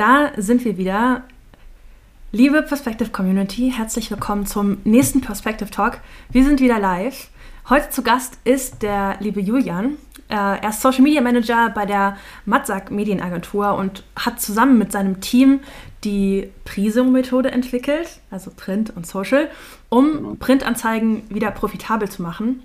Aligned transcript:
da 0.00 0.32
sind 0.38 0.64
wir 0.64 0.78
wieder. 0.78 1.24
Liebe 2.32 2.62
Perspective 2.62 3.10
Community, 3.10 3.70
herzlich 3.76 4.10
willkommen 4.10 4.46
zum 4.46 4.78
nächsten 4.84 5.20
Perspective 5.20 5.70
Talk. 5.70 5.98
Wir 6.30 6.42
sind 6.42 6.60
wieder 6.60 6.78
live. 6.78 7.28
Heute 7.68 7.90
zu 7.90 8.02
Gast 8.02 8.38
ist 8.44 8.82
der 8.82 9.16
liebe 9.20 9.40
Julian. 9.40 9.98
Äh, 10.30 10.36
er 10.36 10.70
ist 10.70 10.80
Social 10.80 11.02
Media 11.02 11.20
Manager 11.20 11.68
bei 11.68 11.84
der 11.84 12.16
Matzak 12.46 12.90
Medienagentur 12.90 13.74
und 13.74 14.02
hat 14.16 14.40
zusammen 14.40 14.78
mit 14.78 14.90
seinem 14.90 15.20
Team 15.20 15.60
die 16.02 16.50
Priso-Methode 16.64 17.50
entwickelt, 17.50 18.20
also 18.30 18.50
Print 18.56 18.96
und 18.96 19.06
Social, 19.06 19.50
um 19.90 20.12
genau. 20.12 20.36
Printanzeigen 20.40 21.24
wieder 21.28 21.50
profitabel 21.50 22.08
zu 22.08 22.22
machen. 22.22 22.62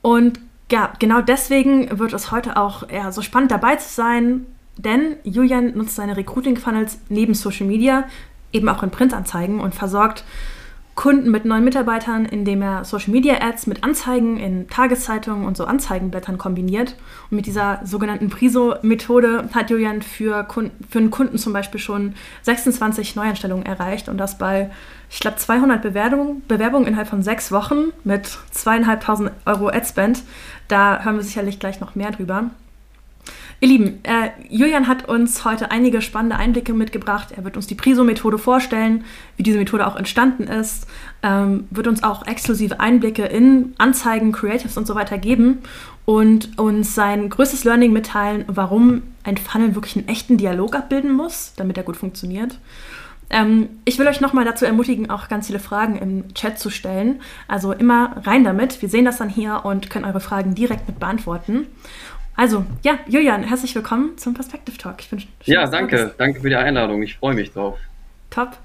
Und 0.00 0.40
ja, 0.70 0.94
genau 0.98 1.20
deswegen 1.20 1.98
wird 1.98 2.14
es 2.14 2.30
heute 2.30 2.56
auch 2.56 2.88
eher 2.88 3.12
so 3.12 3.20
spannend 3.20 3.50
dabei 3.50 3.76
zu 3.76 3.90
sein, 3.90 4.46
denn 4.84 5.16
Julian 5.24 5.76
nutzt 5.76 5.96
seine 5.96 6.16
Recruiting-Funnels 6.16 6.98
neben 7.08 7.34
Social 7.34 7.66
Media 7.66 8.04
eben 8.52 8.68
auch 8.68 8.82
in 8.82 8.90
Printanzeigen 8.90 9.60
und 9.60 9.74
versorgt 9.74 10.24
Kunden 10.94 11.30
mit 11.30 11.46
neuen 11.46 11.64
Mitarbeitern, 11.64 12.26
indem 12.26 12.60
er 12.60 12.84
Social 12.84 13.12
Media 13.12 13.40
Ads 13.40 13.66
mit 13.66 13.82
Anzeigen 13.82 14.36
in 14.36 14.68
Tageszeitungen 14.68 15.46
und 15.46 15.56
so 15.56 15.64
Anzeigenblättern 15.64 16.36
kombiniert. 16.36 16.96
Und 17.30 17.36
mit 17.36 17.46
dieser 17.46 17.80
sogenannten 17.82 18.28
Priso-Methode 18.28 19.48
hat 19.54 19.70
Julian 19.70 20.02
für, 20.02 20.44
Kunden, 20.44 20.84
für 20.88 20.98
einen 20.98 21.10
Kunden 21.10 21.38
zum 21.38 21.54
Beispiel 21.54 21.80
schon 21.80 22.14
26 22.42 23.16
Neueinstellungen 23.16 23.64
erreicht 23.64 24.10
und 24.10 24.18
das 24.18 24.36
bei, 24.36 24.70
ich 25.08 25.20
glaube, 25.20 25.38
200 25.38 25.80
Bewerbungen, 25.80 26.42
Bewerbungen 26.46 26.86
innerhalb 26.86 27.08
von 27.08 27.22
sechs 27.22 27.50
Wochen 27.52 27.92
mit 28.04 28.38
zweieinhalbtausend 28.50 29.30
Euro 29.46 29.68
Adspend. 29.68 30.22
Da 30.68 31.02
hören 31.02 31.16
wir 31.16 31.22
sicherlich 31.22 31.58
gleich 31.58 31.80
noch 31.80 31.94
mehr 31.94 32.10
drüber. 32.10 32.50
Ihr 33.62 33.68
Lieben, 33.68 34.00
äh, 34.02 34.30
Julian 34.48 34.88
hat 34.88 35.08
uns 35.08 35.44
heute 35.44 35.70
einige 35.70 36.02
spannende 36.02 36.34
Einblicke 36.34 36.74
mitgebracht. 36.74 37.28
Er 37.36 37.44
wird 37.44 37.54
uns 37.56 37.68
die 37.68 37.76
Priso-Methode 37.76 38.36
vorstellen, 38.36 39.04
wie 39.36 39.44
diese 39.44 39.56
Methode 39.56 39.86
auch 39.86 39.94
entstanden 39.94 40.48
ist, 40.48 40.88
ähm, 41.22 41.68
wird 41.70 41.86
uns 41.86 42.02
auch 42.02 42.26
exklusive 42.26 42.80
Einblicke 42.80 43.22
in 43.24 43.72
Anzeigen, 43.78 44.32
Creatives 44.32 44.76
und 44.76 44.88
so 44.88 44.96
weiter 44.96 45.16
geben 45.16 45.58
und 46.06 46.58
uns 46.58 46.96
sein 46.96 47.30
größtes 47.30 47.62
Learning 47.62 47.92
mitteilen, 47.92 48.44
warum 48.48 49.02
ein 49.22 49.36
Funnel 49.36 49.76
wirklich 49.76 49.94
einen 49.94 50.08
echten 50.08 50.38
Dialog 50.38 50.74
abbilden 50.74 51.12
muss, 51.12 51.52
damit 51.54 51.76
er 51.76 51.84
gut 51.84 51.96
funktioniert. 51.96 52.58
Ähm, 53.32 53.70
ich 53.86 53.98
will 53.98 54.06
euch 54.06 54.20
nochmal 54.20 54.44
dazu 54.44 54.66
ermutigen, 54.66 55.08
auch 55.08 55.28
ganz 55.28 55.46
viele 55.46 55.58
Fragen 55.58 55.96
im 55.96 56.34
Chat 56.34 56.58
zu 56.58 56.68
stellen. 56.68 57.20
Also 57.48 57.72
immer 57.72 58.16
rein 58.24 58.44
damit. 58.44 58.82
Wir 58.82 58.88
sehen 58.88 59.06
das 59.06 59.16
dann 59.16 59.30
hier 59.30 59.62
und 59.64 59.88
können 59.88 60.04
eure 60.04 60.20
Fragen 60.20 60.54
direkt 60.54 60.86
mit 60.86 61.00
beantworten. 61.00 61.66
Also, 62.34 62.64
ja, 62.82 62.98
Julian, 63.06 63.44
herzlich 63.44 63.74
willkommen 63.74 64.16
zum 64.16 64.34
Perspective 64.34 64.76
Talk. 64.78 65.00
Ich 65.00 65.10
bin 65.10 65.22
ja, 65.44 65.66
danke. 65.66 66.14
Danke 66.16 66.40
für 66.40 66.48
die 66.48 66.56
Einladung. 66.56 67.02
Ich 67.02 67.16
freue 67.16 67.34
mich 67.34 67.52
drauf. 67.52 67.78
Top. 68.30 68.56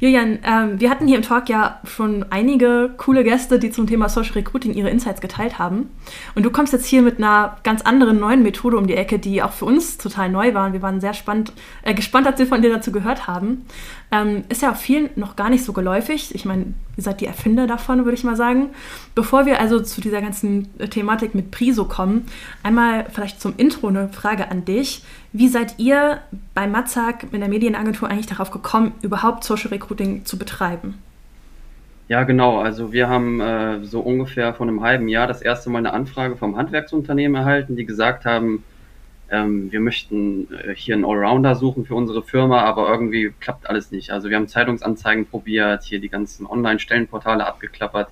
Julian, 0.00 0.38
ähm, 0.44 0.80
wir 0.80 0.90
hatten 0.90 1.08
hier 1.08 1.16
im 1.16 1.22
Talk 1.22 1.48
ja 1.48 1.80
schon 1.84 2.24
einige 2.30 2.90
coole 2.98 3.24
Gäste, 3.24 3.58
die 3.58 3.70
zum 3.70 3.88
Thema 3.88 4.08
Social 4.08 4.34
Recruiting 4.34 4.72
ihre 4.72 4.90
Insights 4.90 5.20
geteilt 5.20 5.58
haben. 5.58 5.90
Und 6.36 6.44
du 6.44 6.50
kommst 6.50 6.72
jetzt 6.72 6.86
hier 6.86 7.02
mit 7.02 7.18
einer 7.18 7.56
ganz 7.64 7.82
anderen 7.82 8.20
neuen 8.20 8.44
Methode 8.44 8.76
um 8.76 8.86
die 8.86 8.94
Ecke, 8.94 9.18
die 9.18 9.42
auch 9.42 9.52
für 9.52 9.64
uns 9.64 9.98
total 9.98 10.28
neu 10.30 10.54
war. 10.54 10.66
Und 10.66 10.72
wir 10.72 10.82
waren 10.82 11.00
sehr 11.00 11.14
spannend, 11.14 11.52
äh, 11.82 11.94
gespannt, 11.94 12.28
als 12.28 12.38
wir 12.38 12.46
von 12.46 12.62
dir 12.62 12.70
dazu 12.70 12.92
gehört 12.92 13.26
haben. 13.26 13.66
Ähm, 14.12 14.44
ist 14.48 14.62
ja 14.62 14.70
auch 14.70 14.76
vielen 14.76 15.10
noch 15.16 15.34
gar 15.34 15.50
nicht 15.50 15.64
so 15.64 15.72
geläufig. 15.72 16.32
Ich 16.32 16.44
meine, 16.44 16.74
ihr 16.96 17.02
seid 17.02 17.20
die 17.20 17.26
Erfinder 17.26 17.66
davon, 17.66 18.04
würde 18.04 18.16
ich 18.16 18.24
mal 18.24 18.36
sagen. 18.36 18.70
Bevor 19.16 19.46
wir 19.46 19.60
also 19.60 19.80
zu 19.80 20.00
dieser 20.00 20.22
ganzen 20.22 20.68
Thematik 20.90 21.34
mit 21.34 21.50
Priso 21.50 21.86
kommen, 21.86 22.26
einmal 22.62 23.06
vielleicht 23.12 23.40
zum 23.40 23.54
Intro 23.56 23.88
eine 23.88 24.08
Frage 24.10 24.50
an 24.50 24.64
dich. 24.64 25.02
Wie 25.32 25.48
seid 25.48 25.78
ihr 25.78 26.20
bei 26.54 26.66
Matzak 26.66 27.26
in 27.32 27.40
der 27.40 27.48
Medienagentur 27.48 28.08
eigentlich 28.08 28.26
darauf 28.26 28.50
gekommen, 28.50 28.92
überhaupt 29.02 29.44
Social 29.44 29.70
Recruiting 29.70 30.24
zu 30.24 30.38
betreiben? 30.38 30.94
Ja, 32.08 32.22
genau. 32.22 32.60
Also 32.60 32.92
wir 32.92 33.08
haben 33.08 33.40
äh, 33.40 33.84
so 33.84 34.00
ungefähr 34.00 34.54
vor 34.54 34.66
einem 34.66 34.82
halben 34.82 35.08
Jahr 35.08 35.26
das 35.26 35.42
erste 35.42 35.68
Mal 35.68 35.80
eine 35.80 35.92
Anfrage 35.92 36.36
vom 36.36 36.56
Handwerksunternehmen 36.56 37.34
erhalten, 37.36 37.76
die 37.76 37.84
gesagt 37.84 38.24
haben, 38.24 38.64
ähm, 39.30 39.70
wir 39.70 39.80
möchten 39.80 40.48
äh, 40.54 40.74
hier 40.74 40.94
einen 40.94 41.04
Allrounder 41.04 41.54
suchen 41.54 41.84
für 41.84 41.94
unsere 41.94 42.22
Firma, 42.22 42.62
aber 42.62 42.88
irgendwie 42.88 43.32
klappt 43.40 43.68
alles 43.68 43.90
nicht. 43.90 44.10
Also 44.10 44.30
wir 44.30 44.36
haben 44.36 44.48
Zeitungsanzeigen 44.48 45.26
probiert, 45.26 45.82
hier 45.82 46.00
die 46.00 46.08
ganzen 46.08 46.46
Online-Stellenportale 46.46 47.46
abgeklappert, 47.46 48.08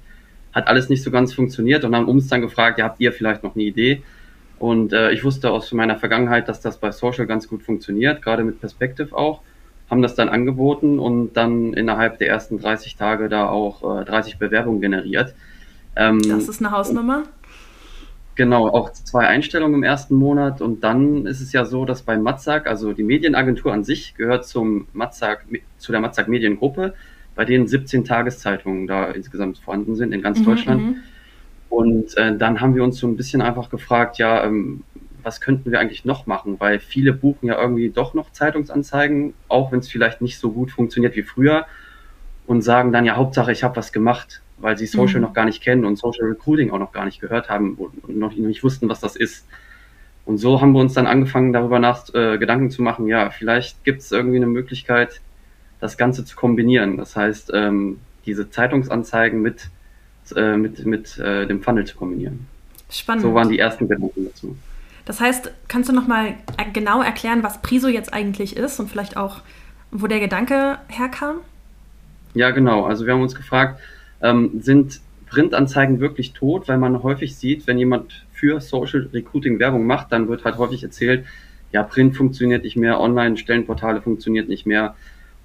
hat 0.53 0.69
alles 0.69 0.91
nicht 0.91 1.03
so 1.03 1.11
ganz 1.11 1.33
funktioniert 1.33 1.85
und 1.85 1.97
haben 1.97 2.07
uns 2.07 2.29
dann 2.29 2.43
gefragt, 2.43 2.79
ja, 2.79 2.85
habt 2.85 3.01
ihr 3.01 3.13
vielleicht 3.13 3.43
noch 3.43 3.55
eine 3.55 3.65
Idee? 3.65 4.03
Und 4.59 4.93
äh, 4.93 5.11
ich 5.13 5.23
wusste 5.25 5.51
aus 5.51 5.73
meiner 5.73 5.97
Vergangenheit, 5.97 6.49
dass 6.49 6.61
das 6.61 6.79
bei 6.79 6.91
Social 6.91 7.27
ganz 7.27 7.49
gut 7.49 7.63
funktioniert, 7.63 8.23
gerade 8.23 8.43
mit 8.43 8.61
Perspective 8.61 9.15
auch. 9.17 9.43
Haben 9.91 10.03
das 10.03 10.15
dann 10.15 10.29
angeboten 10.29 10.99
und 10.99 11.35
dann 11.35 11.73
innerhalb 11.75 12.19
der 12.19 12.29
ersten 12.29 12.59
30 12.59 12.97
Tage 12.97 13.29
da 13.29 13.49
auch 13.49 14.01
äh, 14.01 14.05
30 14.05 14.39
Bewerbungen 14.39 14.81
generiert. 14.81 15.35
Ähm, 15.95 16.21
das 16.23 16.49
ist 16.49 16.61
eine 16.61 16.71
Hausnummer. 16.71 17.25
Genau, 18.35 18.69
auch 18.69 18.93
zwei 18.93 19.27
Einstellungen 19.27 19.77
im 19.77 19.83
ersten 19.83 20.15
Monat. 20.15 20.61
Und 20.61 20.85
dann 20.85 21.27
ist 21.27 21.41
es 21.41 21.53
ja 21.53 21.65
so, 21.65 21.85
dass 21.87 22.03
bei 22.03 22.19
Matzak, 22.19 22.67
also 22.67 22.93
die 22.93 23.03
Medienagentur 23.03 23.73
an 23.73 23.83
sich 23.83 24.15
gehört 24.15 24.47
zum 24.47 24.89
Matzak, 24.93 25.47
zu 25.79 25.93
der 25.93 26.03
Matzak 26.03 26.29
Mediengruppe, 26.29 26.95
bei 27.35 27.47
denen 27.47 27.67
17 27.67 28.05
Tageszeitungen 28.05 28.87
da 28.87 29.07
insgesamt 29.11 29.59
vorhanden 29.59 29.97
sind 29.97 30.13
in 30.13 30.21
ganz 30.21 30.41
mhm, 30.41 30.45
Deutschland. 30.45 30.83
Mhm. 30.83 30.97
Und 31.69 32.17
äh, 32.17 32.37
dann 32.37 32.61
haben 32.61 32.75
wir 32.75 32.85
uns 32.85 32.99
so 32.99 33.07
ein 33.07 33.17
bisschen 33.17 33.43
einfach 33.43 33.71
gefragt, 33.71 34.19
ja, 34.19 34.45
ähm, 34.45 34.85
was 35.23 35.41
könnten 35.41 35.73
wir 35.73 35.81
eigentlich 35.81 36.05
noch 36.05 36.27
machen? 36.27 36.61
Weil 36.61 36.79
viele 36.79 37.13
buchen 37.13 37.47
ja 37.47 37.61
irgendwie 37.61 37.91
doch 37.91 38.15
noch 38.15 38.31
Zeitungsanzeigen, 38.31 39.35
auch 39.49 39.73
wenn 39.73 39.81
es 39.81 39.89
vielleicht 39.89 40.21
nicht 40.21 40.39
so 40.39 40.53
gut 40.53 40.71
funktioniert 40.71 41.17
wie 41.17 41.25
früher 41.25 41.67
und 42.47 42.63
sagen 42.63 42.93
dann 42.93 43.05
ja, 43.05 43.17
Hauptsache, 43.17 43.51
ich 43.51 43.65
habe 43.65 43.77
was 43.77 43.93
gemacht, 43.93 44.41
weil 44.59 44.79
sie 44.79 44.87
Social 44.87 45.17
mhm. 45.17 45.23
noch 45.23 45.33
gar 45.33 45.45
nicht 45.45 45.63
kennen 45.63 45.85
und 45.85 45.99
Social 45.99 46.27
Recruiting 46.27 46.71
auch 46.71 46.79
noch 46.79 46.93
gar 46.93 47.05
nicht 47.05 47.21
gehört 47.21 47.49
haben 47.51 47.75
und 47.75 48.17
noch 48.17 48.35
nicht 48.35 48.63
wussten, 48.63 48.89
was 48.89 49.01
das 49.01 49.17
ist. 49.17 49.47
Und 50.25 50.39
so 50.39 50.61
haben 50.61 50.73
wir 50.73 50.81
uns 50.81 50.95
dann 50.95 51.07
angefangen, 51.07 51.53
darüber 51.53 51.79
nach 51.79 52.13
äh, 52.15 52.39
Gedanken 52.39 52.71
zu 52.71 52.83
machen, 52.83 53.07
ja, 53.07 53.31
vielleicht 53.31 53.85
gibt 53.85 54.03
es 54.03 54.13
irgendwie 54.13 54.37
eine 54.37 54.47
Möglichkeit, 54.47 55.21
das 55.81 55.97
Ganze 55.97 56.25
zu 56.25 56.37
kombinieren. 56.37 56.97
Das 56.97 57.17
heißt, 57.17 57.51
ähm, 57.55 57.99
diese 58.27 58.51
Zeitungsanzeigen 58.51 59.41
mit 59.41 59.71
äh, 60.33 60.57
mit, 60.57 60.85
mit 60.87 61.19
äh, 61.19 61.47
dem 61.47 61.63
Funnel 61.63 61.85
zu 61.85 61.97
kombinieren. 61.97 62.47
Spannend. 62.91 63.23
So 63.23 63.35
waren 63.35 63.49
die 63.49 63.59
ersten 63.59 63.89
Gedanken 63.89 64.25
dazu. 64.25 64.57
Das 65.05 65.21
heißt, 65.21 65.51
kannst 65.69 65.89
du 65.89 65.93
nochmal 65.93 66.35
genau 66.73 67.03
erklären, 67.03 67.43
was 67.43 67.63
Priso 67.63 67.89
jetzt 67.89 68.13
eigentlich 68.13 68.57
ist 68.57 68.81
und 68.81 68.91
vielleicht 68.91 69.17
auch, 69.17 69.43
wo 69.91 70.07
der 70.07 70.21
Gedanke 70.21 70.79
herkam? 70.89 71.37
Ja, 72.35 72.51
genau. 72.51 72.85
Also 72.85 73.07
wir 73.07 73.15
haben 73.15 73.23
uns 73.23 73.35
gefragt, 73.35 73.81
ähm, 74.21 74.61
sind 74.61 75.01
Printanzeigen 75.27 76.01
wirklich 76.01 76.33
tot? 76.33 76.69
Weil 76.69 76.79
man 76.79 77.03
häufig 77.03 77.37
sieht, 77.37 77.67
wenn 77.67 77.79
jemand 77.79 78.25
für 78.33 78.61
Social 78.61 79.09
Recruiting 79.13 79.59
Werbung 79.59 79.87
macht, 79.87 80.13
dann 80.13 80.29
wird 80.29 80.45
halt 80.45 80.59
häufig 80.59 80.83
erzählt, 80.83 81.25
ja, 81.73 81.83
Print 81.83 82.17
funktioniert 82.17 82.65
nicht 82.65 82.77
mehr, 82.77 83.01
Online-Stellenportale 83.01 84.01
funktioniert 84.01 84.49
nicht 84.49 84.67
mehr. 84.67 84.95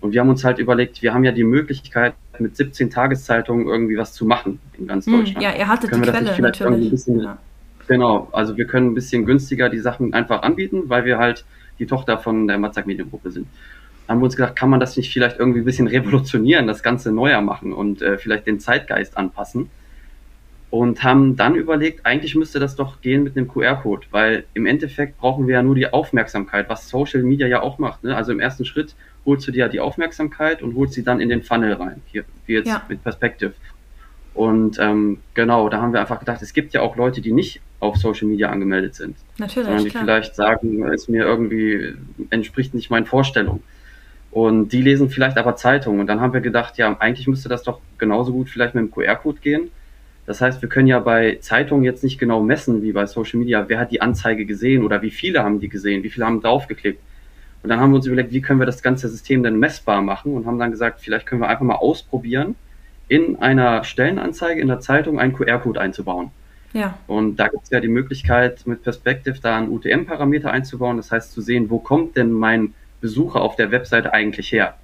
Und 0.02 0.14
wir 0.14 0.20
haben 0.20 0.30
uns 0.30 0.44
halt 0.44 0.58
überlegt, 0.60 1.02
wir 1.02 1.14
haben 1.14 1.24
ja 1.24 1.32
die 1.32 1.44
Möglichkeit, 1.44 2.16
mit 2.40 2.58
17 2.58 2.90
Tageszeitungen 2.90 3.68
irgendwie 3.68 3.98
was 3.98 4.14
zu 4.14 4.26
machen 4.26 4.60
in 4.78 4.88
ganz 4.88 5.06
hm, 5.06 5.14
Deutschland. 5.18 5.44
Ja, 5.44 5.56
ihr 5.56 5.68
hattet 5.68 5.92
können 5.92 6.04
die 6.04 6.10
Quelle 6.10 6.42
natürlich. 6.42 6.90
Bisschen, 6.90 7.22
ja. 7.22 7.38
Genau, 7.88 8.30
also 8.32 8.58
wir 8.58 8.66
können 8.66 8.92
ein 8.92 8.94
bisschen 8.96 9.26
günstiger 9.26 9.70
die 9.70 9.80
Sachen 9.80 10.14
einfach 10.14 10.42
anbieten, 10.42 10.84
weil 10.88 11.06
wir 11.06 11.18
halt 11.18 11.46
die 11.80 11.86
Tochter 11.86 12.18
von 12.18 12.48
der 12.48 12.58
Matzak 12.58 12.88
Mediengruppe 12.88 13.32
sind. 13.32 13.48
Haben 14.08 14.20
wir 14.20 14.26
uns 14.26 14.36
gedacht, 14.36 14.56
kann 14.56 14.70
man 14.70 14.80
das 14.80 14.98
nicht 14.98 15.12
vielleicht 15.12 15.40
irgendwie 15.40 15.60
ein 15.60 15.66
bisschen 15.66 15.88
revolutionieren, 15.88 16.68
das 16.68 16.84
Ganze 16.84 17.12
neuer 17.12 17.42
machen 17.42 17.74
und 17.74 18.02
äh, 18.02 18.18
vielleicht 18.18 18.48
den 18.48 18.60
Zeitgeist 18.60 19.18
anpassen? 19.18 19.70
Und 20.70 21.04
haben 21.04 21.36
dann 21.36 21.56
überlegt, 21.56 22.06
eigentlich 22.06 22.34
müsste 22.36 22.60
das 22.60 22.78
doch 22.78 23.02
gehen 23.02 23.24
mit 23.24 23.36
einem 23.36 23.50
QR-Code, 23.50 24.08
weil 24.12 24.46
im 24.54 24.66
Endeffekt 24.66 25.18
brauchen 25.18 25.48
wir 25.48 25.56
ja 25.56 25.64
nur 25.64 25.76
die 25.76 25.92
Aufmerksamkeit, 25.92 26.70
was 26.70 26.88
Social 26.88 27.24
Media 27.24 27.46
ja 27.46 27.62
auch 27.62 27.78
macht. 27.78 28.06
Ne? 28.06 28.16
Also 28.16 28.32
im 28.32 28.40
ersten 28.40 28.64
Schritt 28.64 28.96
holst 29.26 29.48
du 29.48 29.52
dir 29.52 29.68
die 29.68 29.80
Aufmerksamkeit 29.80 30.62
und 30.62 30.76
holst 30.76 30.94
sie 30.94 31.04
dann 31.04 31.20
in 31.20 31.30
den 31.30 31.44
Funnel 31.44 31.74
rein, 31.74 32.02
hier, 32.06 32.24
wie 32.46 32.54
jetzt 32.54 32.68
ja. 32.68 32.84
mit 32.90 33.04
Perspective. 33.04 33.54
Und 34.34 34.80
ähm, 34.80 35.20
genau, 35.34 35.70
da 35.70 35.82
haben 35.82 35.94
wir 35.94 36.00
einfach 36.00 36.20
gedacht, 36.20 36.42
es 36.42 36.54
gibt 36.54 36.74
ja 36.74 36.82
auch 36.82 36.96
Leute, 36.96 37.22
die 37.22 37.32
nicht 37.32 37.62
auf 37.80 37.98
Social 37.98 38.28
Media 38.28 38.50
angemeldet 38.50 38.96
sind. 38.96 39.18
Natürlich. 39.38 39.66
Sondern 39.66 39.84
die 39.84 39.90
klar. 39.90 40.04
vielleicht 40.04 40.36
sagen, 40.36 40.86
es 40.86 41.10
mir 41.10 41.26
irgendwie 41.26 41.96
entspricht 42.30 42.74
nicht 42.74 42.90
meinen 42.90 43.06
Vorstellungen. 43.06 43.64
Und 44.32 44.70
die 44.70 44.82
lesen 44.82 45.10
vielleicht 45.10 45.38
aber 45.38 45.58
Zeitungen. 45.58 46.00
Und 46.00 46.08
dann 46.08 46.22
haben 46.22 46.32
wir 46.32 46.40
gedacht, 46.40 46.78
ja, 46.78 46.96
eigentlich 47.00 47.28
müsste 47.28 47.50
das 47.50 47.64
doch 47.64 47.82
genauso 47.98 48.32
gut 48.32 48.50
vielleicht 48.50 48.76
mit 48.76 48.86
dem 48.86 48.92
QR-Code 48.92 49.40
gehen. 49.42 49.70
Das 50.26 50.40
heißt, 50.40 50.62
wir 50.62 50.70
können 50.70 50.88
ja 50.88 51.00
bei 51.00 51.40
Zeitungen 51.42 51.84
jetzt 51.84 52.04
nicht 52.04 52.18
genau 52.18 52.42
messen, 52.42 52.82
wie 52.84 52.94
bei 52.94 53.06
Social 53.08 53.40
Media, 53.40 53.68
wer 53.68 53.80
hat 53.80 53.92
die 53.92 54.02
Anzeige 54.02 54.46
gesehen 54.46 54.86
oder 54.86 55.02
wie 55.02 55.12
viele 55.12 55.44
haben 55.44 55.60
die 55.60 55.68
gesehen, 55.68 56.04
wie 56.04 56.10
viele 56.10 56.26
haben 56.26 56.42
draufgeklickt. 56.42 57.02
Und 57.64 57.70
dann 57.70 57.80
haben 57.80 57.92
wir 57.92 57.98
uns 57.98 58.08
überlegt, 58.08 58.32
wie 58.32 58.42
können 58.42 58.60
wir 58.60 58.66
das 58.66 58.82
ganze 58.82 59.08
System 59.08 59.44
dann 59.44 59.60
messbar 59.60 60.02
machen 60.02 60.34
und 60.34 60.46
haben 60.46 60.58
dann 60.58 60.72
gesagt, 60.72 61.02
vielleicht 61.02 61.26
können 61.26 61.42
wir 61.42 61.50
einfach 61.50 61.66
mal 61.66 61.76
ausprobieren, 61.76 62.56
in 63.08 63.36
einer 63.38 63.84
Stellenanzeige 63.84 64.62
in 64.62 64.68
der 64.68 64.80
Zeitung 64.80 65.20
einen 65.20 65.34
QR-Code 65.34 65.80
einzubauen. 65.80 66.32
Ja. 66.74 66.98
Und 67.08 67.36
da 67.36 67.50
gibt 67.50 67.66
es 67.66 67.70
ja 67.70 67.80
die 67.80 67.90
Möglichkeit, 67.90 68.66
mit 68.66 68.84
Perspective 68.84 69.40
da 69.42 69.58
einen 69.58 69.70
UTM-Parameter 69.70 70.50
einzubauen. 70.50 70.98
Das 70.98 71.12
heißt, 71.12 71.34
zu 71.34 71.42
sehen, 71.42 71.70
wo 71.70 71.80
kommt 71.80 72.16
denn 72.16 72.32
mein 72.32 72.74
Besucher 73.02 73.42
auf 73.42 73.56
der 73.56 73.72
Webseite 73.72 74.14
eigentlich 74.14 74.52
her? 74.52 74.76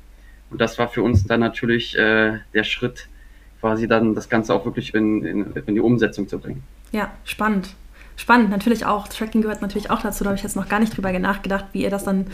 Und 0.49 0.61
das 0.61 0.77
war 0.77 0.89
für 0.89 1.01
uns 1.01 1.25
dann 1.25 1.39
natürlich 1.39 1.97
äh, 1.97 2.39
der 2.53 2.63
Schritt, 2.63 3.07
quasi 3.59 3.87
dann 3.87 4.13
das 4.13 4.29
Ganze 4.29 4.53
auch 4.53 4.65
wirklich 4.65 4.93
in, 4.93 5.25
in, 5.25 5.53
in 5.65 5.75
die 5.75 5.81
Umsetzung 5.81 6.27
zu 6.27 6.39
bringen. 6.39 6.63
Ja, 6.91 7.11
spannend. 7.23 7.75
Spannend, 8.17 8.49
natürlich 8.49 8.85
auch. 8.85 9.07
Tracking 9.07 9.43
gehört 9.43 9.61
natürlich 9.61 9.91
auch 9.91 10.01
dazu. 10.01 10.23
Da 10.23 10.31
habe 10.31 10.37
ich 10.37 10.43
jetzt 10.43 10.55
noch 10.55 10.67
gar 10.67 10.79
nicht 10.79 10.97
drüber 10.97 11.17
nachgedacht, 11.17 11.65
wie 11.71 11.83
ihr 11.83 11.91
das 11.91 12.03
dann 12.03 12.25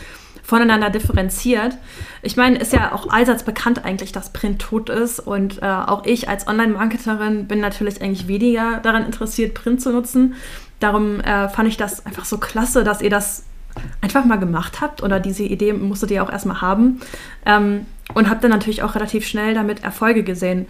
voneinander 0.41 0.89
differenziert. 0.89 1.77
Ich 2.21 2.37
meine, 2.37 2.57
ist 2.57 2.73
ja 2.73 2.93
auch 2.93 3.09
allseits 3.09 3.43
bekannt 3.43 3.83
eigentlich, 3.83 4.13
dass 4.13 4.31
Print 4.31 4.61
tot 4.61 4.89
ist. 4.89 5.19
Und 5.19 5.61
äh, 5.61 5.65
auch 5.65 6.05
ich 6.05 6.29
als 6.29 6.47
Online-Marketerin 6.47 7.47
bin 7.47 7.59
natürlich 7.59 8.01
eigentlich 8.01 8.27
weniger 8.29 8.79
daran 8.81 9.05
interessiert, 9.05 9.53
Print 9.53 9.81
zu 9.81 9.91
nutzen. 9.91 10.35
Darum 10.79 11.19
äh, 11.19 11.49
fand 11.49 11.67
ich 11.67 11.77
das 11.77 12.05
einfach 12.05 12.25
so 12.25 12.37
klasse, 12.37 12.85
dass 12.85 13.01
ihr 13.01 13.09
das 13.09 13.43
einfach 14.01 14.23
mal 14.23 14.37
gemacht 14.37 14.81
habt 14.81 15.03
oder 15.03 15.19
diese 15.19 15.43
Idee 15.43 15.73
musstet 15.73 16.11
ihr 16.11 16.23
auch 16.23 16.31
erstmal 16.31 16.61
haben 16.61 17.01
ähm, 17.45 17.85
und 18.13 18.29
habt 18.29 18.43
dann 18.43 18.51
natürlich 18.51 18.83
auch 18.83 18.95
relativ 18.95 19.25
schnell 19.25 19.53
damit 19.53 19.83
Erfolge 19.83 20.23
gesehen 20.23 20.67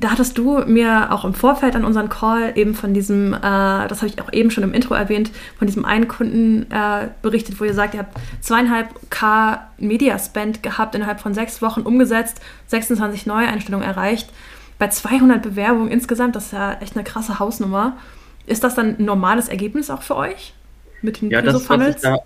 da 0.00 0.12
hattest 0.12 0.38
du 0.38 0.60
mir 0.66 1.12
auch 1.12 1.26
im 1.26 1.34
Vorfeld 1.34 1.76
an 1.76 1.84
unseren 1.84 2.08
Call 2.08 2.52
eben 2.56 2.74
von 2.74 2.94
diesem, 2.94 3.34
äh, 3.34 3.38
das 3.40 3.98
habe 3.98 4.06
ich 4.06 4.20
auch 4.20 4.32
eben 4.32 4.50
schon 4.50 4.64
im 4.64 4.72
Intro 4.72 4.94
erwähnt, 4.94 5.30
von 5.58 5.66
diesem 5.66 5.84
einen 5.84 6.08
Kunden 6.08 6.62
äh, 6.72 7.08
berichtet, 7.20 7.60
wo 7.60 7.64
ihr 7.64 7.74
sagt, 7.74 7.94
ihr 7.94 8.00
habt 8.00 8.16
zweieinhalb 8.40 8.88
K 9.10 9.68
Media 9.76 10.18
Spend 10.18 10.62
gehabt, 10.62 10.94
innerhalb 10.94 11.20
von 11.20 11.34
sechs 11.34 11.60
Wochen 11.60 11.82
umgesetzt, 11.82 12.40
26 12.68 13.26
Neueinstellungen 13.26 13.86
erreicht. 13.86 14.30
Bei 14.78 14.88
200 14.88 15.42
Bewerbungen 15.42 15.90
insgesamt, 15.90 16.34
das 16.34 16.46
ist 16.46 16.52
ja 16.52 16.78
echt 16.80 16.96
eine 16.96 17.04
krasse 17.04 17.38
Hausnummer. 17.38 17.98
Ist 18.46 18.64
das 18.64 18.74
dann 18.74 18.96
ein 18.98 19.04
normales 19.04 19.48
Ergebnis 19.48 19.90
auch 19.90 20.02
für 20.02 20.16
euch 20.16 20.54
mit 21.02 21.20
den 21.20 21.30
ja, 21.30 21.42
das, 21.42 21.68
was 21.68 21.88
ich 21.88 22.02
da 22.02 22.18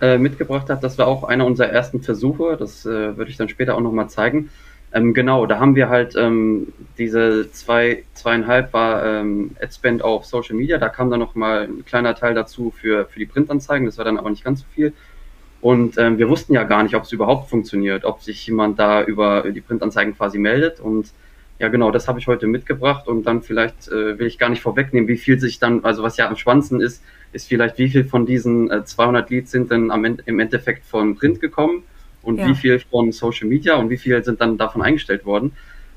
äh, 0.00 0.18
mitgebracht 0.18 0.68
habe, 0.68 0.80
das 0.80 0.98
war 0.98 1.06
auch 1.06 1.22
einer 1.22 1.46
unserer 1.46 1.68
ersten 1.68 2.02
Versuche. 2.02 2.56
Das 2.56 2.84
äh, 2.86 3.16
würde 3.16 3.30
ich 3.30 3.36
dann 3.36 3.48
später 3.48 3.76
auch 3.76 3.80
nochmal 3.80 4.10
zeigen 4.10 4.50
ähm, 4.92 5.14
genau, 5.14 5.46
da 5.46 5.60
haben 5.60 5.76
wir 5.76 5.88
halt 5.88 6.16
ähm, 6.16 6.72
diese 6.98 7.50
zwei, 7.52 8.04
zweieinhalb 8.14 8.72
war 8.72 9.04
ähm, 9.04 9.56
Adspend 9.62 10.02
auf 10.02 10.26
Social 10.26 10.56
Media, 10.56 10.78
da 10.78 10.88
kam 10.88 11.10
dann 11.10 11.20
noch 11.20 11.34
mal 11.34 11.62
ein 11.62 11.84
kleiner 11.84 12.14
Teil 12.14 12.34
dazu 12.34 12.72
für, 12.76 13.06
für 13.06 13.18
die 13.18 13.26
Printanzeigen, 13.26 13.86
das 13.86 13.98
war 13.98 14.04
dann 14.04 14.18
aber 14.18 14.30
nicht 14.30 14.44
ganz 14.44 14.60
so 14.60 14.66
viel. 14.74 14.92
Und 15.60 15.98
ähm, 15.98 16.18
wir 16.18 16.28
wussten 16.28 16.54
ja 16.54 16.64
gar 16.64 16.82
nicht, 16.82 16.94
ob 16.94 17.04
es 17.04 17.12
überhaupt 17.12 17.50
funktioniert, 17.50 18.04
ob 18.04 18.22
sich 18.22 18.46
jemand 18.46 18.78
da 18.78 19.02
über 19.02 19.50
die 19.50 19.60
Printanzeigen 19.60 20.16
quasi 20.16 20.38
meldet. 20.38 20.80
Und 20.80 21.12
ja, 21.58 21.68
genau, 21.68 21.90
das 21.90 22.08
habe 22.08 22.18
ich 22.18 22.26
heute 22.26 22.46
mitgebracht. 22.46 23.06
Und 23.06 23.24
dann 23.24 23.42
vielleicht 23.42 23.88
äh, 23.88 24.18
will 24.18 24.26
ich 24.26 24.38
gar 24.38 24.48
nicht 24.48 24.62
vorwegnehmen, 24.62 25.06
wie 25.06 25.18
viel 25.18 25.38
sich 25.38 25.58
dann, 25.58 25.84
also 25.84 26.02
was 26.02 26.16
ja 26.16 26.28
am 26.28 26.36
spannendsten 26.36 26.80
ist, 26.80 27.02
ist 27.32 27.46
vielleicht, 27.46 27.76
wie 27.78 27.90
viel 27.90 28.04
von 28.04 28.24
diesen 28.24 28.70
äh, 28.70 28.84
200 28.84 29.28
Leads 29.28 29.50
sind 29.50 29.70
denn 29.70 29.90
am, 29.90 30.04
im 30.04 30.40
Endeffekt 30.40 30.86
von 30.86 31.14
Print 31.14 31.40
gekommen 31.40 31.82
und 32.22 32.38
ja. 32.38 32.48
wie 32.48 32.54
viel 32.54 32.78
von 32.78 33.12
Social 33.12 33.48
Media 33.48 33.76
und 33.76 33.90
wie 33.90 33.96
viel 33.96 34.22
sind 34.24 34.40
dann 34.40 34.58
davon 34.58 34.82
eingestellt 34.82 35.24
worden. 35.24 35.52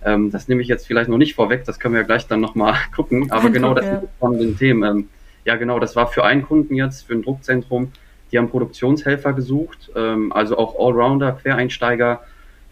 Ähm, 0.05 0.31
das 0.31 0.47
nehme 0.47 0.61
ich 0.61 0.67
jetzt 0.67 0.87
vielleicht 0.87 1.09
noch 1.09 1.17
nicht 1.17 1.35
vorweg, 1.35 1.63
das 1.65 1.79
können 1.79 1.93
wir 1.93 2.01
ja 2.01 2.07
gleich 2.07 2.27
dann 2.27 2.41
nochmal 2.41 2.75
gucken. 2.95 3.31
Aber 3.31 3.43
Kein 3.43 3.53
genau 3.53 3.73
Druck, 3.73 3.83
das 3.83 3.85
ja. 3.85 4.03
von 4.19 4.37
den 4.37 4.57
Themen. 4.57 4.83
Ähm, 4.83 5.09
ja, 5.45 5.55
genau, 5.55 5.79
das 5.79 5.95
war 5.95 6.07
für 6.07 6.23
einen 6.23 6.43
Kunden 6.43 6.75
jetzt, 6.75 7.07
für 7.07 7.13
ein 7.13 7.21
Druckzentrum. 7.21 7.91
Die 8.31 8.37
haben 8.37 8.49
Produktionshelfer 8.49 9.33
gesucht, 9.33 9.91
ähm, 9.95 10.31
also 10.33 10.57
auch 10.57 10.79
Allrounder, 10.79 11.33
Quereinsteiger. 11.33 12.21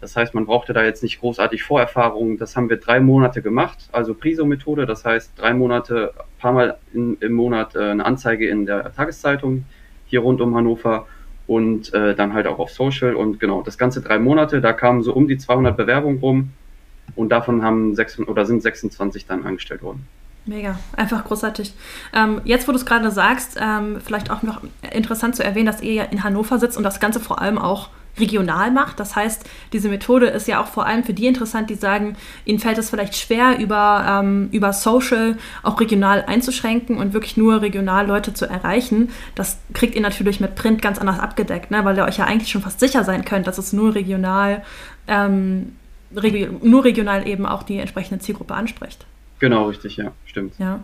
Das 0.00 0.16
heißt, 0.16 0.34
man 0.34 0.46
brauchte 0.46 0.72
da 0.72 0.82
jetzt 0.82 1.04
nicht 1.04 1.20
großartig 1.20 1.62
Vorerfahrungen. 1.62 2.36
Das 2.36 2.56
haben 2.56 2.68
wir 2.68 2.78
drei 2.78 2.98
Monate 2.98 3.40
gemacht, 3.40 3.78
also 3.92 4.14
Priso-Methode. 4.14 4.84
Das 4.84 5.04
heißt, 5.04 5.32
drei 5.36 5.54
Monate, 5.54 6.12
paar 6.40 6.52
Mal 6.52 6.78
in, 6.92 7.16
im 7.20 7.34
Monat 7.34 7.76
äh, 7.76 7.90
eine 7.90 8.04
Anzeige 8.04 8.48
in 8.48 8.66
der 8.66 8.92
Tageszeitung 8.92 9.64
hier 10.06 10.20
rund 10.20 10.40
um 10.40 10.56
Hannover 10.56 11.06
und 11.46 11.92
äh, 11.94 12.14
dann 12.14 12.34
halt 12.34 12.46
auch 12.46 12.58
auf 12.58 12.70
Social 12.70 13.14
und 13.14 13.40
genau, 13.40 13.62
das 13.62 13.78
ganze 13.78 14.00
drei 14.00 14.18
Monate, 14.18 14.60
da 14.60 14.72
kamen 14.72 15.02
so 15.02 15.12
um 15.12 15.28
die 15.28 15.38
200 15.38 15.76
Bewerbungen 15.76 16.18
rum 16.18 16.50
und 17.16 17.30
davon 17.30 17.62
haben 17.62 17.94
sechs, 17.94 18.18
oder 18.18 18.46
sind 18.46 18.62
26 18.62 19.26
dann 19.26 19.44
angestellt 19.44 19.82
worden. 19.82 20.06
Mega, 20.44 20.78
einfach 20.96 21.24
großartig. 21.24 21.72
Ähm, 22.12 22.40
jetzt, 22.44 22.66
wo 22.66 22.72
du 22.72 22.78
es 22.78 22.84
gerade 22.84 23.10
sagst, 23.12 23.56
ähm, 23.60 24.00
vielleicht 24.04 24.30
auch 24.30 24.42
noch 24.42 24.60
interessant 24.92 25.36
zu 25.36 25.44
erwähnen, 25.44 25.66
dass 25.66 25.82
ihr 25.82 25.92
ja 25.92 26.02
in 26.04 26.24
Hannover 26.24 26.58
sitzt 26.58 26.76
und 26.76 26.82
das 26.82 26.98
Ganze 26.98 27.20
vor 27.20 27.40
allem 27.40 27.58
auch 27.58 27.90
regional 28.18 28.70
macht. 28.70 29.00
Das 29.00 29.16
heißt, 29.16 29.48
diese 29.72 29.88
Methode 29.88 30.26
ist 30.26 30.48
ja 30.48 30.62
auch 30.62 30.66
vor 30.66 30.86
allem 30.86 31.04
für 31.04 31.14
die 31.14 31.26
interessant, 31.26 31.70
die 31.70 31.74
sagen, 31.74 32.16
ihnen 32.44 32.58
fällt 32.58 32.78
es 32.78 32.90
vielleicht 32.90 33.16
schwer, 33.16 33.58
über, 33.58 34.04
ähm, 34.08 34.48
über 34.52 34.72
Social 34.72 35.36
auch 35.62 35.80
regional 35.80 36.24
einzuschränken 36.26 36.98
und 36.98 37.14
wirklich 37.14 37.36
nur 37.36 37.62
regional 37.62 38.06
Leute 38.06 38.34
zu 38.34 38.46
erreichen. 38.46 39.10
Das 39.34 39.58
kriegt 39.72 39.94
ihr 39.94 40.02
natürlich 40.02 40.40
mit 40.40 40.54
Print 40.54 40.82
ganz 40.82 40.98
anders 40.98 41.18
abgedeckt, 41.18 41.70
ne? 41.70 41.84
weil 41.84 41.96
ihr 41.96 42.04
euch 42.04 42.18
ja 42.18 42.26
eigentlich 42.26 42.50
schon 42.50 42.62
fast 42.62 42.80
sicher 42.80 43.04
sein 43.04 43.24
könnt, 43.24 43.46
dass 43.46 43.58
es 43.58 43.72
nur 43.72 43.94
regional, 43.94 44.62
ähm, 45.08 45.76
regi 46.14 46.48
nur 46.62 46.84
regional 46.84 47.26
eben 47.26 47.46
auch 47.46 47.62
die 47.62 47.78
entsprechende 47.78 48.20
Zielgruppe 48.22 48.54
anspricht. 48.54 49.06
Genau, 49.38 49.68
richtig, 49.68 49.96
ja, 49.96 50.12
stimmt. 50.26 50.54
Ja. 50.58 50.80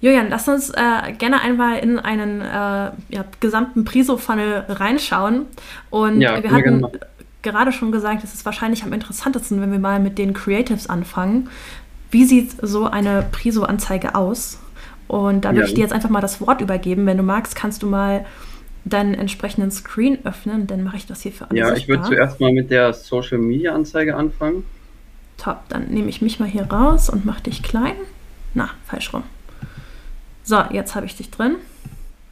Julian, 0.00 0.28
lass 0.30 0.48
uns 0.48 0.70
äh, 0.70 1.12
gerne 1.18 1.42
einmal 1.42 1.78
in 1.78 1.98
einen 1.98 2.40
äh, 2.40 2.44
ja, 2.44 3.24
gesamten 3.40 3.84
Priso-Funnel 3.84 4.64
reinschauen. 4.68 5.46
Und 5.90 6.20
ja, 6.20 6.42
wir 6.42 6.50
hatten 6.50 6.86
gerade 7.42 7.72
schon 7.72 7.92
gesagt, 7.92 8.24
es 8.24 8.32
ist 8.32 8.44
wahrscheinlich 8.44 8.82
am 8.82 8.92
interessantesten, 8.92 9.60
wenn 9.60 9.72
wir 9.72 9.78
mal 9.78 10.00
mit 10.00 10.18
den 10.18 10.32
Creatives 10.32 10.88
anfangen. 10.88 11.48
Wie 12.10 12.24
sieht 12.24 12.52
so 12.62 12.86
eine 12.86 13.26
Priso-Anzeige 13.30 14.14
aus? 14.14 14.58
Und 15.06 15.44
da 15.44 15.50
würde 15.50 15.62
ja. 15.62 15.66
ich 15.66 15.74
dir 15.74 15.80
jetzt 15.80 15.92
einfach 15.92 16.08
mal 16.08 16.20
das 16.20 16.40
Wort 16.40 16.60
übergeben. 16.60 17.04
Wenn 17.04 17.16
du 17.16 17.22
magst, 17.22 17.54
kannst 17.54 17.82
du 17.82 17.86
mal 17.86 18.24
deinen 18.84 19.14
entsprechenden 19.14 19.70
Screen 19.70 20.18
öffnen, 20.24 20.66
dann 20.66 20.82
mache 20.82 20.96
ich 20.96 21.06
das 21.06 21.20
hier 21.20 21.32
für 21.32 21.50
alle. 21.50 21.58
Ja, 21.58 21.74
ich 21.74 21.88
würde 21.88 22.04
zuerst 22.04 22.40
mal 22.40 22.52
mit 22.52 22.70
der 22.70 22.92
Social 22.94 23.38
Media 23.38 23.74
Anzeige 23.74 24.16
anfangen. 24.16 24.64
Top, 25.36 25.68
dann 25.68 25.88
nehme 25.88 26.08
ich 26.08 26.22
mich 26.22 26.40
mal 26.40 26.48
hier 26.48 26.64
raus 26.64 27.10
und 27.10 27.24
mache 27.24 27.42
dich 27.42 27.62
klein. 27.62 27.94
Na, 28.54 28.70
falsch 28.86 29.12
rum. 29.12 29.24
So, 30.42 30.62
jetzt 30.70 30.94
habe 30.94 31.06
ich 31.06 31.16
dich 31.16 31.30
drin. 31.30 31.56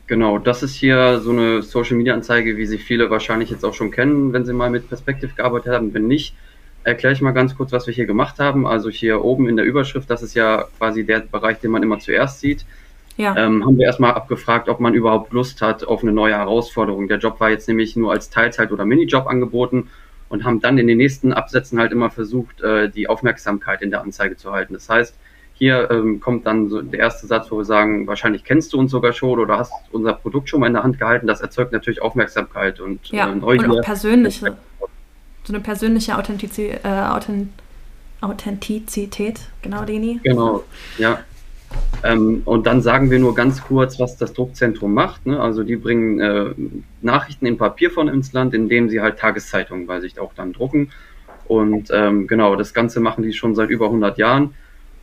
Genau, 0.07 0.39
das 0.39 0.63
ist 0.63 0.75
hier 0.75 1.21
so 1.21 1.31
eine 1.31 1.63
Social 1.63 1.97
Media 1.97 2.15
Anzeige, 2.15 2.57
wie 2.57 2.65
sie 2.65 2.79
viele 2.79 3.11
wahrscheinlich 3.11 3.51
jetzt 3.51 3.65
auch 3.65 3.75
schon 3.75 3.91
kennen, 3.91 4.33
wenn 4.33 4.47
sie 4.47 4.55
mal 4.55 4.71
mit 4.71 4.89
Perspective 4.89 5.33
gearbeitet 5.37 5.75
haben. 5.75 5.93
Wenn 5.93 6.07
nicht, 6.07 6.35
erkläre 6.83 7.13
ich 7.13 7.21
mal 7.21 7.33
ganz 7.33 7.55
kurz, 7.55 7.73
was 7.73 7.87
wir 7.87 7.93
hier 7.93 8.07
gemacht 8.07 8.39
haben. 8.39 8.67
Also 8.67 8.89
hier 8.89 9.23
oben 9.23 9.49
in 9.49 9.57
der 9.57 9.67
Überschrift, 9.67 10.09
das 10.09 10.23
ist 10.23 10.35
ja 10.35 10.65
quasi 10.79 11.05
der 11.05 11.21
Bereich, 11.21 11.61
den 11.61 11.71
man 11.71 11.83
immer 11.83 11.99
zuerst 11.99 12.41
sieht. 12.41 12.65
Ja. 13.19 13.37
Ähm, 13.37 13.67
haben 13.67 13.77
wir 13.77 13.85
erstmal 13.85 14.15
abgefragt, 14.15 14.69
ob 14.69 14.81
man 14.81 14.95
überhaupt 14.95 15.33
Lust 15.33 15.61
hat 15.61 15.85
auf 15.85 16.03
eine 16.03 16.13
neue 16.13 16.35
Herausforderung. 16.35 17.09
Der 17.09 17.19
Job 17.19 17.41
war 17.41 17.51
jetzt 17.51 17.69
nämlich 17.69 17.97
nur 17.97 18.13
als 18.13 18.31
Teilzeit- 18.31 18.73
oder 18.73 18.87
Minijob 18.87 19.27
angeboten 19.27 19.91
und 20.29 20.45
haben 20.45 20.61
dann 20.61 20.79
in 20.79 20.87
den 20.87 20.99
nächsten 20.99 21.33
Absätzen 21.33 21.81
halt 21.81 21.93
immer 21.93 22.11
versucht, 22.11 22.61
äh, 22.63 22.89
die 22.89 23.09
Aufmerksamkeit 23.09 23.83
in 23.83 23.91
der 23.91 24.03
Anzeige 24.03 24.37
zu 24.37 24.53
halten. 24.53 24.73
Das 24.75 24.89
heißt, 24.89 25.19
hier 25.59 25.91
ähm, 25.91 26.21
kommt 26.21 26.47
dann 26.47 26.69
so 26.69 26.81
der 26.81 27.01
erste 27.01 27.27
Satz, 27.27 27.51
wo 27.51 27.59
wir 27.59 27.65
sagen, 27.65 28.07
wahrscheinlich 28.07 28.45
kennst 28.45 28.73
du 28.73 28.79
uns 28.79 28.93
sogar 28.93 29.13
schon 29.13 29.41
oder 29.41 29.59
hast 29.59 29.73
unser 29.91 30.13
Produkt 30.13 30.49
schon 30.49 30.61
mal 30.61 30.69
in 30.69 30.75
der 30.75 30.85
Hand 30.85 30.99
gehalten. 30.99 31.27
Das 31.27 31.41
erzeugt 31.41 31.73
natürlich 31.73 32.01
Aufmerksamkeit 32.01 32.79
und 32.79 33.09
ja, 33.09 33.29
äh, 33.29 33.35
Neugier. 33.35 33.69
Und 33.69 33.81
auch 33.81 33.83
persönliche, 33.83 34.57
so 35.43 35.53
eine 35.53 35.61
persönliche 35.61 36.17
Authentizi 36.17 36.75
äh, 36.83 36.89
Authent 36.89 37.51
Authentizität, 38.21 39.41
genau, 39.63 39.85
Deni. 39.85 40.19
Genau, 40.25 40.65
ja. 40.97 41.21
Ähm, 42.03 42.43
und 42.45 42.67
dann 42.67 42.83
sagen 42.83 43.11
wir 43.11 43.19
nur 43.19 43.35
ganz 43.35 43.63
kurz, 43.63 44.01
was 44.01 44.17
das 44.17 44.33
Druckzentrum 44.33 44.93
macht. 44.93 45.27
Ne? 45.27 45.41
Also 45.41 45.63
die 45.63 45.77
bringen 45.77 46.21
äh, 46.21 46.55
Nachrichten 47.01 47.47
in 47.47 47.59
Papierform 47.59 48.09
ins 48.09 48.33
Land, 48.33 48.55
indem 48.55 48.89
sie 48.89 49.01
halt 49.01 49.19
Tageszeitungen 49.19 49.87
bei 49.87 50.01
sich 50.01 50.19
auch 50.19 50.33
dann 50.35 50.53
drucken. 50.53 50.91
Und 51.47 51.91
ähm, 51.93 52.27
genau, 52.27 52.57
das 52.57 52.75
Ganze 52.75 53.01
machen 53.01 53.23
die 53.23 53.33
schon 53.33 53.55
seit 53.55 53.71
über 53.71 53.87
100 53.87 54.19
Jahren. 54.19 54.55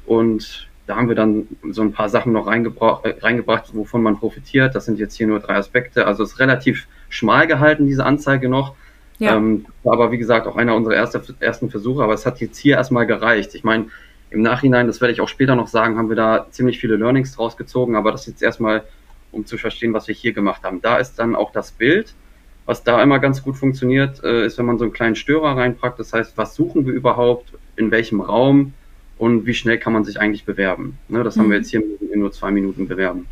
Und 0.06 0.68
da 0.88 0.96
haben 0.96 1.08
wir 1.08 1.16
dann 1.16 1.48
so 1.70 1.82
ein 1.82 1.92
paar 1.92 2.10
Sachen 2.10 2.32
noch 2.34 2.48
reingebracht, 2.48 3.06
äh, 3.06 3.16
reingebracht, 3.20 3.74
wovon 3.74 4.04
man 4.04 4.20
profitiert. 4.20 4.76
Das 4.76 4.86
sind 4.86 5.00
jetzt 5.00 5.16
hier 5.16 5.28
nur 5.28 5.40
drei 5.40 5.56
Aspekte. 5.56 6.06
Also 6.06 6.24
es 6.24 6.34
ist 6.34 6.40
relativ 6.40 6.88
schmal 7.10 7.48
gehalten, 7.48 7.88
diese 7.88 8.06
Anzeige 8.06 8.50
noch. 8.50 8.76
Ja. 9.18 9.36
Ähm, 9.36 9.66
aber 9.84 10.12
wie 10.12 10.18
gesagt, 10.18 10.46
auch 10.48 10.58
einer 10.58 10.76
unserer 10.76 10.96
erste, 10.96 11.22
ersten 11.40 11.70
Versuche. 11.70 12.04
Aber 12.04 12.14
es 12.14 12.26
hat 12.26 12.40
jetzt 12.40 12.58
hier 12.58 12.76
erstmal 12.76 13.08
gereicht. 13.08 13.56
Ich 13.56 13.64
meine, 13.64 13.88
im 14.30 14.42
Nachhinein, 14.42 14.88
das 14.88 15.02
werde 15.02 15.14
ich 15.14 15.22
auch 15.22 15.28
später 15.28 15.56
noch 15.56 15.68
sagen, 15.68 15.98
haben 15.98 16.10
wir 16.10 16.16
da 16.16 16.48
ziemlich 16.52 16.80
viele 16.80 16.98
Learnings 16.98 17.36
draus 17.36 17.58
gezogen. 17.58 17.96
Aber 17.96 18.12
das 18.12 18.22
ist 18.22 18.28
jetzt 18.28 18.44
erstmal, 18.44 18.84
um 19.32 19.46
zu 19.46 19.58
verstehen, 19.58 19.94
was 19.94 20.08
wir 20.08 20.16
hier 20.16 20.34
gemacht 20.34 20.64
haben. 20.64 20.82
Da 20.82 20.98
ist 20.98 21.18
dann 21.18 21.36
auch 21.36 21.52
das 21.52 21.72
Bild. 21.72 22.14
Was 22.68 22.84
da 22.84 23.02
immer 23.02 23.20
ganz 23.20 23.44
gut 23.44 23.58
funktioniert, 23.58 24.24
äh, 24.24 24.46
ist, 24.46 24.58
wenn 24.58 24.66
man 24.66 24.80
so 24.80 24.86
einen 24.86 24.94
kleinen 24.94 25.16
Störer 25.16 25.56
reinpackt. 25.56 26.00
Das 26.00 26.14
heißt, 26.14 26.36
was 26.36 26.56
suchen 26.56 26.86
wir 26.86 26.94
überhaupt? 26.94 27.54
In 27.76 27.92
welchem 27.92 28.22
Raum? 28.22 28.74
Und 29.18 29.46
wie 29.46 29.54
schnell 29.54 29.78
kann 29.78 29.94
man 29.94 30.04
sich 30.04 30.20
eigentlich 30.20 30.46
bewerben. 30.46 30.98
Ne, 31.08 31.24
das 31.24 31.36
mhm. 31.36 31.42
haben 31.42 31.50
wir 31.50 31.58
mhm. 31.58 31.64
jetzt 31.64 31.72
hier 31.72 31.84
in 32.14 32.20
nur 32.20 32.32
zwei 32.32 32.52
Minuten 32.52 32.88
bewerben. 32.88 33.28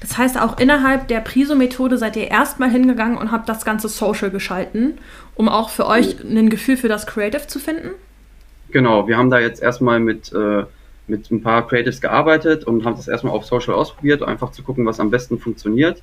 Das 0.00 0.18
heißt, 0.18 0.40
auch 0.40 0.58
innerhalb 0.58 1.08
der 1.08 1.20
Priso-Methode 1.20 1.96
seid 1.96 2.16
ihr 2.16 2.28
erstmal 2.28 2.70
hingegangen 2.70 3.16
und 3.16 3.32
habt 3.32 3.48
das 3.48 3.64
Ganze 3.64 3.88
social 3.88 4.30
geschalten, 4.30 4.98
um 5.34 5.48
auch 5.48 5.70
für 5.70 5.86
euch 5.86 6.20
ein 6.22 6.50
Gefühl 6.50 6.76
für 6.76 6.88
das 6.88 7.06
Creative 7.06 7.46
zu 7.46 7.58
finden? 7.58 7.90
Genau, 8.70 9.08
wir 9.08 9.16
haben 9.16 9.30
da 9.30 9.40
jetzt 9.40 9.62
erstmal 9.62 9.98
mit, 9.98 10.32
äh, 10.32 10.64
mit 11.06 11.30
ein 11.30 11.42
paar 11.42 11.66
Creatives 11.66 12.00
gearbeitet 12.00 12.64
und 12.64 12.84
haben 12.84 12.96
das 12.96 13.08
erstmal 13.08 13.32
auf 13.32 13.44
Social 13.46 13.74
ausprobiert, 13.74 14.22
einfach 14.22 14.52
zu 14.52 14.62
gucken, 14.62 14.86
was 14.86 15.00
am 15.00 15.10
besten 15.10 15.38
funktioniert. 15.38 16.02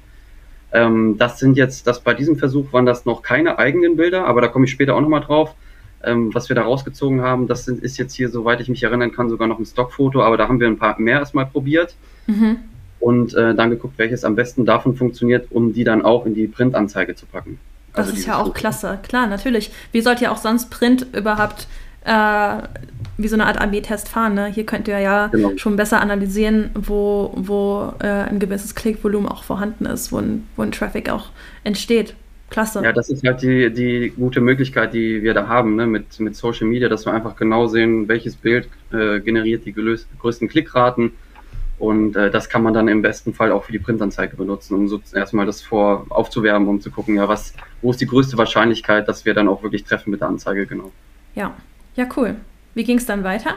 Ähm, 0.74 1.17
das 1.17 1.39
sind 1.39 1.55
jetzt, 1.55 1.88
das 1.88 2.01
bei 2.01 2.13
diesem 2.13 2.38
Versuch 2.38 2.74
waren 2.74 2.86
das 2.86 3.05
noch 3.05 3.22
keine 3.22 3.57
eigenen 3.57 3.96
Bilder, 3.96 4.25
aber 4.25 4.41
da 4.41 4.48
komme 4.48 4.65
ich 4.65 4.72
später 4.72 4.96
auch 4.96 5.01
nochmal 5.01 5.22
drauf. 5.22 5.55
Ähm, 6.04 6.34
was 6.34 6.50
wir 6.50 6.56
da 6.56 6.63
rausgezogen 6.63 7.22
haben, 7.22 7.48
das 7.48 7.66
sind, 7.66 7.84
ist 7.84 7.98
jetzt 7.98 8.13
hier, 8.13 8.30
soweit 8.30 8.62
ich 8.62 8.70
mich 8.70 8.84
erinnern 8.84 9.12
kann, 9.12 9.30
sogar 9.30 9.48
noch 9.48 9.60
ein 9.60 9.66
Stockfoto, 9.66 10.22
aber 10.22 10.38
da 10.38 10.48
haben 10.48 10.60
wir 10.60 10.68
ein 10.68 10.77
paar 10.77 11.00
mehr 11.00 11.20
erstmal 11.20 11.48
probiert 11.48 11.96
mhm. 12.27 12.58
und 13.00 13.34
äh, 13.34 13.56
dann 13.56 13.72
geguckt, 13.72 13.98
welches 13.98 14.24
am 14.24 14.36
besten 14.36 14.66
davon 14.66 14.96
funktioniert, 14.96 15.48
um 15.51 15.74
die 15.74 15.84
dann 15.84 16.04
auch 16.04 16.25
in 16.25 16.36
die 16.36 16.48
Printanzeige 16.48 17.16
zu 17.16 17.25
packen. 17.25 17.60
Also 17.94 18.12
das 18.12 18.20
ist 18.20 18.27
ja 18.27 18.38
auch 18.38 18.48
Foto. 18.48 18.60
klasse, 18.60 19.00
klar, 19.01 19.25
natürlich. 19.25 19.72
Wie 19.92 20.01
sollte 20.01 20.25
ja 20.25 20.32
auch 20.32 20.38
sonst 20.38 20.70
Print 20.70 21.08
überhaupt 21.13 21.68
äh, 22.08 22.62
wie 23.18 23.27
so 23.27 23.36
eine 23.36 23.46
Art 23.46 23.60
AB-Test 23.60 24.08
fahren. 24.08 24.36
Ne? 24.36 24.48
Hier 24.48 24.66
könnt 24.66 24.88
ihr 24.88 25.00
ja 25.00 25.27
genau. 25.27 25.51
schon 25.58 25.75
besser 25.75 26.00
analysieren, 26.00 26.70
wo, 26.74 27.34
wo 27.36 27.94
äh, 28.00 28.08
ein 28.08 28.39
gewisses 28.39 28.75
Klickvolumen 28.75 29.27
auch 29.27 29.44
vorhanden 29.44 29.86
ist, 29.86 30.12
wo 30.12 30.20
ein, 30.20 30.48
wo 30.56 30.62
ein 30.62 30.72
Traffic 30.72 31.10
auch 31.10 31.30
entsteht. 31.63 32.16
Klasse. 32.50 32.82
Ja, 32.84 32.94
das 32.94 33.10
ist 33.10 33.25
halt 33.25 33.42
die, 33.42 33.72
die 33.72 34.13
gute 34.16 34.39
Möglichkeit, 34.39 34.94
die 34.94 35.22
wir 35.22 35.34
da 35.34 35.48
haben 35.48 35.75
ne? 35.75 35.86
mit, 35.86 36.20
mit 36.20 36.36
Social 36.36 36.68
Media, 36.68 36.88
dass 36.88 37.06
wir 37.06 37.13
einfach 37.13 37.36
genau 37.36 37.68
sehen, 37.68 38.08
welches 38.08 38.36
Bild 38.36 38.70
äh, 38.94 39.20
generiert 39.20 39.66
die 39.66 39.74
größten 39.74 40.48
Klickraten. 40.48 41.12
Und 41.80 42.16
äh, 42.16 42.32
das 42.32 42.50
kann 42.50 42.63
man 42.63 42.74
dann 42.74 42.88
im 42.88 43.01
besten 43.01 43.34
Fall 43.34 43.51
auch 43.51 43.66
für 43.66 43.72
die 43.72 43.80
Printanzeige 43.80 44.36
benutzen, 44.36 44.75
um 44.75 44.88
so 44.88 45.00
erstmal 45.13 45.46
das 45.46 45.62
vor 45.62 46.06
aufzuwärmen, 46.10 46.68
um 46.68 46.82
zu 46.82 46.89
gucken, 46.89 47.16
ja, 47.16 47.27
was, 47.27 47.54
wo 47.82 47.92
ist 47.92 48.01
die 48.01 48.08
größte 48.08 48.38
Wahrscheinlichkeit, 48.38 49.08
dass 49.08 49.25
wir 49.25 49.34
dann 49.34 49.48
auch 49.48 49.62
wirklich 49.62 49.84
treffen 49.84 50.10
mit 50.10 50.22
der 50.22 50.30
Anzeige, 50.30 50.66
genau. 50.66 50.92
Ja, 51.36 51.56
ja, 51.96 52.08
cool. 52.16 52.36
Wie 52.74 52.84
ging 52.84 52.98
es 52.98 53.06
dann 53.06 53.24
weiter? 53.24 53.56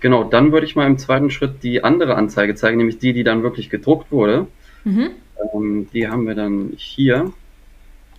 Genau, 0.00 0.24
dann 0.24 0.52
würde 0.52 0.66
ich 0.66 0.76
mal 0.76 0.86
im 0.86 0.98
zweiten 0.98 1.30
Schritt 1.30 1.62
die 1.62 1.82
andere 1.82 2.16
Anzeige 2.16 2.54
zeigen, 2.54 2.76
nämlich 2.76 2.98
die, 2.98 3.12
die 3.12 3.24
dann 3.24 3.42
wirklich 3.42 3.70
gedruckt 3.70 4.12
wurde. 4.12 4.46
Mhm. 4.84 5.10
Ähm, 5.54 5.88
die 5.92 6.08
haben 6.08 6.26
wir 6.26 6.34
dann 6.34 6.72
hier. 6.76 7.32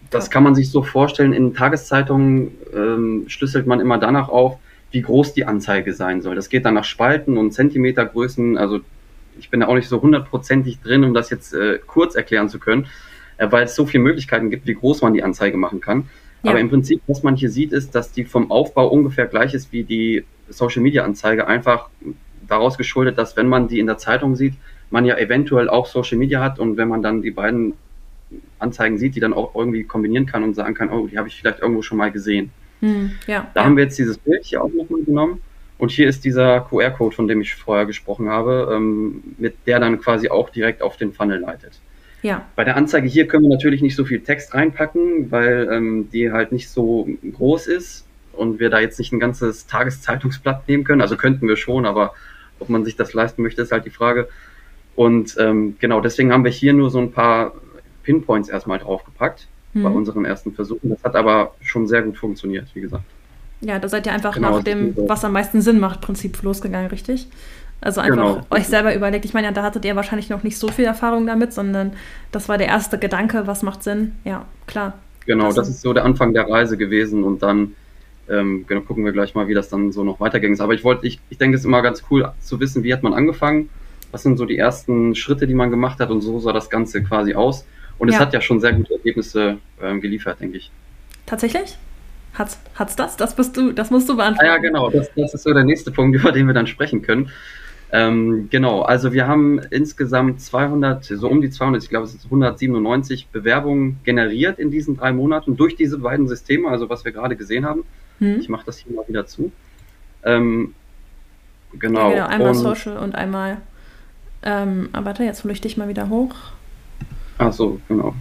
Das 0.10 0.30
kann 0.30 0.44
man 0.44 0.56
sich 0.56 0.72
so 0.72 0.82
vorstellen, 0.82 1.34
in 1.34 1.54
Tageszeitungen 1.54 2.52
ähm, 2.74 3.26
schlüsselt 3.28 3.68
man 3.68 3.80
immer 3.80 3.98
danach 3.98 4.30
auf, 4.30 4.58
wie 4.92 5.02
groß 5.02 5.34
die 5.34 5.46
Anzeige 5.46 5.94
sein 5.94 6.22
soll. 6.22 6.36
Das 6.36 6.50
geht 6.50 6.66
dann 6.66 6.74
nach 6.74 6.84
Spalten 6.84 7.38
und 7.38 7.52
Zentimetergrößen. 7.52 8.58
Also 8.58 8.80
ich 9.40 9.50
bin 9.50 9.60
da 9.60 9.68
auch 9.68 9.76
nicht 9.76 9.88
so 9.88 10.02
hundertprozentig 10.02 10.80
drin, 10.82 11.04
um 11.04 11.14
das 11.14 11.30
jetzt 11.30 11.54
äh, 11.54 11.80
kurz 11.86 12.16
erklären 12.16 12.50
zu 12.50 12.60
können, 12.60 12.88
äh, 13.38 13.48
weil 13.52 13.64
es 13.64 13.76
so 13.76 13.86
viele 13.86 14.04
Möglichkeiten 14.04 14.50
gibt, 14.50 14.66
wie 14.68 14.74
groß 14.74 15.02
man 15.02 15.14
die 15.14 15.24
Anzeige 15.24 15.58
machen 15.58 15.80
kann. 15.80 16.10
Ja. 16.44 16.52
Aber 16.52 16.60
im 16.60 16.70
Prinzip, 16.70 17.02
was 17.08 17.24
man 17.24 17.36
hier 17.36 17.50
sieht, 17.50 17.72
ist, 17.72 17.94
dass 17.94 18.12
die 18.12 18.26
vom 18.26 18.50
Aufbau 18.50 18.88
ungefähr 18.88 19.28
gleich 19.28 19.54
ist 19.54 19.72
wie 19.72 19.84
die 19.84 20.26
Social 20.48 20.82
Media 20.82 21.04
Anzeige. 21.04 21.48
Einfach 21.48 21.90
daraus 22.48 22.78
geschuldet, 22.78 23.18
dass 23.18 23.38
wenn 23.38 23.48
man 23.48 23.68
die 23.68 23.80
in 23.80 23.88
der 23.88 23.98
Zeitung 23.98 24.36
sieht, 24.36 24.56
man 24.90 25.06
ja 25.06 25.18
eventuell 25.18 25.70
auch 25.70 25.86
Social 25.86 26.18
Media 26.18 26.42
hat 26.42 26.58
und 26.58 26.78
wenn 26.78 26.88
man 26.88 27.04
dann 27.04 27.22
die 27.22 27.32
beiden 27.32 27.74
Anzeigen 28.60 28.98
sieht, 28.98 29.16
die 29.16 29.20
dann 29.20 29.34
auch 29.34 29.56
irgendwie 29.56 29.84
kombinieren 29.84 30.26
kann 30.26 30.44
und 30.44 30.56
sagen 30.56 30.74
kann, 30.74 30.90
oh, 30.90 31.08
die 31.08 31.18
habe 31.18 31.28
ich 31.28 31.40
vielleicht 31.40 31.60
irgendwo 31.60 31.82
schon 31.82 31.98
mal 31.98 32.12
gesehen. 32.12 32.52
Hm, 32.82 33.12
ja, 33.28 33.50
da 33.54 33.66
haben 33.66 33.76
wir 33.76 33.84
jetzt 33.84 33.98
dieses 33.98 34.18
Bild 34.18 34.46
hier 34.46 34.64
auch 34.64 34.70
nochmal 34.70 35.04
genommen. 35.04 35.42
Und 35.78 35.92
hier 35.92 36.10
ist 36.10 36.26
dieser 36.26 36.60
QR-Code, 36.62 37.16
von 37.16 37.28
dem 37.28 37.40
ich 37.40 37.56
vorher 37.56 37.86
gesprochen 37.86 38.30
habe, 38.30 38.70
ähm, 38.74 39.24
mit 39.38 39.56
der 39.66 39.80
dann 39.80 40.00
quasi 40.02 40.30
auch 40.30 40.50
direkt 40.50 40.82
auf 40.82 40.98
den 40.98 41.14
Funnel 41.14 41.40
leitet. 41.40 41.80
Ja. 42.22 42.46
Bei 42.58 42.66
der 42.66 42.76
Anzeige 42.76 43.08
hier 43.08 43.28
können 43.28 43.44
wir 43.44 43.50
natürlich 43.50 43.82
nicht 43.82 43.96
so 43.96 44.04
viel 44.04 44.20
Text 44.20 44.54
reinpacken, 44.54 45.32
weil 45.32 45.70
ähm, 45.72 46.10
die 46.12 46.32
halt 46.34 46.52
nicht 46.52 46.70
so 46.70 47.08
groß 47.32 47.68
ist 47.68 48.06
und 48.34 48.60
wir 48.60 48.70
da 48.70 48.80
jetzt 48.80 49.00
nicht 49.00 49.14
ein 49.14 49.22
ganzes 49.22 49.68
Tageszeitungsblatt 49.68 50.68
nehmen 50.68 50.84
können. 50.84 51.02
Also 51.02 51.16
könnten 51.16 51.48
wir 51.48 51.56
schon, 51.56 51.86
aber 51.86 52.14
ob 52.60 52.68
man 52.68 52.84
sich 52.84 52.98
das 52.98 53.14
leisten 53.14 53.42
möchte, 53.42 53.62
ist 53.62 53.72
halt 53.72 53.86
die 53.86 53.90
Frage. 53.90 54.28
Und 54.98 55.38
ähm, 55.40 55.78
genau, 55.80 56.02
deswegen 56.02 56.34
haben 56.34 56.44
wir 56.44 56.52
hier 56.52 56.74
nur 56.74 56.90
so 56.90 57.00
ein 57.00 57.14
paar 57.14 57.54
Pinpoints 58.04 58.50
erstmal 58.50 58.80
draufgepackt 58.80 59.48
mhm. 59.74 59.84
bei 59.84 59.90
unseren 59.90 60.26
ersten 60.26 60.54
Versuchen. 60.54 60.90
Das 60.90 61.04
hat 61.04 61.16
aber 61.16 61.54
schon 61.62 61.88
sehr 61.88 62.02
gut 62.02 62.18
funktioniert, 62.18 62.68
wie 62.74 62.82
gesagt. 62.82 63.04
Ja, 63.62 63.78
da 63.78 63.90
seid 63.90 64.06
ihr 64.06 64.14
einfach 64.14 64.36
genau, 64.36 64.58
nach 64.58 64.64
dem, 64.64 64.96
was 64.96 65.26
am 65.26 65.34
meisten 65.34 65.62
Sinn 65.62 65.80
macht, 65.80 66.02
Prinzip 66.02 66.42
losgegangen, 66.44 66.90
richtig? 66.90 67.28
Also 67.82 68.02
einfach 68.02 68.36
genau. 68.36 68.46
euch 68.50 68.68
selber 68.68 68.94
überlegt. 68.94 69.26
Ich 69.26 69.34
meine, 69.34 69.48
ja, 69.48 69.54
da 69.54 69.64
hattet 69.64 69.86
ihr 69.86 69.96
wahrscheinlich 69.96 70.30
noch 70.30 70.44
nicht 70.44 70.58
so 70.58 70.68
viel 70.68 70.86
Erfahrung 70.86 71.26
damit, 71.26 71.54
sondern 71.54 71.94
das 72.32 72.50
war 72.50 72.58
der 72.58 72.68
erste 72.68 72.98
Gedanke, 72.98 73.48
was 73.48 73.64
macht 73.64 73.84
Sinn? 73.84 74.16
Ja, 74.26 74.46
klar. 74.68 74.94
Genau, 75.26 75.48
das, 75.48 75.56
das 75.56 75.70
ist 75.70 75.82
so 75.82 75.94
der 75.94 76.06
Anfang 76.06 76.34
der 76.34 76.50
Reise 76.50 76.78
gewesen 76.78 77.24
und 77.24 77.42
dann 77.42 77.76
ähm, 78.30 78.66
genau, 78.68 78.82
gucken 78.82 79.06
wir 79.06 79.12
gleich 79.12 79.34
mal, 79.36 79.48
wie 79.48 79.54
das 79.54 79.70
dann 79.70 79.92
so 79.92 80.04
noch 80.04 80.20
weiterging. 80.20 80.60
Aber 80.60 80.74
ich 80.74 80.84
wollte, 80.84 81.08
ich, 81.08 81.20
ich 81.30 81.38
denke, 81.38 81.56
es 81.56 81.62
ist 81.62 81.66
immer 81.66 81.82
ganz 81.82 82.04
cool 82.10 82.32
zu 82.40 82.60
wissen, 82.60 82.84
wie 82.84 82.94
hat 82.94 83.04
man 83.04 83.14
angefangen, 83.14 83.70
was 84.12 84.24
sind 84.24 84.38
so 84.38 84.46
die 84.46 84.58
ersten 84.58 85.16
Schritte, 85.16 85.48
die 85.48 85.54
man 85.54 85.70
gemacht 85.70 86.00
hat 86.00 86.10
und 86.10 86.22
so 86.22 86.40
sah 86.40 86.54
das 86.54 86.70
Ganze 86.70 87.04
quasi 87.04 87.34
aus. 87.34 87.66
Und 88.00 88.08
ja. 88.08 88.16
es 88.16 88.20
hat 88.20 88.34
ja 88.34 88.42
schon 88.42 88.60
sehr 88.60 88.74
gute 88.74 88.94
Ergebnisse 88.94 89.58
ähm, 89.82 90.02
geliefert, 90.02 90.40
denke 90.40 90.58
ich. 90.58 90.72
Tatsächlich? 91.26 91.78
Hat's, 92.34 92.60
hat's 92.76 92.96
das? 92.96 93.18
Das 93.18 93.36
bist 93.36 93.56
du, 93.58 93.72
das 93.72 93.92
musst 93.92 94.08
du 94.10 94.16
beantworten. 94.16 94.50
Ah, 94.50 94.56
ja, 94.56 94.58
genau. 94.58 94.90
Das, 94.90 95.12
das 95.16 95.34
ist 95.34 95.44
so 95.44 95.54
der 95.54 95.64
nächste 95.64 95.92
Punkt, 95.92 96.16
über 96.20 96.32
den 96.32 96.48
wir 96.48 96.54
dann 96.54 96.68
sprechen 96.68 97.02
können. 97.02 97.30
Ähm, 97.92 98.50
genau, 98.52 98.82
also 98.82 99.14
wir 99.14 99.28
haben 99.28 99.60
insgesamt 99.72 100.42
200, 100.42 101.04
so 101.06 101.28
um 101.28 101.42
die 101.42 101.50
200, 101.50 101.82
ich 101.82 101.90
glaube 101.90 102.06
es 102.06 102.14
ist 102.14 102.26
197 102.26 103.30
Bewerbungen 103.30 104.00
generiert 104.04 104.60
in 104.60 104.70
diesen 104.70 104.96
drei 104.96 105.12
Monaten 105.12 105.58
durch 105.58 105.76
diese 105.76 105.98
beiden 105.98 106.28
Systeme, 106.28 106.70
also 106.70 106.90
was 106.90 107.04
wir 107.04 107.12
gerade 107.12 107.36
gesehen 107.36 107.66
haben. 107.66 107.84
Hm. 108.20 108.40
Ich 108.40 108.48
mache 108.48 108.66
das 108.66 108.78
hier 108.78 108.94
mal 108.94 109.08
wieder 109.08 109.26
zu. 109.26 109.52
Ähm, 110.24 110.76
genau. 111.80 112.12
Ja, 112.12 112.28
genau. 112.28 112.28
Einmal 112.28 112.50
und, 112.50 112.56
Social 112.56 112.98
und 112.98 113.16
einmal, 113.16 113.58
ähm, 114.44 114.90
aber 114.94 115.08
warte, 115.08 115.24
jetzt 115.24 115.44
hole 115.44 115.54
ich 115.54 115.62
dich 115.62 115.76
mal 115.76 115.88
wieder 115.88 116.10
hoch. 116.10 116.36
Ach 117.40 117.54
so, 117.54 117.80
genau. 117.88 118.14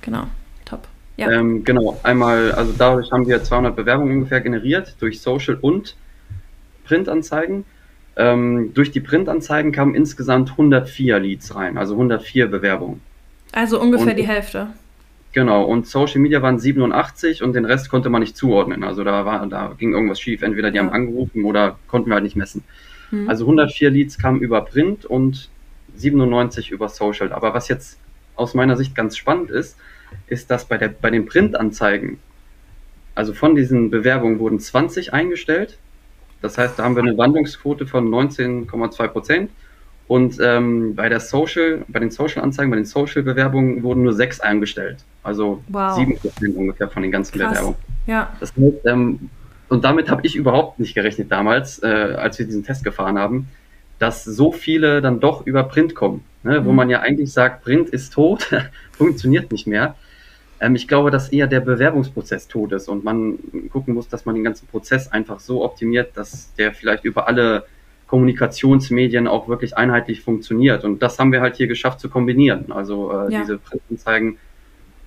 Genau, 0.00 0.24
top. 0.64 0.88
Ja. 1.16 1.30
Ähm, 1.30 1.64
genau, 1.64 2.00
einmal, 2.02 2.52
also 2.52 2.72
dadurch 2.78 3.12
haben 3.12 3.26
wir 3.26 3.42
200 3.42 3.76
Bewerbungen 3.76 4.14
ungefähr 4.14 4.40
generiert 4.40 4.96
durch 5.00 5.20
Social 5.20 5.58
und 5.60 5.96
Printanzeigen. 6.84 7.64
Ähm, 8.16 8.72
durch 8.72 8.90
die 8.90 9.00
Printanzeigen 9.00 9.72
kamen 9.72 9.94
insgesamt 9.94 10.52
104 10.52 11.18
Leads 11.18 11.54
rein, 11.54 11.76
also 11.76 11.94
104 11.94 12.46
Bewerbungen. 12.46 13.00
Also 13.52 13.80
ungefähr 13.80 14.12
und, 14.12 14.16
die 14.16 14.26
Hälfte. 14.26 14.68
Genau, 15.32 15.64
und 15.64 15.86
Social 15.86 16.20
Media 16.20 16.40
waren 16.42 16.58
87 16.58 17.42
und 17.42 17.54
den 17.54 17.64
Rest 17.64 17.90
konnte 17.90 18.08
man 18.08 18.20
nicht 18.20 18.36
zuordnen. 18.36 18.84
Also 18.84 19.04
da 19.04 19.24
war, 19.24 19.46
da 19.46 19.74
ging 19.78 19.92
irgendwas 19.92 20.20
schief. 20.20 20.42
Entweder 20.42 20.70
die 20.70 20.76
ja. 20.76 20.82
haben 20.82 20.90
angerufen 20.90 21.44
oder 21.44 21.78
konnten 21.88 22.08
wir 22.08 22.14
halt 22.14 22.24
nicht 22.24 22.36
messen. 22.36 22.64
Hm. 23.10 23.28
Also 23.28 23.44
104 23.44 23.90
Leads 23.90 24.18
kamen 24.18 24.40
über 24.40 24.60
Print 24.62 25.04
und 25.04 25.50
97 25.96 26.70
über 26.70 26.88
Social. 26.88 27.32
Aber 27.32 27.54
was 27.54 27.68
jetzt 27.68 27.98
aus 28.40 28.54
meiner 28.54 28.76
Sicht 28.76 28.94
ganz 28.94 29.16
spannend 29.16 29.50
ist, 29.50 29.76
ist, 30.26 30.50
dass 30.50 30.64
bei, 30.64 30.78
der, 30.78 30.88
bei 30.88 31.10
den 31.10 31.26
Printanzeigen, 31.26 32.18
also 33.14 33.32
von 33.32 33.54
diesen 33.54 33.90
Bewerbungen 33.90 34.38
wurden 34.38 34.58
20 34.58 35.12
eingestellt 35.12 35.78
das 36.42 36.56
heißt, 36.56 36.78
da 36.78 36.84
haben 36.84 36.96
wir 36.96 37.02
eine 37.02 37.16
Wandlungsquote 37.18 37.86
von 37.86 38.08
19,2 38.08 39.08
Prozent. 39.08 39.50
Und 40.08 40.38
ähm, 40.42 40.96
bei 40.96 41.08
der 41.08 41.20
Social, 41.20 41.84
bei 41.86 42.00
den 42.00 42.10
Social-Anzeigen, 42.10 42.70
bei 42.70 42.76
den 42.76 42.84
Social-Bewerbungen 42.84 43.82
wurden 43.84 44.02
nur 44.02 44.12
sechs 44.12 44.40
eingestellt. 44.40 45.04
Also 45.22 45.62
sieben 45.94 46.12
wow. 46.12 46.20
Prozent 46.20 46.56
ungefähr 46.56 46.88
von 46.88 47.02
den 47.02 47.12
ganzen 47.12 47.38
Krass. 47.38 47.50
Bewerbungen. 47.50 47.76
Ja. 48.06 48.32
Das 48.40 48.50
heißt, 48.50 48.86
ähm, 48.86 49.30
und 49.68 49.84
damit 49.84 50.10
habe 50.10 50.26
ich 50.26 50.34
überhaupt 50.34 50.80
nicht 50.80 50.94
gerechnet 50.94 51.30
damals, 51.30 51.80
äh, 51.82 51.86
als 51.86 52.40
wir 52.40 52.46
diesen 52.46 52.64
Test 52.64 52.82
gefahren 52.82 53.18
haben, 53.18 53.48
dass 54.00 54.24
so 54.24 54.50
viele 54.50 55.00
dann 55.00 55.20
doch 55.20 55.46
über 55.46 55.62
Print 55.62 55.94
kommen. 55.94 56.24
Ne? 56.42 56.60
Mhm. 56.60 56.64
Wo 56.64 56.72
man 56.72 56.90
ja 56.90 57.00
eigentlich 57.00 57.32
sagt, 57.32 57.62
Print 57.62 57.90
ist 57.90 58.12
tot, 58.12 58.50
funktioniert 58.92 59.52
nicht 59.52 59.66
mehr. 59.66 59.96
Ähm, 60.60 60.74
ich 60.74 60.88
glaube, 60.88 61.10
dass 61.10 61.30
eher 61.30 61.46
der 61.46 61.60
Bewerbungsprozess 61.60 62.48
tot 62.48 62.72
ist 62.72 62.88
und 62.88 63.04
man 63.04 63.38
gucken 63.72 63.94
muss, 63.94 64.08
dass 64.08 64.26
man 64.26 64.34
den 64.34 64.44
ganzen 64.44 64.66
Prozess 64.68 65.10
einfach 65.10 65.40
so 65.40 65.64
optimiert, 65.64 66.16
dass 66.16 66.54
der 66.54 66.72
vielleicht 66.72 67.04
über 67.04 67.28
alle 67.28 67.64
Kommunikationsmedien 68.06 69.28
auch 69.28 69.48
wirklich 69.48 69.76
einheitlich 69.76 70.20
funktioniert. 70.20 70.84
Und 70.84 71.00
das 71.00 71.18
haben 71.18 71.32
wir 71.32 71.40
halt 71.40 71.56
hier 71.56 71.68
geschafft 71.68 72.00
zu 72.00 72.08
kombinieren. 72.08 72.72
Also 72.72 73.12
äh, 73.12 73.32
ja. 73.32 73.40
diese 73.40 73.58
Printanzeigen 73.58 74.38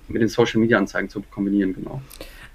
mit 0.08 0.22
den 0.22 0.28
Social 0.28 0.60
Media 0.60 0.78
Anzeigen 0.78 1.08
zu 1.08 1.20
kombinieren, 1.20 1.74
genau. 1.74 2.00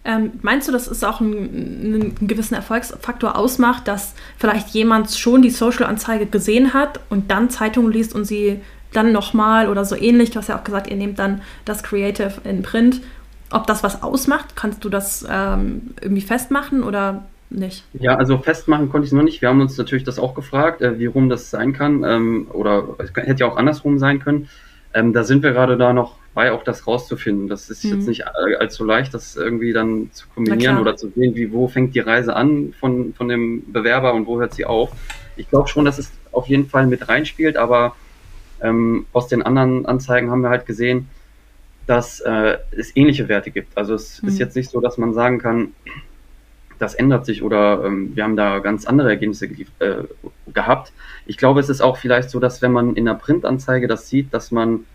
Ähm, 0.05 0.31
meinst 0.41 0.67
du, 0.67 0.71
dass 0.71 0.87
es 0.87 1.03
auch 1.03 1.19
einen, 1.19 2.15
einen, 2.17 2.27
gewissen 2.27 2.55
Erfolgsfaktor 2.55 3.37
ausmacht, 3.37 3.87
dass 3.87 4.13
vielleicht 4.37 4.69
jemand 4.69 5.11
schon 5.11 5.41
die 5.41 5.49
Social-Anzeige 5.49 6.25
gesehen 6.25 6.73
hat 6.73 7.01
und 7.09 7.31
dann 7.31 7.49
Zeitungen 7.49 7.91
liest 7.91 8.15
und 8.15 8.25
sie 8.25 8.61
dann 8.93 9.11
nochmal 9.11 9.67
oder 9.67 9.85
so 9.85 9.95
ähnlich. 9.95 10.31
Du 10.31 10.37
hast 10.37 10.47
ja 10.47 10.57
auch 10.57 10.63
gesagt, 10.63 10.89
ihr 10.89 10.95
nehmt 10.95 11.19
dann 11.19 11.41
das 11.65 11.83
Creative 11.83 12.33
in 12.43 12.61
Print. 12.61 13.01
Ob 13.51 13.67
das 13.67 13.83
was 13.83 14.01
ausmacht, 14.03 14.55
kannst 14.55 14.85
du 14.85 14.89
das 14.89 15.25
ähm, 15.29 15.93
irgendwie 16.01 16.21
festmachen 16.21 16.83
oder 16.83 17.25
nicht? 17.49 17.83
Ja, 17.93 18.15
also 18.15 18.37
festmachen 18.37 18.89
konnte 18.89 19.05
ich 19.05 19.11
es 19.11 19.15
noch 19.15 19.23
nicht. 19.23 19.41
Wir 19.41 19.49
haben 19.49 19.61
uns 19.61 19.77
natürlich 19.77 20.03
das 20.03 20.19
auch 20.19 20.35
gefragt, 20.35 20.81
äh, 20.81 20.99
wie 20.99 21.07
rum 21.07 21.29
das 21.29 21.49
sein 21.49 21.73
kann. 21.73 22.03
Ähm, 22.03 22.47
oder 22.51 22.95
es 22.99 23.11
hätte 23.15 23.41
ja 23.41 23.47
auch 23.47 23.57
andersrum 23.57 23.97
sein 23.97 24.19
können. 24.19 24.49
Ähm, 24.93 25.13
da 25.13 25.23
sind 25.23 25.43
wir 25.43 25.51
gerade 25.51 25.77
da 25.77 25.93
noch 25.93 26.18
bei, 26.33 26.51
auch 26.51 26.63
das 26.63 26.87
rauszufinden. 26.87 27.47
Das 27.47 27.69
ist 27.69 27.83
mhm. 27.83 27.91
jetzt 27.95 28.07
nicht 28.07 28.27
allzu 28.27 28.85
leicht, 28.85 29.13
das 29.13 29.35
irgendwie 29.35 29.73
dann 29.73 30.09
zu 30.11 30.27
kombinieren 30.33 30.77
oder 30.77 30.95
zu 30.95 31.09
sehen, 31.09 31.35
wie, 31.35 31.51
wo 31.51 31.67
fängt 31.67 31.95
die 31.95 31.99
Reise 31.99 32.35
an 32.35 32.73
von, 32.79 33.13
von 33.13 33.27
dem 33.27 33.71
Bewerber 33.71 34.13
und 34.13 34.27
wo 34.27 34.39
hört 34.39 34.53
sie 34.53 34.65
auf. 34.65 34.91
Ich 35.37 35.49
glaube 35.49 35.67
schon, 35.67 35.85
dass 35.85 35.97
es 35.97 36.11
auf 36.31 36.47
jeden 36.47 36.67
Fall 36.67 36.87
mit 36.87 37.07
reinspielt, 37.07 37.57
aber 37.57 37.95
ähm, 38.61 39.05
aus 39.13 39.27
den 39.27 39.41
anderen 39.41 39.85
Anzeigen 39.85 40.31
haben 40.31 40.41
wir 40.41 40.49
halt 40.49 40.65
gesehen, 40.65 41.07
dass 41.87 42.19
äh, 42.19 42.57
es 42.71 42.95
ähnliche 42.95 43.27
Werte 43.27 43.51
gibt. 43.51 43.75
Also 43.77 43.95
es 43.95 44.21
mhm. 44.21 44.29
ist 44.29 44.39
jetzt 44.39 44.55
nicht 44.55 44.69
so, 44.69 44.79
dass 44.79 44.97
man 44.97 45.13
sagen 45.13 45.39
kann, 45.39 45.73
das 46.77 46.93
ändert 46.93 47.25
sich 47.25 47.43
oder 47.43 47.83
ähm, 47.83 48.15
wir 48.15 48.23
haben 48.23 48.37
da 48.37 48.59
ganz 48.59 48.85
andere 48.85 49.09
Ergebnisse 49.09 49.47
äh, 49.47 50.03
gehabt. 50.53 50.93
Ich 51.25 51.37
glaube, 51.37 51.59
es 51.59 51.69
ist 51.69 51.81
auch 51.81 51.97
vielleicht 51.97 52.29
so, 52.29 52.39
dass 52.39 52.61
wenn 52.61 52.71
man 52.71 52.95
in 52.95 53.05
der 53.05 53.15
Printanzeige 53.15 53.87
das 53.87 54.07
sieht, 54.07 54.33
dass 54.33 54.51
man 54.51 54.85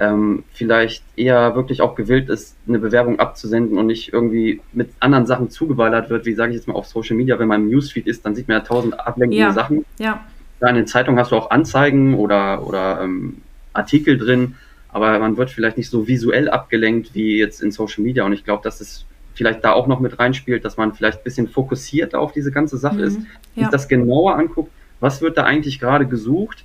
ähm, 0.00 0.44
vielleicht 0.52 1.02
eher 1.16 1.56
wirklich 1.56 1.80
auch 1.82 1.94
gewillt 1.94 2.28
ist, 2.28 2.56
eine 2.68 2.78
Bewerbung 2.78 3.18
abzusenden 3.18 3.78
und 3.78 3.86
nicht 3.86 4.12
irgendwie 4.12 4.60
mit 4.72 4.90
anderen 5.00 5.26
Sachen 5.26 5.50
zugeballert 5.50 6.08
wird, 6.08 6.24
wie 6.24 6.34
sage 6.34 6.52
ich 6.52 6.56
jetzt 6.56 6.68
mal 6.68 6.74
auf 6.74 6.86
Social 6.86 7.16
Media, 7.16 7.38
wenn 7.38 7.48
man 7.48 7.62
im 7.62 7.70
Newsfeed 7.70 8.06
ist, 8.06 8.24
dann 8.24 8.34
sieht 8.34 8.48
man 8.48 8.58
ja 8.58 8.64
tausend 8.64 8.98
ablenkende 8.98 9.42
ja, 9.42 9.52
Sachen. 9.52 9.84
Ja. 9.98 10.24
In 10.60 10.74
den 10.74 10.86
Zeitungen 10.86 11.18
hast 11.18 11.32
du 11.32 11.36
auch 11.36 11.50
Anzeigen 11.50 12.14
oder, 12.14 12.66
oder 12.66 13.00
ähm, 13.02 13.38
Artikel 13.72 14.18
drin, 14.18 14.54
aber 14.88 15.18
man 15.18 15.36
wird 15.36 15.50
vielleicht 15.50 15.76
nicht 15.76 15.90
so 15.90 16.06
visuell 16.06 16.48
abgelenkt 16.48 17.14
wie 17.14 17.38
jetzt 17.38 17.62
in 17.62 17.70
Social 17.70 18.04
Media 18.04 18.24
und 18.24 18.32
ich 18.32 18.44
glaube, 18.44 18.62
dass 18.62 18.80
es 18.80 19.04
vielleicht 19.34 19.64
da 19.64 19.72
auch 19.72 19.86
noch 19.86 20.00
mit 20.00 20.18
reinspielt, 20.18 20.64
dass 20.64 20.76
man 20.76 20.94
vielleicht 20.94 21.18
ein 21.18 21.24
bisschen 21.24 21.48
fokussierter 21.48 22.18
auf 22.20 22.32
diese 22.32 22.50
ganze 22.50 22.76
Sache 22.76 22.96
mhm, 22.96 23.04
ist, 23.04 23.18
ja. 23.54 23.62
sich 23.62 23.68
das 23.68 23.88
genauer 23.88 24.36
anguckt, 24.36 24.70
was 25.00 25.22
wird 25.22 25.38
da 25.38 25.44
eigentlich 25.44 25.78
gerade 25.80 26.06
gesucht 26.06 26.64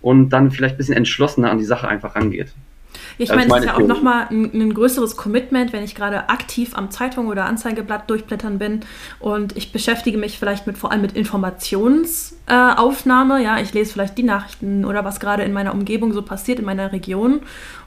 und 0.00 0.30
dann 0.30 0.50
vielleicht 0.50 0.74
ein 0.74 0.78
bisschen 0.78 0.96
entschlossener 0.96 1.50
an 1.50 1.58
die 1.58 1.64
Sache 1.64 1.88
einfach 1.88 2.16
rangeht. 2.16 2.54
Ich 3.18 3.28
meine, 3.30 3.52
es 3.52 3.58
ist 3.60 3.66
ja 3.66 3.74
auch 3.74 3.80
nochmal 3.80 4.26
ein, 4.30 4.50
ein 4.52 4.72
größeres 4.74 5.16
Commitment, 5.16 5.72
wenn 5.72 5.84
ich 5.84 5.94
gerade 5.94 6.28
aktiv 6.28 6.72
am 6.74 6.90
Zeitung 6.90 7.28
oder 7.28 7.44
Anzeigeblatt 7.44 8.10
durchblättern 8.10 8.58
bin. 8.58 8.80
Und 9.20 9.56
ich 9.56 9.70
beschäftige 9.72 10.18
mich 10.18 10.38
vielleicht 10.38 10.66
mit 10.66 10.76
vor 10.78 10.92
allem 10.92 11.02
mit 11.02 11.12
Informationsaufnahme. 11.12 13.40
Äh, 13.40 13.44
ja, 13.44 13.60
ich 13.60 13.72
lese 13.72 13.92
vielleicht 13.92 14.18
die 14.18 14.22
Nachrichten 14.22 14.84
oder 14.84 15.04
was 15.04 15.20
gerade 15.20 15.44
in 15.44 15.52
meiner 15.52 15.72
Umgebung 15.72 16.12
so 16.12 16.22
passiert, 16.22 16.58
in 16.58 16.64
meiner 16.64 16.92
Region. 16.92 17.42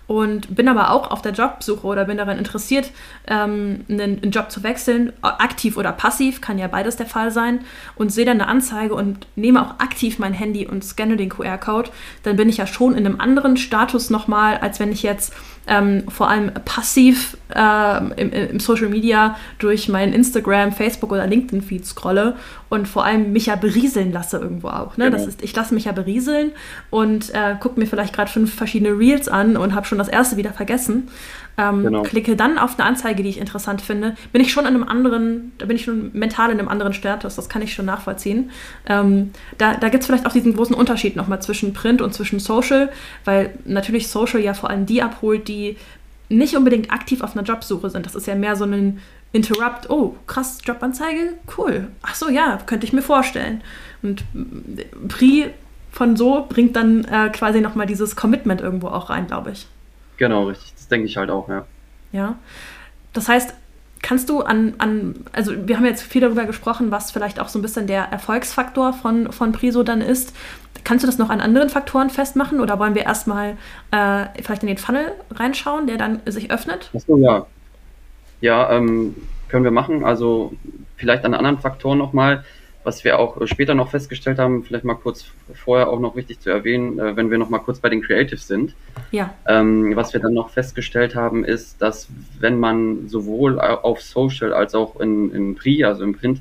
Und 0.08 0.56
bin 0.56 0.70
aber 0.70 0.92
auch 0.92 1.12
auf 1.12 1.22
der 1.22 1.34
Jobsuche 1.34 1.86
oder 1.86 2.06
bin 2.06 2.18
daran 2.18 2.38
interessiert, 2.38 2.92
ähm, 3.28 3.84
einen, 3.90 4.22
einen, 4.22 4.32
Job 4.32 4.50
zu 4.50 4.64
wechseln, 4.64 5.12
aktiv 5.22 5.76
oder 5.76 5.92
passiv, 5.92 6.40
kann 6.40 6.58
ja 6.58 6.70
beides 6.70 6.96
der 6.96 7.08
Fall 7.08 7.30
sein, 7.30 7.60
und 7.96 8.14
sehe 8.14 8.24
dann 8.24 8.40
eine 8.40 8.50
Anzeige 8.50 8.96
und 8.96 9.28
nehme 9.36 9.62
auch 9.62 9.80
aktiv 9.80 10.18
mein 10.18 10.32
Handy 10.32 10.66
und 10.66 10.86
scanne 10.86 11.18
den 11.18 11.28
QR-Code, 11.28 11.90
dann 12.24 12.38
bin 12.38 12.48
ich 12.48 12.56
ja 12.56 12.66
schon 12.66 12.96
in 12.96 13.06
einem 13.06 13.20
anderen 13.20 13.58
Status 13.58 14.10
nochmal, 14.10 14.58
als 14.58 14.80
wenn 14.80 14.94
ich 14.94 14.97
jetzt 15.04 15.34
ähm, 15.68 16.04
vor 16.08 16.30
allem 16.30 16.51
passiv 16.66 17.38
äh, 17.54 18.22
im, 18.22 18.32
im, 18.32 18.60
Social 18.60 18.88
Media 18.88 19.36
durch 19.60 19.89
mein 19.89 20.13
Instagram, 20.13 20.72
Facebook 20.72 21.12
oder 21.12 21.27
LinkedIn-Feed 21.27 21.86
scrolle 21.86 22.36
und 22.70 22.88
vor 22.88 23.04
allem 23.04 23.34
mich 23.34 23.48
ja 23.48 23.56
berieseln 23.56 24.12
lasse 24.13 24.38
irgendwo 24.38 24.70
auch. 24.70 24.98
Ne? 24.98 25.06
Genau. 25.06 25.18
Das 25.18 25.27
ist, 25.27 25.44
ich 25.44 25.56
lasse 25.56 25.74
mich 25.74 25.86
ja 25.86 25.92
berieseln 25.92 26.51
und 26.89 27.34
äh, 27.34 27.56
gucke 27.60 27.80
mir 27.80 27.86
vielleicht 27.86 28.16
gerade 28.16 28.32
fünf 28.32 28.54
verschiedene 28.54 28.98
Reels 28.98 29.27
an 29.27 29.58
und 29.58 29.75
habe 29.75 29.86
schon 29.86 29.98
das 29.98 30.08
erste 30.08 30.38
wieder 30.38 30.54
vergessen 30.54 31.10
ähm, 31.58 31.84
genau. 31.84 32.04
klicke 32.04 32.36
dann 32.36 32.58
auf 32.58 32.78
eine 32.78 32.88
Anzeige, 32.88 33.24
die 33.24 33.30
ich 33.30 33.40
interessant 33.40 33.82
finde, 33.82 34.16
bin 34.32 34.42
ich 34.42 34.52
schon 34.52 34.66
in 34.66 34.76
einem 34.76 34.84
anderen, 34.84 35.54
da 35.58 35.66
bin 35.66 35.76
ich 35.76 35.84
schon 35.84 36.12
mental 36.14 36.52
in 36.52 36.60
einem 36.60 36.68
anderen 36.68 36.94
Status, 36.94 37.36
das 37.36 37.50
kann 37.50 37.62
ich 37.62 37.74
schon 37.74 37.86
nachvollziehen. 37.86 38.52
Ähm, 38.88 39.32
da 39.58 39.76
da 39.76 39.90
gibt 39.90 40.02
es 40.02 40.08
vielleicht 40.08 40.26
auch 40.26 40.34
diesen 40.34 40.56
großen 40.56 40.76
Unterschied 40.76 41.16
nochmal 41.16 41.42
zwischen 41.42 41.74
Print 41.74 42.02
und 42.02 42.14
zwischen 42.14 42.40
Social, 42.40 42.92
weil 43.26 43.58
natürlich 43.66 44.08
Social 44.08 44.40
ja 44.40 44.54
vor 44.54 44.70
allem 44.70 44.86
die 44.86 45.02
abholt, 45.02 45.48
die 45.48 45.78
nicht 46.30 46.56
unbedingt 46.56 46.92
aktiv 46.92 47.22
auf 47.22 47.36
einer 47.36 47.46
Jobsuche 47.46 47.90
sind. 47.90 48.06
Das 48.06 48.16
ist 48.16 48.28
ja 48.28 48.36
mehr 48.36 48.56
so 48.56 48.66
ein 48.66 49.00
Interrupt, 49.32 49.90
oh, 49.90 50.16
krass, 50.26 50.60
Jobanzeige, 50.64 51.34
cool. 51.58 51.88
Ach 52.02 52.16
so, 52.16 52.30
ja, 52.30 52.60
könnte 52.66 52.86
ich 52.86 52.94
mir 52.94 53.02
vorstellen. 53.02 53.62
Und 54.02 54.24
Pri 55.08 55.52
von 55.92 56.16
so 56.16 56.46
bringt 56.48 56.76
dann 56.76 57.06
äh, 57.06 57.30
quasi 57.30 57.62
nochmal 57.62 57.88
dieses 57.88 58.16
Commitment 58.16 58.62
irgendwo 58.62 58.88
auch 58.88 59.10
rein, 59.10 59.28
glaube 59.28 59.52
ich. 59.52 59.68
Genau, 60.18 60.46
richtig. 60.46 60.77
Das 60.88 60.89
denke 60.89 61.08
ich 61.08 61.17
halt 61.17 61.30
auch, 61.30 61.50
ja. 61.50 61.65
Ja. 62.13 62.36
Das 63.12 63.28
heißt, 63.28 63.54
kannst 64.02 64.30
du 64.30 64.41
an, 64.41 64.76
an, 64.78 65.26
also 65.34 65.52
wir 65.67 65.76
haben 65.76 65.86
jetzt 65.86 66.02
viel 66.02 66.21
darüber 66.21 66.45
gesprochen, 66.45 66.91
was 66.91 67.12
vielleicht 67.12 67.41
auch 67.41 67.50
so 67.50 67.60
ein 67.60 67.62
bisschen 67.62 67.88
der 67.88 68.04
Erfolgsfaktor 68.04 68.93
von, 68.93 69.34
von 69.34 69.52
Priso 69.52 69.84
dann 69.84 70.00
ist. 70.00 70.34
Kannst 70.86 71.04
du 71.04 71.08
das 71.08 71.17
noch 71.17 71.30
an 71.30 71.41
anderen 71.41 71.69
Faktoren 71.69 72.10
festmachen 72.10 72.62
oder 72.62 72.80
wollen 72.80 72.95
wir 72.95 73.04
erstmal 73.04 73.58
äh, 73.91 74.28
vielleicht 74.41 74.62
in 74.62 74.67
den 74.67 74.78
Funnel 74.78 75.12
reinschauen, 75.32 75.88
der 75.88 75.97
dann 75.97 76.21
sich 76.26 76.52
öffnet? 76.52 76.89
Achso, 76.95 77.17
ja. 77.17 77.45
Ja, 78.39 78.71
ähm, 78.71 79.15
können 79.50 79.65
wir 79.65 79.71
machen. 79.71 80.06
Also 80.06 80.54
vielleicht 80.95 81.26
an 81.26 81.34
anderen 81.34 81.58
Faktoren 81.58 81.97
nochmal 81.97 82.45
was 82.88 83.04
wir 83.04 83.19
auch 83.19 83.45
später 83.47 83.76
noch 83.76 83.91
festgestellt 83.91 84.39
haben, 84.39 84.63
vielleicht 84.63 84.86
mal 84.86 84.95
kurz 84.95 85.26
vorher 85.54 85.89
auch 85.89 86.00
noch 86.00 86.15
wichtig 86.15 86.39
zu 86.39 86.50
erwähnen, 86.50 86.97
äh, 86.97 87.17
wenn 87.17 87.30
wir 87.30 87.38
noch 87.38 87.50
mal 87.50 87.60
kurz 87.60 87.80
bei 87.80 87.89
den 87.89 88.02
Creatives 88.02 88.47
sind. 88.47 88.76
Ja. 89.12 89.34
Ähm, 89.45 89.93
was 89.95 90.13
wir 90.13 90.21
dann 90.21 90.34
noch 90.34 90.52
festgestellt 90.52 91.13
haben, 91.13 91.43
ist, 91.43 91.82
dass 91.82 92.08
wenn 92.39 92.58
man 92.60 93.10
sowohl 93.10 93.60
auf 93.60 94.02
Social 94.02 94.54
als 94.54 94.73
auch 94.73 95.02
in, 95.02 95.34
in 95.34 95.56
Pri, 95.56 95.84
also 95.84 96.06
im 96.06 96.15
Print, 96.15 96.39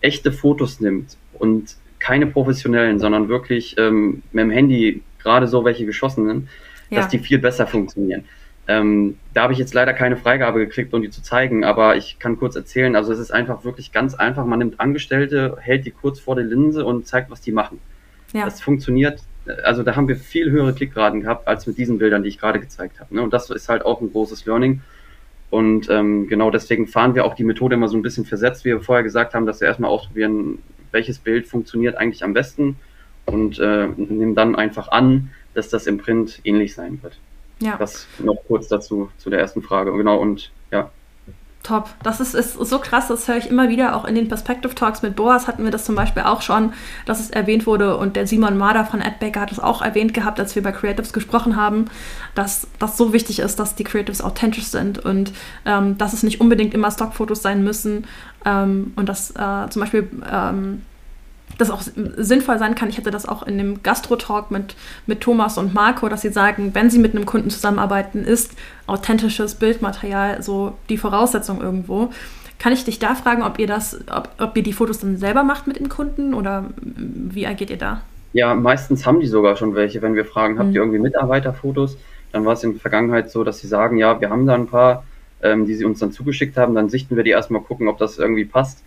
echte 0.00 0.32
Fotos 0.32 0.80
nimmt 0.80 1.18
und 1.34 1.76
keine 1.98 2.26
professionellen, 2.26 2.98
sondern 2.98 3.28
wirklich 3.28 3.76
ähm, 3.76 4.22
mit 4.32 4.44
dem 4.44 4.50
Handy 4.50 5.02
gerade 5.22 5.46
so 5.46 5.62
welche 5.62 5.84
geschossenen, 5.84 6.48
ja. 6.88 7.00
dass 7.00 7.08
die 7.08 7.18
viel 7.18 7.38
besser 7.38 7.66
funktionieren. 7.66 8.24
Ähm, 8.68 9.18
da 9.34 9.42
habe 9.42 9.52
ich 9.52 9.58
jetzt 9.58 9.74
leider 9.74 9.92
keine 9.92 10.16
Freigabe 10.16 10.60
gekriegt, 10.60 10.94
um 10.94 11.02
die 11.02 11.10
zu 11.10 11.22
zeigen, 11.22 11.64
aber 11.64 11.96
ich 11.96 12.18
kann 12.18 12.38
kurz 12.38 12.54
erzählen. 12.54 12.94
Also 12.94 13.12
es 13.12 13.18
ist 13.18 13.32
einfach 13.32 13.64
wirklich 13.64 13.90
ganz 13.92 14.14
einfach. 14.14 14.44
Man 14.46 14.60
nimmt 14.60 14.78
Angestellte, 14.78 15.56
hält 15.60 15.84
die 15.84 15.90
kurz 15.90 16.20
vor 16.20 16.36
der 16.36 16.44
Linse 16.44 16.84
und 16.84 17.06
zeigt, 17.06 17.30
was 17.30 17.40
die 17.40 17.52
machen. 17.52 17.80
Ja. 18.32 18.44
Das 18.44 18.60
funktioniert. 18.60 19.20
Also 19.64 19.82
da 19.82 19.96
haben 19.96 20.06
wir 20.06 20.16
viel 20.16 20.50
höhere 20.50 20.72
Klickraten 20.72 21.22
gehabt 21.22 21.48
als 21.48 21.66
mit 21.66 21.76
diesen 21.76 21.98
Bildern, 21.98 22.22
die 22.22 22.28
ich 22.28 22.38
gerade 22.38 22.60
gezeigt 22.60 23.00
habe. 23.00 23.14
Ne? 23.14 23.22
Und 23.22 23.32
das 23.32 23.50
ist 23.50 23.68
halt 23.68 23.84
auch 23.84 24.00
ein 24.00 24.12
großes 24.12 24.46
Learning. 24.46 24.80
Und 25.50 25.90
ähm, 25.90 26.28
genau 26.28 26.50
deswegen 26.50 26.86
fahren 26.86 27.14
wir 27.14 27.24
auch 27.24 27.34
die 27.34 27.44
Methode 27.44 27.74
immer 27.74 27.88
so 27.88 27.96
ein 27.96 28.02
bisschen 28.02 28.24
versetzt, 28.24 28.64
wie 28.64 28.70
wir 28.70 28.80
vorher 28.80 29.02
gesagt 29.02 29.34
haben, 29.34 29.44
dass 29.44 29.60
wir 29.60 29.68
erstmal 29.68 29.90
ausprobieren, 29.90 30.60
welches 30.92 31.18
Bild 31.18 31.46
funktioniert 31.46 31.96
eigentlich 31.96 32.24
am 32.24 32.32
besten 32.32 32.76
und 33.26 33.58
äh, 33.58 33.88
nehmen 33.96 34.34
dann 34.34 34.54
einfach 34.54 34.88
an, 34.88 35.30
dass 35.52 35.68
das 35.68 35.86
im 35.86 35.98
Print 35.98 36.40
ähnlich 36.44 36.74
sein 36.74 37.02
wird. 37.02 37.18
Ja. 37.62 37.76
Das 37.76 38.06
noch 38.18 38.36
kurz 38.46 38.68
dazu, 38.68 39.10
zu 39.18 39.30
der 39.30 39.40
ersten 39.40 39.62
Frage. 39.62 39.92
Genau, 39.92 40.18
und 40.18 40.50
ja. 40.70 40.90
Top. 41.62 41.90
Das 42.02 42.18
ist, 42.18 42.34
ist 42.34 42.54
so 42.54 42.78
krass, 42.80 43.06
das 43.06 43.28
höre 43.28 43.36
ich 43.36 43.48
immer 43.48 43.68
wieder. 43.68 43.94
Auch 43.94 44.04
in 44.04 44.16
den 44.16 44.26
Perspective 44.26 44.74
Talks 44.74 45.02
mit 45.02 45.14
Boas 45.14 45.46
hatten 45.46 45.62
wir 45.62 45.70
das 45.70 45.84
zum 45.84 45.94
Beispiel 45.94 46.24
auch 46.24 46.42
schon, 46.42 46.72
dass 47.06 47.20
es 47.20 47.30
erwähnt 47.30 47.66
wurde. 47.66 47.96
Und 47.96 48.16
der 48.16 48.26
Simon 48.26 48.58
Marder 48.58 48.84
von 48.84 49.00
AdBaker 49.00 49.40
hat 49.40 49.52
es 49.52 49.60
auch 49.60 49.80
erwähnt 49.80 50.12
gehabt, 50.12 50.40
als 50.40 50.56
wir 50.56 50.62
bei 50.62 50.72
Creatives 50.72 51.12
gesprochen 51.12 51.54
haben, 51.54 51.84
dass 52.34 52.66
das 52.80 52.96
so 52.96 53.12
wichtig 53.12 53.38
ist, 53.38 53.60
dass 53.60 53.76
die 53.76 53.84
Creatives 53.84 54.22
authentisch 54.22 54.66
sind 54.66 54.98
und 54.98 55.32
ähm, 55.64 55.96
dass 55.98 56.12
es 56.12 56.24
nicht 56.24 56.40
unbedingt 56.40 56.74
immer 56.74 56.90
Stockfotos 56.90 57.42
sein 57.42 57.62
müssen. 57.62 58.06
Ähm, 58.44 58.92
und 58.96 59.08
dass 59.08 59.30
äh, 59.30 59.68
zum 59.70 59.80
Beispiel 59.80 60.08
ähm, 60.28 60.82
das 61.58 61.70
auch 61.70 61.82
sinnvoll 61.82 62.58
sein 62.58 62.74
kann. 62.74 62.88
Ich 62.88 62.98
hatte 62.98 63.10
das 63.10 63.28
auch 63.28 63.42
in 63.42 63.58
dem 63.58 63.82
Gastro-Talk 63.82 64.50
mit, 64.50 64.74
mit 65.06 65.20
Thomas 65.20 65.58
und 65.58 65.74
Marco, 65.74 66.08
dass 66.08 66.22
sie 66.22 66.30
sagen, 66.30 66.70
wenn 66.74 66.90
sie 66.90 66.98
mit 66.98 67.14
einem 67.14 67.26
Kunden 67.26 67.50
zusammenarbeiten, 67.50 68.24
ist 68.24 68.52
authentisches 68.86 69.54
Bildmaterial 69.54 70.42
so 70.42 70.76
die 70.88 70.98
Voraussetzung 70.98 71.60
irgendwo. 71.60 72.10
Kann 72.58 72.72
ich 72.72 72.84
dich 72.84 72.98
da 72.98 73.14
fragen, 73.14 73.42
ob 73.42 73.58
ihr 73.58 73.66
das, 73.66 74.00
ob, 74.10 74.28
ob 74.38 74.56
ihr 74.56 74.62
die 74.62 74.72
Fotos 74.72 75.00
dann 75.00 75.16
selber 75.16 75.42
macht 75.42 75.66
mit 75.66 75.78
dem 75.78 75.88
Kunden 75.88 76.34
oder 76.34 76.66
wie 76.76 77.46
agiert 77.46 77.70
ihr 77.70 77.78
da? 77.78 78.02
Ja, 78.32 78.54
meistens 78.54 79.04
haben 79.04 79.20
die 79.20 79.26
sogar 79.26 79.56
schon 79.56 79.74
welche. 79.74 80.00
Wenn 80.00 80.14
wir 80.14 80.24
fragen, 80.24 80.58
habt 80.58 80.68
ihr 80.68 80.80
mhm. 80.80 80.94
irgendwie 80.94 81.00
Mitarbeiterfotos, 81.00 81.98
dann 82.32 82.44
war 82.44 82.54
es 82.54 82.64
in 82.64 82.72
der 82.72 82.80
Vergangenheit 82.80 83.30
so, 83.30 83.44
dass 83.44 83.58
sie 83.58 83.66
sagen, 83.66 83.98
ja, 83.98 84.20
wir 84.20 84.30
haben 84.30 84.46
da 84.46 84.54
ein 84.54 84.68
paar, 84.68 85.04
ähm, 85.42 85.66
die 85.66 85.74
sie 85.74 85.84
uns 85.84 85.98
dann 85.98 86.12
zugeschickt 86.12 86.56
haben, 86.56 86.74
dann 86.74 86.88
sichten 86.88 87.16
wir 87.16 87.24
die 87.24 87.30
erstmal, 87.30 87.60
gucken, 87.60 87.88
ob 87.88 87.98
das 87.98 88.18
irgendwie 88.18 88.46
passt 88.46 88.82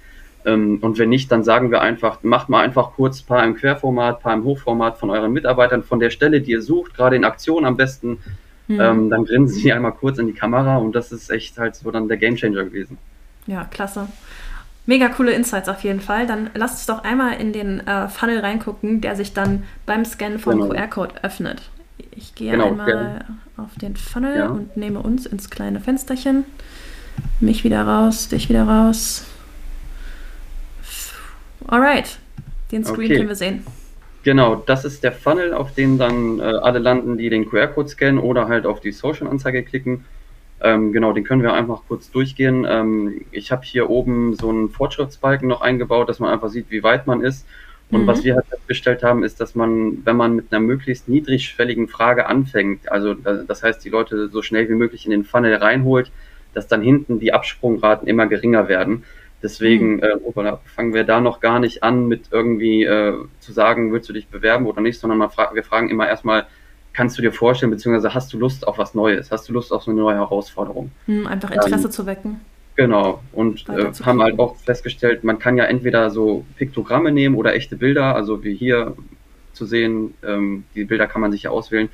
und 0.54 0.98
wenn 1.00 1.10
nicht, 1.10 1.32
dann 1.32 1.44
sagen 1.44 1.72
wir 1.72 1.82
einfach, 1.82 2.22
macht 2.22 2.50
mal 2.50 2.64
einfach 2.64 2.92
kurz 2.92 3.22
ein 3.22 3.26
paar 3.26 3.44
im 3.44 3.56
Querformat, 3.56 4.18
ein 4.18 4.22
paar 4.22 4.34
im 4.34 4.44
Hochformat 4.44 4.98
von 4.98 5.10
euren 5.10 5.34
Mitarbeitern 5.34 5.84
von 5.84 6.00
der 6.00 6.12
Stelle, 6.12 6.42
die 6.42 6.52
ihr 6.52 6.62
sucht, 6.62 6.94
gerade 6.94 7.16
in 7.16 7.26
Aktion 7.26 7.66
am 7.66 7.78
besten. 7.78 8.20
Mhm. 8.68 8.80
Ähm, 8.80 9.10
dann 9.10 9.26
grinsen 9.26 9.60
sie 9.60 9.74
einmal 9.74 9.94
kurz 9.94 10.20
in 10.20 10.28
die 10.28 10.34
Kamera 10.34 10.78
und 10.78 10.94
das 10.94 11.12
ist 11.12 11.30
echt 11.32 11.58
halt 11.58 11.76
so 11.76 11.90
dann 11.92 12.08
der 12.08 12.18
Gamechanger 12.18 12.64
gewesen. 12.64 12.98
Ja, 13.48 13.66
klasse. 13.66 14.08
Mega 14.88 15.10
coole 15.10 15.32
Insights 15.32 15.68
auf 15.68 15.84
jeden 15.84 16.00
Fall. 16.00 16.28
Dann 16.28 16.52
lasst 16.54 16.76
uns 16.76 16.86
doch 16.86 17.04
einmal 17.04 17.40
in 17.40 17.52
den 17.52 17.86
äh, 17.88 18.08
Funnel 18.08 18.40
reingucken, 18.40 19.02
der 19.02 19.16
sich 19.16 19.34
dann 19.34 19.64
beim 19.86 20.06
Scannen 20.06 20.38
vom 20.38 20.60
genau. 20.60 20.70
QR-Code 20.70 21.24
öffnet. 21.24 21.70
Ich 22.12 22.36
gehe 22.36 22.52
genau, 22.52 22.68
einmal 22.68 22.86
gerne. 22.86 23.26
auf 23.58 23.76
den 23.82 23.96
Funnel 23.96 24.38
ja. 24.38 24.48
und 24.48 24.78
nehme 24.78 25.00
uns 25.00 25.26
ins 25.26 25.50
kleine 25.50 25.80
Fensterchen. 25.80 26.46
Mich 27.40 27.64
wieder 27.64 27.82
raus, 27.82 28.28
dich 28.28 28.50
wieder 28.50 28.68
raus. 28.68 29.26
Alright, 31.68 32.20
den 32.72 32.84
Screen 32.84 33.06
okay. 33.06 33.16
können 33.18 33.30
wir 33.30 33.36
sehen. 33.36 33.66
Genau, 34.24 34.56
das 34.56 34.86
ist 34.86 35.04
der 35.04 35.12
Funnel, 35.12 35.54
auf 35.54 35.74
den 35.74 35.98
dann 35.98 36.40
äh, 36.40 36.44
alle 36.44 36.80
landen, 36.80 37.18
die 37.18 37.30
den 37.30 37.48
QR-Code 37.48 37.90
scannen 37.90 38.18
oder 38.18 38.48
halt 38.48 38.66
auf 38.66 38.80
die 38.80 38.92
Social-Anzeige 38.92 39.64
klicken. 39.64 40.06
Ähm, 40.62 40.94
genau, 40.94 41.14
den 41.14 41.24
können 41.24 41.44
wir 41.44 41.54
einfach 41.54 41.82
kurz 41.88 42.10
durchgehen. 42.10 42.66
Ähm, 42.68 43.22
ich 43.32 43.52
habe 43.52 43.64
hier 43.64 43.90
oben 43.90 44.36
so 44.36 44.50
einen 44.50 44.70
Fortschrittsbalken 44.70 45.48
noch 45.48 45.62
eingebaut, 45.62 46.10
dass 46.10 46.20
man 46.20 46.32
einfach 46.32 46.50
sieht, 46.50 46.72
wie 46.72 46.82
weit 46.82 47.06
man 47.06 47.22
ist. 47.22 47.46
Und 47.92 48.04
mhm. 48.04 48.08
was 48.08 48.24
wir 48.24 48.36
halt 48.36 48.48
festgestellt 48.48 49.04
haben, 49.04 49.24
ist, 49.24 49.40
dass 49.40 49.54
man, 49.54 50.04
wenn 50.06 50.16
man 50.16 50.36
mit 50.36 50.52
einer 50.52 50.60
möglichst 50.60 51.08
niedrigschwelligen 51.08 51.88
Frage 51.88 52.26
anfängt, 52.26 52.92
also 52.92 53.14
das 53.14 53.62
heißt, 53.62 53.86
die 53.86 53.90
Leute 53.90 54.30
so 54.30 54.42
schnell 54.42 54.68
wie 54.70 54.74
möglich 54.74 55.06
in 55.06 55.12
den 55.12 55.24
Funnel 55.24 55.54
reinholt, 55.56 56.12
dass 56.56 56.68
dann 56.68 56.82
hinten 56.82 57.20
die 57.20 57.34
Absprungraten 57.34 58.08
immer 58.08 58.26
geringer 58.26 58.68
werden. 58.68 59.04
Deswegen 59.46 59.98
mhm. 59.98 60.04
äh, 60.04 60.58
fangen 60.66 60.96
wir 60.96 61.04
da 61.04 61.22
noch 61.22 61.40
gar 61.40 61.60
nicht 61.60 61.84
an, 61.84 62.08
mit 62.08 62.30
irgendwie 62.32 62.84
äh, 62.84 63.14
zu 63.40 63.54
sagen, 63.54 63.94
willst 63.94 64.10
du 64.10 64.14
dich 64.14 64.28
bewerben 64.28 64.66
oder 64.66 64.82
nicht, 64.82 65.00
sondern 65.00 65.30
fra 65.30 65.54
wir 65.54 65.64
fragen 65.64 65.92
immer 65.92 66.08
erstmal, 66.08 66.48
kannst 66.94 67.16
du 67.20 67.22
dir 67.22 67.32
vorstellen, 67.32 67.70
beziehungsweise 67.70 68.16
hast 68.16 68.34
du 68.34 68.40
Lust 68.40 68.68
auf 68.68 68.80
was 68.80 68.96
Neues? 68.96 69.30
Hast 69.30 69.48
du 69.48 69.54
Lust 69.54 69.72
auf 69.72 69.84
so 69.84 69.92
eine 69.92 70.00
neue 70.00 70.16
Herausforderung? 70.16 70.90
Mhm, 71.06 71.28
einfach 71.28 71.52
Interesse 71.52 71.86
ähm, 71.86 71.92
zu 71.92 72.08
wecken. 72.08 72.42
Genau, 72.76 73.22
und 73.34 73.70
äh, 73.70 73.92
haben 74.04 74.20
halt 74.20 74.40
auch 74.40 74.56
festgestellt, 74.56 75.24
man 75.24 75.38
kann 75.38 75.58
ja 75.58 75.66
entweder 75.66 76.10
so 76.10 76.44
Piktogramme 76.56 77.12
nehmen 77.12 77.36
oder 77.36 77.54
echte 77.54 77.76
Bilder, 77.76 78.16
also 78.16 78.44
wie 78.44 78.56
hier 78.56 78.96
zu 79.54 79.68
sehen, 79.68 80.16
ähm, 80.28 80.64
die 80.74 80.86
Bilder 80.86 81.06
kann 81.06 81.22
man 81.22 81.32
sich 81.32 81.44
ja 81.44 81.52
auswählen. 81.52 81.90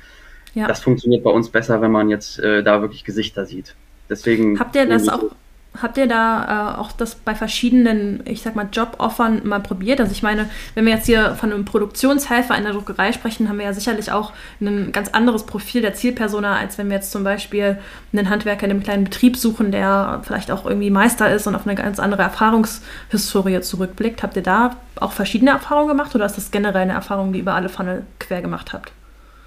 Ja. 0.54 0.66
Das 0.66 0.80
funktioniert 0.80 1.22
bei 1.22 1.30
uns 1.30 1.50
besser, 1.50 1.82
wenn 1.82 1.92
man 1.92 2.08
jetzt 2.08 2.38
äh, 2.38 2.62
da 2.62 2.80
wirklich 2.80 3.04
Gesichter 3.04 3.44
sieht. 3.44 3.74
Deswegen. 4.08 4.58
Habt 4.58 4.74
ihr 4.74 4.86
das 4.86 5.10
auch 5.10 5.32
Habt 5.80 5.96
ihr 5.96 6.06
da 6.06 6.74
äh, 6.76 6.80
auch 6.80 6.92
das 6.92 7.14
bei 7.14 7.34
verschiedenen, 7.34 8.22
ich 8.26 8.42
sag 8.42 8.54
mal, 8.54 8.68
Job-Offern 8.70 9.40
mal 9.44 9.60
probiert? 9.60 10.00
Also 10.00 10.12
ich 10.12 10.22
meine, 10.22 10.50
wenn 10.74 10.84
wir 10.84 10.92
jetzt 10.92 11.06
hier 11.06 11.34
von 11.34 11.50
einem 11.50 11.64
Produktionshelfer 11.64 12.54
in 12.58 12.64
der 12.64 12.74
Druckerei 12.74 13.12
sprechen, 13.12 13.48
haben 13.48 13.58
wir 13.58 13.64
ja 13.64 13.72
sicherlich 13.72 14.12
auch 14.12 14.34
ein 14.60 14.92
ganz 14.92 15.08
anderes 15.08 15.46
Profil 15.46 15.80
der 15.80 15.94
Zielpersona, 15.94 16.56
als 16.56 16.76
wenn 16.76 16.88
wir 16.88 16.96
jetzt 16.96 17.10
zum 17.10 17.24
Beispiel 17.24 17.78
einen 18.12 18.28
Handwerker 18.28 18.64
in 18.64 18.70
einem 18.70 18.82
kleinen 18.82 19.04
Betrieb 19.04 19.38
suchen, 19.38 19.72
der 19.72 20.20
vielleicht 20.24 20.50
auch 20.50 20.66
irgendwie 20.66 20.90
Meister 20.90 21.34
ist 21.34 21.46
und 21.46 21.54
auf 21.54 21.66
eine 21.66 21.74
ganz 21.74 21.98
andere 21.98 22.20
Erfahrungshistorie 22.20 23.62
zurückblickt. 23.62 24.22
Habt 24.22 24.36
ihr 24.36 24.42
da 24.42 24.76
auch 24.96 25.12
verschiedene 25.12 25.52
Erfahrungen 25.52 25.88
gemacht 25.88 26.14
oder 26.14 26.26
ist 26.26 26.36
das 26.36 26.50
generell 26.50 26.82
eine 26.82 26.92
Erfahrung, 26.92 27.32
die 27.32 27.38
über 27.38 27.54
alle 27.54 27.70
Funnel 27.70 28.04
quer 28.18 28.42
gemacht 28.42 28.74
habt? 28.74 28.92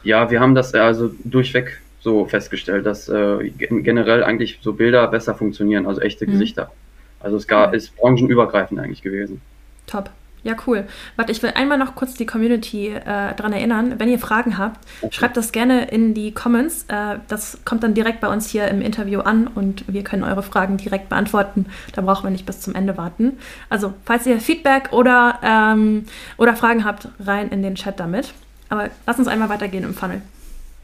Ja, 0.01 0.31
wir 0.31 0.39
haben 0.39 0.55
das 0.55 0.73
also 0.73 1.11
durchweg 1.23 1.81
so 2.05 2.25
festgestellt, 2.25 2.85
dass 2.85 3.09
äh, 3.09 3.49
generell 3.49 4.23
eigentlich 4.23 4.59
so 4.61 4.73
Bilder 4.73 5.07
besser 5.07 5.33
funktionieren, 5.33 5.87
also 5.87 5.99
echte 6.01 6.27
mhm. 6.27 6.33
Gesichter. 6.33 6.71
Also 7.19 7.35
es 7.35 7.47
gab, 7.47 7.73
ist 7.73 7.97
branchenübergreifend 7.97 8.79
eigentlich 8.79 9.01
gewesen. 9.01 9.41
Top. 9.87 10.11
Ja, 10.43 10.55
cool. 10.67 10.85
Warte, 11.15 11.31
ich 11.31 11.41
will 11.41 11.51
einmal 11.55 11.79
noch 11.79 11.95
kurz 11.95 12.13
die 12.13 12.27
Community 12.27 12.89
äh, 12.89 13.01
daran 13.03 13.51
erinnern. 13.51 13.95
Wenn 13.97 14.09
ihr 14.09 14.19
Fragen 14.19 14.59
habt, 14.59 14.79
okay. 15.01 15.11
schreibt 15.11 15.35
das 15.37 15.51
gerne 15.51 15.85
in 15.85 16.13
die 16.13 16.31
Comments. 16.31 16.85
Äh, 16.87 17.17
das 17.27 17.57
kommt 17.65 17.81
dann 17.81 17.95
direkt 17.95 18.21
bei 18.21 18.27
uns 18.27 18.47
hier 18.47 18.67
im 18.67 18.79
Interview 18.79 19.21
an 19.21 19.47
und 19.47 19.91
wir 19.91 20.03
können 20.03 20.23
eure 20.23 20.43
Fragen 20.43 20.77
direkt 20.77 21.09
beantworten. 21.09 21.65
Da 21.93 22.03
brauchen 22.03 22.25
wir 22.25 22.29
nicht 22.29 22.45
bis 22.45 22.61
zum 22.61 22.75
Ende 22.75 22.95
warten. 22.95 23.39
Also, 23.69 23.95
falls 24.05 24.27
ihr 24.27 24.39
Feedback 24.39 24.93
oder, 24.93 25.39
ähm, 25.41 26.05
oder 26.37 26.55
Fragen 26.55 26.85
habt, 26.85 27.07
rein 27.19 27.49
in 27.49 27.63
den 27.63 27.73
Chat 27.73 27.99
damit. 27.99 28.31
Aber 28.69 28.91
lass 29.07 29.17
uns 29.17 29.27
einmal 29.27 29.49
weitergehen 29.49 29.83
im 29.83 29.95
Funnel. 29.95 30.21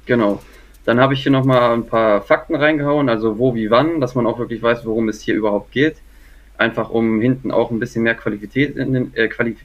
Genau. 0.07 0.41
Dann 0.85 0.99
habe 0.99 1.13
ich 1.13 1.23
hier 1.23 1.31
nochmal 1.31 1.73
ein 1.73 1.85
paar 1.85 2.21
Fakten 2.21 2.55
reingehauen, 2.55 3.07
also 3.07 3.37
wo, 3.37 3.53
wie, 3.53 3.69
wann, 3.69 4.01
dass 4.01 4.15
man 4.15 4.25
auch 4.25 4.39
wirklich 4.39 4.61
weiß, 4.61 4.85
worum 4.85 5.09
es 5.09 5.21
hier 5.21 5.35
überhaupt 5.35 5.71
geht. 5.71 5.97
Einfach 6.57 6.89
um 6.89 7.21
hinten 7.21 7.51
auch 7.51 7.71
ein 7.71 7.79
bisschen 7.79 8.03
mehr 8.03 8.15
Qualität 8.15 8.75
in 8.75 8.93
den, 8.93 9.15
äh, 9.15 9.27
Quali 9.27 9.55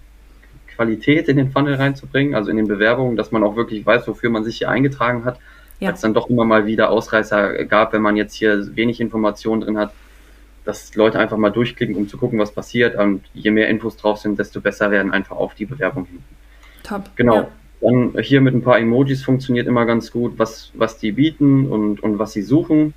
Qualität 0.75 1.29
in 1.29 1.39
den 1.39 1.51
Funnel 1.51 1.77
reinzubringen, 1.77 2.35
also 2.35 2.51
in 2.51 2.59
den 2.59 2.69
Bewerbungen, 2.69 3.17
dass 3.17 3.33
man 3.33 3.43
auch 3.43 3.57
wirklich 3.57 3.87
weiß, 3.87 4.07
wofür 4.09 4.29
man 4.29 4.45
sich 4.45 4.59
hier 4.59 4.69
eingetragen 4.69 5.25
hat. 5.25 5.39
Ja. 5.81 5.89
Weil 5.89 5.95
es 5.95 6.01
dann 6.03 6.13
doch 6.13 6.29
immer 6.29 6.45
mal 6.45 6.67
wieder 6.67 6.91
Ausreißer 6.91 7.65
gab, 7.65 7.95
wenn 7.95 8.03
man 8.03 8.17
jetzt 8.17 8.35
hier 8.35 8.77
wenig 8.77 9.01
Informationen 9.01 9.63
drin 9.63 9.79
hat, 9.79 9.93
dass 10.67 10.95
Leute 10.95 11.19
einfach 11.19 11.39
mal 11.39 11.51
durchklicken, 11.51 11.97
um 11.97 12.09
zu 12.09 12.19
gucken, 12.19 12.39
was 12.39 12.53
passiert. 12.53 12.95
Und 12.97 13.23
je 13.33 13.51
mehr 13.51 13.69
Infos 13.69 13.97
drauf 13.97 14.19
sind, 14.19 14.39
desto 14.39 14.61
besser 14.61 14.91
werden 14.91 15.13
einfach 15.13 15.37
auf 15.37 15.55
die 15.55 15.65
Bewerbung 15.65 16.05
hinten. 16.07 16.25
Top. 16.83 17.11
Genau. 17.17 17.37
Ja. 17.37 17.49
Dann 17.81 18.17
hier 18.21 18.41
mit 18.41 18.55
ein 18.55 18.63
paar 18.63 18.79
Emojis 18.79 19.23
funktioniert 19.23 19.67
immer 19.67 19.85
ganz 19.85 20.11
gut, 20.11 20.39
was, 20.39 20.71
was 20.75 20.99
die 20.99 21.13
bieten 21.13 21.67
und, 21.67 22.03
und 22.03 22.19
was 22.19 22.33
sie 22.33 22.43
suchen. 22.43 22.95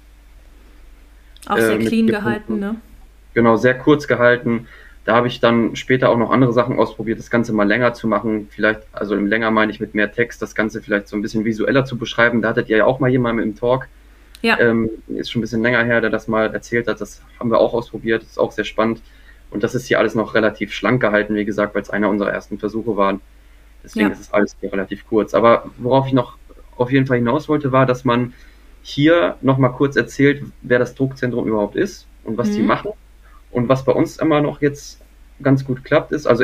Auch 1.48 1.58
sehr 1.58 1.80
äh, 1.80 1.86
clean 1.86 2.08
gehalten, 2.08 2.60
ne? 2.60 2.76
Genau, 3.34 3.58
sehr 3.58 3.78
kurz 3.78 4.08
gehalten. 4.08 4.68
Da 5.06 5.16
habe 5.16 5.28
ich 5.28 5.40
dann 5.40 5.76
später 5.76 6.10
auch 6.10 6.18
noch 6.18 6.30
andere 6.32 6.54
Sachen 6.54 6.78
ausprobiert, 6.78 7.20
das 7.20 7.30
Ganze 7.30 7.54
mal 7.54 7.68
länger 7.68 7.94
zu 7.94 8.08
machen. 8.08 8.48
Vielleicht, 8.52 8.82
also 8.92 9.16
im 9.16 9.28
länger 9.28 9.50
meine 9.50 9.72
ich 9.72 9.80
mit 9.80 9.96
mehr 9.96 10.12
Text, 10.12 10.42
das 10.42 10.56
Ganze 10.56 10.82
vielleicht 10.82 11.08
so 11.08 11.16
ein 11.16 11.22
bisschen 11.22 11.46
visueller 11.46 11.86
zu 11.86 11.98
beschreiben. 11.98 12.42
Da 12.42 12.50
hattet 12.50 12.70
ihr 12.70 12.78
ja 12.78 12.86
auch 12.86 13.00
mal 13.00 13.10
jemanden 13.10 13.42
im 13.42 13.56
Talk. 13.56 13.88
Ja. 14.42 14.60
Ähm, 14.60 14.90
ist 15.08 15.32
schon 15.32 15.40
ein 15.40 15.42
bisschen 15.42 15.64
länger 15.64 15.84
her, 15.84 16.02
der 16.02 16.10
das 16.10 16.28
mal 16.28 16.54
erzählt 16.54 16.88
hat. 16.88 17.02
Das 17.02 17.22
haben 17.40 17.50
wir 17.50 17.60
auch 17.60 17.74
ausprobiert. 17.74 18.24
Ist 18.24 18.40
auch 18.40 18.52
sehr 18.52 18.66
spannend. 18.66 19.02
Und 19.52 19.64
das 19.64 19.74
ist 19.74 19.88
hier 19.88 20.00
alles 20.00 20.16
noch 20.16 20.36
relativ 20.36 20.74
schlank 20.74 21.02
gehalten, 21.02 21.36
wie 21.36 21.46
gesagt, 21.46 21.76
weil 21.76 21.82
es 21.82 21.90
einer 21.90 22.10
unserer 22.10 22.32
ersten 22.32 22.60
Versuche 22.60 22.96
war. 22.96 23.20
Deswegen 23.84 24.08
ja. 24.08 24.14
ist 24.14 24.22
es 24.22 24.34
alles 24.34 24.56
hier 24.60 24.72
relativ 24.72 25.08
kurz. 25.08 25.34
Aber 25.34 25.66
worauf 25.78 26.08
ich 26.08 26.14
noch 26.14 26.38
auf 26.78 26.92
jeden 26.92 27.08
Fall 27.08 27.18
hinaus 27.18 27.50
wollte, 27.50 27.72
war, 27.72 27.86
dass 27.86 28.06
man 28.06 28.34
hier 28.82 29.36
nochmal 29.42 29.72
kurz 29.72 29.96
erzählt, 29.96 30.44
wer 30.62 30.80
das 30.80 30.96
Druckzentrum 30.96 31.48
überhaupt 31.48 31.76
ist 31.76 32.08
und 32.24 32.38
was 32.38 32.50
mhm. 32.50 32.56
die 32.56 32.62
machen. 32.62 32.92
Und 33.52 33.70
was 33.70 33.84
bei 33.84 33.92
uns 33.92 34.18
immer 34.18 34.42
noch 34.42 34.62
jetzt 34.62 35.02
ganz 35.42 35.66
gut 35.66 35.84
klappt, 35.84 36.12
ist, 36.12 36.28
also 36.28 36.44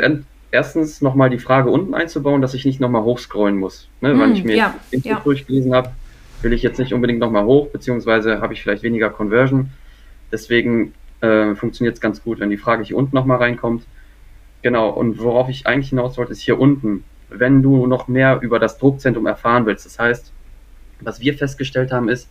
erstens 0.50 1.00
nochmal 1.00 1.30
die 1.30 1.38
Frage 1.38 1.70
unten 1.70 1.94
einzubauen, 1.94 2.42
dass 2.42 2.54
ich 2.54 2.64
nicht 2.64 2.80
nochmal 2.80 3.02
hochscrollen 3.02 3.56
muss. 3.56 3.88
Ne? 4.00 4.14
Mhm, 4.14 4.20
Wenn 4.20 4.32
ich 4.32 4.44
mir 4.44 4.56
ja, 4.56 4.74
den 4.92 5.00
ja. 5.02 5.20
durchgelesen 5.20 5.74
habe, 5.74 5.90
will 6.42 6.52
ich 6.52 6.62
jetzt 6.62 6.78
nicht 6.78 6.92
unbedingt 6.92 7.18
nochmal 7.18 7.44
hoch, 7.44 7.68
beziehungsweise 7.68 8.40
habe 8.40 8.52
ich 8.52 8.62
vielleicht 8.62 8.82
weniger 8.82 9.10
Conversion. 9.10 9.70
Deswegen 10.30 10.94
äh, 11.20 11.54
funktioniert 11.54 11.94
es 11.94 12.00
ganz 12.00 12.22
gut, 12.22 12.40
wenn 12.40 12.50
die 12.50 12.56
Frage 12.56 12.84
hier 12.84 12.96
unten 12.96 13.14
nochmal 13.14 13.38
reinkommt. 13.38 13.84
Genau, 14.62 14.90
und 14.90 15.18
worauf 15.20 15.48
ich 15.48 15.66
eigentlich 15.66 15.90
hinaus 15.90 16.18
wollte, 16.18 16.32
ist 16.32 16.40
hier 16.40 16.58
unten 16.58 17.04
wenn 17.28 17.62
du 17.62 17.86
noch 17.86 18.08
mehr 18.08 18.40
über 18.40 18.58
das 18.58 18.78
Druckzentrum 18.78 19.26
erfahren 19.26 19.66
willst. 19.66 19.86
Das 19.86 19.98
heißt, 19.98 20.32
was 21.00 21.20
wir 21.20 21.34
festgestellt 21.34 21.92
haben, 21.92 22.08
ist, 22.08 22.28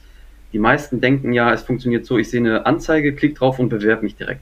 die 0.53 0.60
meisten 0.60 1.01
denken 1.01 1.34
ja, 1.34 1.53
es 1.53 1.63
funktioniert 1.63 2.05
so, 2.05 2.17
ich 2.17 2.29
sehe 2.29 2.39
eine 2.39 2.65
Anzeige, 2.65 3.13
klick 3.13 3.36
drauf 3.36 3.60
und 3.60 3.69
bewerbe 3.69 4.03
mich 4.03 4.15
direkt. 4.15 4.41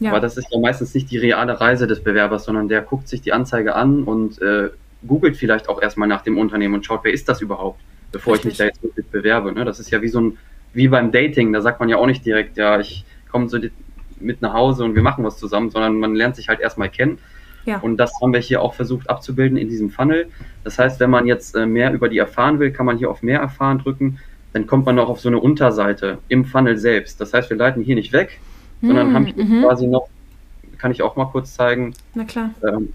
Ja. 0.00 0.10
Aber 0.10 0.20
das 0.20 0.36
ist 0.36 0.48
ja 0.50 0.58
meistens 0.58 0.92
nicht 0.94 1.10
die 1.10 1.18
reale 1.18 1.60
Reise 1.60 1.86
des 1.86 2.02
Bewerbers, 2.02 2.44
sondern 2.44 2.68
der 2.68 2.82
guckt 2.82 3.08
sich 3.08 3.22
die 3.22 3.32
Anzeige 3.32 3.74
an 3.74 4.02
und 4.02 4.42
äh, 4.42 4.70
googelt 5.06 5.36
vielleicht 5.36 5.68
auch 5.68 5.80
erstmal 5.80 6.08
nach 6.08 6.22
dem 6.22 6.36
Unternehmen 6.36 6.74
und 6.74 6.84
schaut, 6.84 7.00
wer 7.04 7.12
ist 7.12 7.28
das 7.28 7.40
überhaupt, 7.40 7.80
bevor 8.12 8.34
Richtig. 8.34 8.52
ich 8.52 8.52
mich 8.52 8.58
da 8.58 8.64
jetzt 8.64 8.82
wirklich 8.82 9.06
bewerbe. 9.06 9.52
Ne? 9.52 9.64
Das 9.64 9.78
ist 9.80 9.90
ja 9.90 10.02
wie 10.02 10.08
so 10.08 10.20
ein, 10.20 10.38
wie 10.72 10.88
beim 10.88 11.12
Dating, 11.12 11.52
da 11.52 11.60
sagt 11.60 11.80
man 11.80 11.88
ja 11.88 11.96
auch 11.96 12.06
nicht 12.06 12.26
direkt, 12.26 12.56
ja, 12.56 12.80
ich 12.80 13.04
komme 13.30 13.48
so 13.48 13.58
mit 14.18 14.42
nach 14.42 14.52
Hause 14.52 14.84
und 14.84 14.94
wir 14.94 15.02
machen 15.02 15.24
was 15.24 15.38
zusammen, 15.38 15.70
sondern 15.70 15.98
man 15.98 16.14
lernt 16.14 16.36
sich 16.36 16.48
halt 16.48 16.60
erstmal 16.60 16.88
kennen 16.88 17.18
ja. 17.64 17.78
Und 17.78 17.96
das 17.96 18.12
haben 18.20 18.32
wir 18.32 18.40
hier 18.40 18.62
auch 18.62 18.74
versucht 18.74 19.08
abzubilden 19.08 19.56
in 19.56 19.68
diesem 19.68 19.90
Funnel. 19.90 20.26
Das 20.64 20.78
heißt, 20.78 21.00
wenn 21.00 21.10
man 21.10 21.26
jetzt 21.26 21.54
äh, 21.54 21.66
mehr 21.66 21.92
über 21.92 22.08
die 22.08 22.18
erfahren 22.18 22.58
will, 22.58 22.70
kann 22.70 22.86
man 22.86 22.98
hier 22.98 23.10
auf 23.10 23.22
mehr 23.22 23.40
erfahren 23.40 23.78
drücken. 23.78 24.18
Dann 24.52 24.66
kommt 24.66 24.86
man 24.86 24.98
auch 24.98 25.08
auf 25.08 25.20
so 25.20 25.28
eine 25.28 25.38
Unterseite 25.38 26.18
im 26.28 26.44
Funnel 26.44 26.76
selbst. 26.76 27.20
Das 27.20 27.32
heißt, 27.32 27.50
wir 27.50 27.56
leiten 27.56 27.82
hier 27.82 27.96
nicht 27.96 28.12
weg, 28.12 28.40
mm, 28.80 28.86
sondern 28.86 29.14
haben 29.14 29.26
hier 29.26 29.44
mm 29.44 29.62
quasi 29.62 29.86
noch, 29.86 30.08
kann 30.78 30.92
ich 30.92 31.02
auch 31.02 31.16
mal 31.16 31.26
kurz 31.26 31.54
zeigen. 31.54 31.94
Na 32.14 32.24
klar. 32.24 32.50
Ähm, 32.62 32.92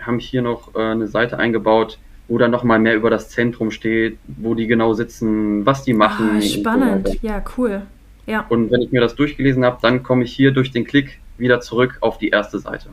haben 0.00 0.18
hier 0.18 0.42
noch 0.42 0.74
äh, 0.74 0.78
eine 0.78 1.06
Seite 1.06 1.38
eingebaut, 1.38 1.98
wo 2.28 2.38
dann 2.38 2.50
nochmal 2.50 2.78
mehr 2.78 2.94
über 2.94 3.10
das 3.10 3.30
Zentrum 3.30 3.70
steht, 3.70 4.18
wo 4.26 4.54
die 4.54 4.66
genau 4.66 4.92
sitzen, 4.94 5.64
was 5.64 5.84
die 5.84 5.94
machen. 5.94 6.30
Ah, 6.36 6.42
spannend, 6.42 7.08
so 7.08 7.14
ja, 7.22 7.42
cool. 7.56 7.82
Ja. 8.26 8.44
Und 8.48 8.70
wenn 8.70 8.82
ich 8.82 8.92
mir 8.92 9.00
das 9.00 9.14
durchgelesen 9.14 9.64
habe, 9.64 9.78
dann 9.80 10.02
komme 10.02 10.24
ich 10.24 10.32
hier 10.34 10.52
durch 10.52 10.70
den 10.70 10.84
Klick 10.84 11.18
wieder 11.38 11.60
zurück 11.60 11.96
auf 12.00 12.18
die 12.18 12.28
erste 12.28 12.58
Seite. 12.58 12.90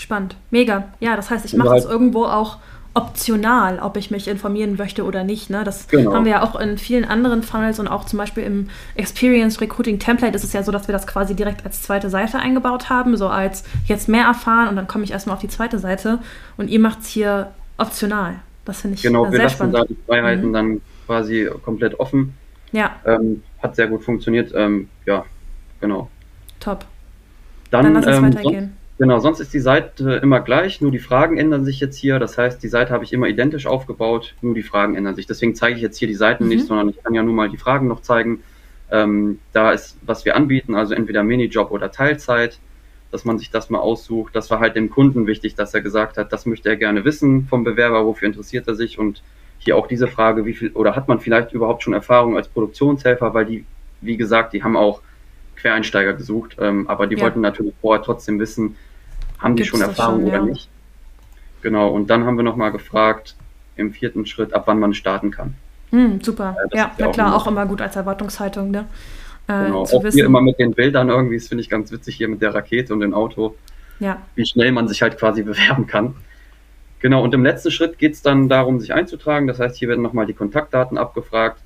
Spannend. 0.00 0.34
Mega. 0.50 0.84
Ja, 0.98 1.14
das 1.14 1.28
heißt, 1.28 1.44
ich 1.44 1.54
mache 1.54 1.76
es 1.76 1.84
irgendwo 1.84 2.24
auch 2.24 2.56
optional, 2.94 3.80
ob 3.80 3.98
ich 3.98 4.10
mich 4.10 4.28
informieren 4.28 4.76
möchte 4.78 5.04
oder 5.04 5.24
nicht. 5.24 5.50
Ne? 5.50 5.62
Das 5.62 5.88
genau. 5.88 6.14
haben 6.14 6.24
wir 6.24 6.32
ja 6.32 6.42
auch 6.42 6.58
in 6.58 6.78
vielen 6.78 7.04
anderen 7.04 7.42
Funnels 7.42 7.78
und 7.78 7.86
auch 7.86 8.06
zum 8.06 8.18
Beispiel 8.18 8.44
im 8.44 8.70
Experience 8.94 9.60
Recruiting 9.60 9.98
Template 9.98 10.34
ist 10.34 10.42
es 10.42 10.54
ja 10.54 10.62
so, 10.62 10.72
dass 10.72 10.88
wir 10.88 10.94
das 10.94 11.06
quasi 11.06 11.36
direkt 11.36 11.66
als 11.66 11.82
zweite 11.82 12.08
Seite 12.08 12.38
eingebaut 12.38 12.88
haben, 12.88 13.18
so 13.18 13.28
als 13.28 13.62
jetzt 13.84 14.08
mehr 14.08 14.24
erfahren 14.24 14.68
und 14.68 14.76
dann 14.76 14.88
komme 14.88 15.04
ich 15.04 15.10
erstmal 15.10 15.34
auf 15.34 15.42
die 15.42 15.48
zweite 15.48 15.78
Seite 15.78 16.18
und 16.56 16.68
ihr 16.68 16.80
macht 16.80 17.02
es 17.02 17.08
hier 17.08 17.50
optional. 17.76 18.36
Das 18.64 18.80
finde 18.80 18.96
ich 18.96 19.02
genau, 19.02 19.24
sehr 19.24 19.32
wir 19.32 19.38
lassen 19.40 19.54
spannend. 19.54 19.74
da 19.74 19.84
die 19.84 19.96
Freiheiten 20.06 20.48
mhm. 20.48 20.52
dann 20.54 20.80
quasi 21.06 21.50
komplett 21.62 22.00
offen. 22.00 22.32
Ja. 22.72 22.96
Ähm, 23.04 23.42
hat 23.62 23.76
sehr 23.76 23.86
gut 23.86 24.02
funktioniert. 24.02 24.50
Ähm, 24.54 24.88
ja, 25.04 25.26
genau. 25.78 26.08
Top. 26.58 26.86
Dann, 27.70 27.84
dann 27.84 27.94
lass 27.94 28.06
uns 28.06 28.16
ähm, 28.16 28.22
weitergehen. 28.24 28.79
Genau, 29.00 29.18
sonst 29.18 29.40
ist 29.40 29.54
die 29.54 29.60
Seite 29.60 30.20
immer 30.22 30.40
gleich, 30.40 30.82
nur 30.82 30.90
die 30.90 30.98
Fragen 30.98 31.38
ändern 31.38 31.64
sich 31.64 31.80
jetzt 31.80 31.96
hier. 31.96 32.18
Das 32.18 32.36
heißt, 32.36 32.62
die 32.62 32.68
Seite 32.68 32.92
habe 32.92 33.02
ich 33.02 33.14
immer 33.14 33.28
identisch 33.28 33.66
aufgebaut, 33.66 34.34
nur 34.42 34.52
die 34.52 34.62
Fragen 34.62 34.94
ändern 34.94 35.14
sich. 35.14 35.26
Deswegen 35.26 35.54
zeige 35.54 35.76
ich 35.76 35.80
jetzt 35.80 35.96
hier 35.96 36.06
die 36.06 36.14
Seiten 36.14 36.44
mhm. 36.44 36.50
nicht, 36.50 36.66
sondern 36.66 36.90
ich 36.90 37.02
kann 37.02 37.14
ja 37.14 37.22
nur 37.22 37.32
mal 37.32 37.48
die 37.48 37.56
Fragen 37.56 37.88
noch 37.88 38.02
zeigen. 38.02 38.42
Ähm, 38.90 39.38
da 39.54 39.72
ist, 39.72 39.96
was 40.02 40.26
wir 40.26 40.36
anbieten, 40.36 40.74
also 40.74 40.92
entweder 40.92 41.22
Minijob 41.22 41.70
oder 41.70 41.90
Teilzeit, 41.90 42.58
dass 43.10 43.24
man 43.24 43.38
sich 43.38 43.50
das 43.50 43.70
mal 43.70 43.78
aussucht. 43.78 44.36
Das 44.36 44.50
war 44.50 44.60
halt 44.60 44.76
dem 44.76 44.90
Kunden 44.90 45.26
wichtig, 45.26 45.54
dass 45.54 45.72
er 45.72 45.80
gesagt 45.80 46.18
hat, 46.18 46.30
das 46.30 46.44
möchte 46.44 46.68
er 46.68 46.76
gerne 46.76 47.02
wissen 47.06 47.46
vom 47.46 47.64
Bewerber, 47.64 48.04
wofür 48.04 48.28
interessiert 48.28 48.68
er 48.68 48.74
sich 48.74 48.98
und 48.98 49.22
hier 49.56 49.78
auch 49.78 49.86
diese 49.86 50.08
Frage, 50.08 50.44
wie 50.44 50.52
viel 50.52 50.72
oder 50.72 50.94
hat 50.94 51.08
man 51.08 51.20
vielleicht 51.20 51.54
überhaupt 51.54 51.84
schon 51.84 51.94
Erfahrung 51.94 52.36
als 52.36 52.48
Produktionshelfer, 52.48 53.32
weil 53.32 53.46
die, 53.46 53.64
wie 54.02 54.18
gesagt, 54.18 54.52
die 54.52 54.62
haben 54.62 54.76
auch 54.76 55.00
Quereinsteiger 55.56 56.12
gesucht, 56.12 56.58
ähm, 56.60 56.86
aber 56.86 57.06
die 57.06 57.16
ja. 57.16 57.22
wollten 57.22 57.40
natürlich 57.40 57.72
vorher 57.80 58.02
trotzdem 58.02 58.38
wissen, 58.38 58.76
haben 59.40 59.56
die 59.56 59.64
schon 59.64 59.80
Erfahrung 59.80 60.20
schon, 60.20 60.28
oder 60.28 60.38
ja. 60.38 60.44
nicht? 60.44 60.68
Genau, 61.62 61.88
und 61.88 62.08
dann 62.08 62.24
haben 62.24 62.36
wir 62.36 62.44
nochmal 62.44 62.72
gefragt 62.72 63.36
im 63.76 63.92
vierten 63.92 64.26
Schritt, 64.26 64.54
ab 64.54 64.64
wann 64.66 64.78
man 64.78 64.94
starten 64.94 65.30
kann. 65.30 65.54
Hm, 65.90 66.20
super. 66.22 66.56
Äh, 66.70 66.76
ja, 66.76 66.92
na 66.98 67.08
klar, 67.08 67.34
auch 67.34 67.46
immer 67.46 67.66
gut 67.66 67.80
als 67.80 67.96
Erwartungshaltung. 67.96 68.70
Ne? 68.70 68.86
Äh, 69.48 69.64
genau, 69.66 69.82
auch 69.82 70.04
wissen. 70.04 70.16
hier 70.16 70.26
immer 70.26 70.40
mit 70.40 70.58
den 70.58 70.72
Bildern 70.72 71.08
irgendwie, 71.08 71.36
das 71.36 71.48
finde 71.48 71.62
ich 71.62 71.68
ganz 71.68 71.90
witzig 71.90 72.16
hier 72.16 72.28
mit 72.28 72.40
der 72.40 72.54
Rakete 72.54 72.92
und 72.92 73.00
dem 73.00 73.14
Auto, 73.14 73.56
ja. 73.98 74.18
wie 74.34 74.46
schnell 74.46 74.72
man 74.72 74.88
sich 74.88 75.02
halt 75.02 75.18
quasi 75.18 75.42
bewerben 75.44 75.86
kann. 75.86 76.14
Genau, 77.00 77.24
und 77.24 77.32
im 77.32 77.42
letzten 77.42 77.70
Schritt 77.70 77.98
geht 77.98 78.12
es 78.12 78.22
dann 78.22 78.48
darum, 78.48 78.78
sich 78.78 78.92
einzutragen. 78.92 79.46
Das 79.46 79.58
heißt, 79.58 79.76
hier 79.76 79.88
werden 79.88 80.02
nochmal 80.02 80.26
die 80.26 80.34
Kontaktdaten 80.34 80.98
abgefragt. 80.98 81.58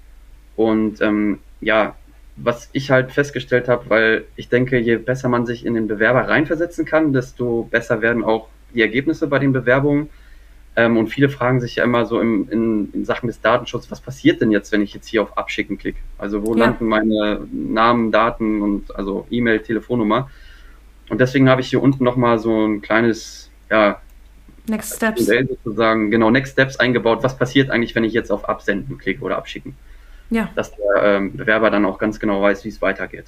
Und 0.56 1.00
ähm, 1.00 1.40
ja, 1.60 1.96
was 2.36 2.68
ich 2.72 2.90
halt 2.90 3.12
festgestellt 3.12 3.68
habe, 3.68 3.88
weil 3.88 4.24
ich 4.36 4.48
denke, 4.48 4.78
je 4.78 4.96
besser 4.96 5.28
man 5.28 5.46
sich 5.46 5.64
in 5.64 5.74
den 5.74 5.86
Bewerber 5.86 6.28
reinversetzen 6.28 6.84
kann, 6.84 7.12
desto 7.12 7.68
besser 7.70 8.02
werden 8.02 8.24
auch 8.24 8.48
die 8.74 8.82
Ergebnisse 8.82 9.28
bei 9.28 9.38
den 9.38 9.52
Bewerbungen. 9.52 10.08
Ähm, 10.76 10.96
und 10.96 11.06
viele 11.06 11.28
fragen 11.28 11.60
sich 11.60 11.76
ja 11.76 11.84
immer 11.84 12.04
so 12.04 12.20
im, 12.20 12.48
in, 12.50 12.92
in, 12.92 13.04
Sachen 13.04 13.28
des 13.28 13.40
Datenschutzes, 13.40 13.92
was 13.92 14.00
passiert 14.00 14.40
denn 14.40 14.50
jetzt, 14.50 14.72
wenn 14.72 14.82
ich 14.82 14.92
jetzt 14.92 15.06
hier 15.06 15.22
auf 15.22 15.38
Abschicken 15.38 15.78
klicke? 15.78 16.00
Also 16.18 16.44
wo 16.44 16.54
ja. 16.54 16.64
landen 16.64 16.86
meine 16.86 17.46
Namen, 17.52 18.10
Daten 18.10 18.60
und 18.60 18.94
also 18.96 19.26
E-Mail, 19.30 19.60
Telefonnummer? 19.60 20.28
Und 21.10 21.20
deswegen 21.20 21.48
habe 21.48 21.60
ich 21.60 21.68
hier 21.68 21.80
unten 21.80 22.02
nochmal 22.02 22.40
so 22.40 22.66
ein 22.66 22.82
kleines, 22.82 23.50
ja, 23.70 24.00
Next 24.66 24.96
Steps. 24.96 25.26
sozusagen, 25.26 26.10
genau, 26.10 26.30
Next 26.30 26.54
Steps 26.54 26.76
eingebaut. 26.76 27.22
Was 27.22 27.36
passiert 27.36 27.70
eigentlich, 27.70 27.94
wenn 27.94 28.04
ich 28.04 28.14
jetzt 28.14 28.32
auf 28.32 28.48
Absenden 28.48 28.98
klicke 28.98 29.22
oder 29.22 29.36
Abschicken? 29.36 29.76
Ja. 30.34 30.48
Dass 30.56 30.72
der 30.72 31.02
ähm, 31.04 31.36
Bewerber 31.36 31.70
dann 31.70 31.84
auch 31.86 31.96
ganz 31.96 32.18
genau 32.18 32.42
weiß, 32.42 32.64
wie 32.64 32.68
es 32.68 32.82
weitergeht. 32.82 33.26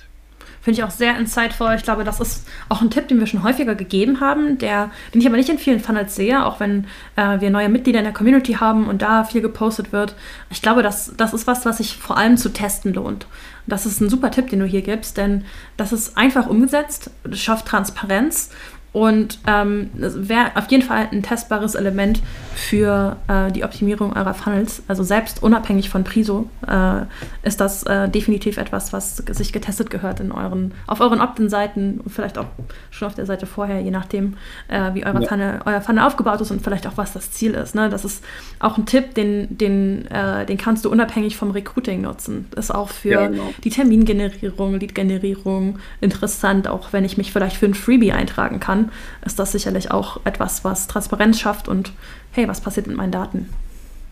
Finde 0.61 0.81
ich 0.81 0.85
auch 0.85 0.91
sehr 0.91 1.17
insightful. 1.17 1.73
Ich 1.77 1.85
glaube, 1.85 2.03
das 2.03 2.19
ist 2.19 2.49
auch 2.69 2.83
ein 2.83 2.91
Tipp, 2.91 3.07
den 3.07 3.21
wir 3.21 3.29
schon 3.29 3.45
häufiger 3.45 3.77
gegeben 3.77 4.19
haben, 4.19 4.59
der, 4.59 4.91
den 5.15 5.21
ich 5.21 5.27
aber 5.29 5.37
nicht 5.37 5.49
in 5.49 5.59
vielen 5.59 5.79
Funnels 5.79 6.17
sehe, 6.17 6.45
auch 6.45 6.59
wenn 6.59 6.89
äh, 7.15 7.41
wir 7.41 7.51
neue 7.51 7.69
Mitglieder 7.69 8.01
in 8.01 8.05
der 8.05 8.13
Community 8.13 8.55
haben 8.55 8.89
und 8.89 9.03
da 9.03 9.23
viel 9.23 9.41
gepostet 9.41 9.93
wird. 9.93 10.17
Ich 10.51 10.63
glaube, 10.63 10.83
das, 10.83 11.13
das 11.17 11.33
ist 11.33 11.47
was, 11.47 11.65
was 11.65 11.77
sich 11.77 11.97
vor 11.97 12.17
allem 12.17 12.37
zu 12.37 12.53
testen 12.53 12.93
lohnt. 12.93 13.29
Das 13.69 13.87
ist 13.87 14.01
ein 14.01 14.11
super 14.11 14.33
Tipp, 14.33 14.51
den 14.51 14.59
du 14.59 14.67
hier 14.67 14.83
gibst, 14.83 15.17
denn 15.17 15.45
das 15.77 15.93
ist 15.93 16.19
einfach 16.19 16.49
umgesetzt, 16.49 17.13
schafft 17.31 17.67
Transparenz 17.67 18.51
und 18.97 19.41
ähm, 19.47 19.91
wäre 19.93 20.53
auf 20.55 20.71
jeden 20.71 20.83
Fall 20.83 21.09
ein 21.13 21.23
testbares 21.23 21.75
Element 21.75 22.23
für 22.55 23.19
äh, 23.29 23.53
die 23.53 23.63
Optimierung 23.63 24.17
eurer 24.17 24.33
Funnels. 24.33 24.83
Also 24.89 25.03
selbst 25.03 25.43
unabhängig 25.43 25.91
von 25.91 26.03
Priso 26.03 26.49
äh, 26.67 27.03
ist 27.47 27.61
das 27.61 27.83
äh, 27.83 28.09
definitiv 28.09 28.57
etwas, 28.57 28.95
was 28.95 29.19
sich 29.19 29.53
getestet 29.53 29.91
gehört 29.91 30.21
in 30.21 30.33
euren, 30.33 30.73
auf 30.87 31.03
euren 31.03 31.21
Opt-in-Seiten 31.21 32.01
und 32.03 32.11
vielleicht 32.11 32.39
auch 32.39 32.47
schon 32.91 33.09
auf 33.09 33.15
der 33.15 33.27
Seite 33.27 33.45
vorher, 33.45 33.83
je 33.83 33.91
nachdem, 33.91 34.39
äh, 34.69 34.95
wie 34.95 35.05
eure 35.05 35.21
ja. 35.21 35.29
Funnel, 35.29 35.61
euer 35.67 35.83
Funnel 35.83 36.03
aufgebaut 36.03 36.41
ist 36.41 36.51
und 36.51 36.63
vielleicht 36.63 36.87
auch 36.87 36.97
was 36.97 37.13
das 37.13 37.31
Ziel 37.31 37.53
ist. 37.53 37.75
Ne? 37.75 37.91
Das 37.91 38.03
ist 38.07 38.25
auch 38.61 38.79
ein 38.79 38.87
Tipp, 38.87 39.15
den, 39.15 39.59
den, 39.59 40.07
äh, 40.07 40.47
den 40.47 40.57
kannst 40.57 40.87
du 40.87 40.91
unabhängig 40.91 41.37
vom 41.37 41.51
Recruiting 41.51 42.01
nutzen. 42.01 42.47
Ist 42.57 42.75
auch 42.75 42.89
für 42.89 43.11
ja, 43.11 43.27
genau. 43.27 43.53
die 43.63 43.69
Termingenerierung, 43.69 44.81
Lead-Generierung 44.81 45.81
interessant, 46.01 46.67
auch 46.67 46.95
wenn 46.95 47.05
ich 47.05 47.19
mich 47.19 47.31
vielleicht 47.31 47.59
für 47.59 47.67
ein 47.67 47.75
Freebie 47.75 48.13
eintragen 48.13 48.59
kann 48.59 48.86
ist 49.25 49.39
das 49.39 49.53
sicherlich 49.53 49.91
auch 49.91 50.21
etwas, 50.25 50.65
was 50.65 50.87
Transparenz 50.87 51.41
schafft 51.41 51.69
und 51.69 51.93
hey, 52.33 52.49
was 52.49 52.61
passiert 52.61 52.87
mit 52.87 52.97
meinen 52.97 53.13
Daten? 53.13 53.49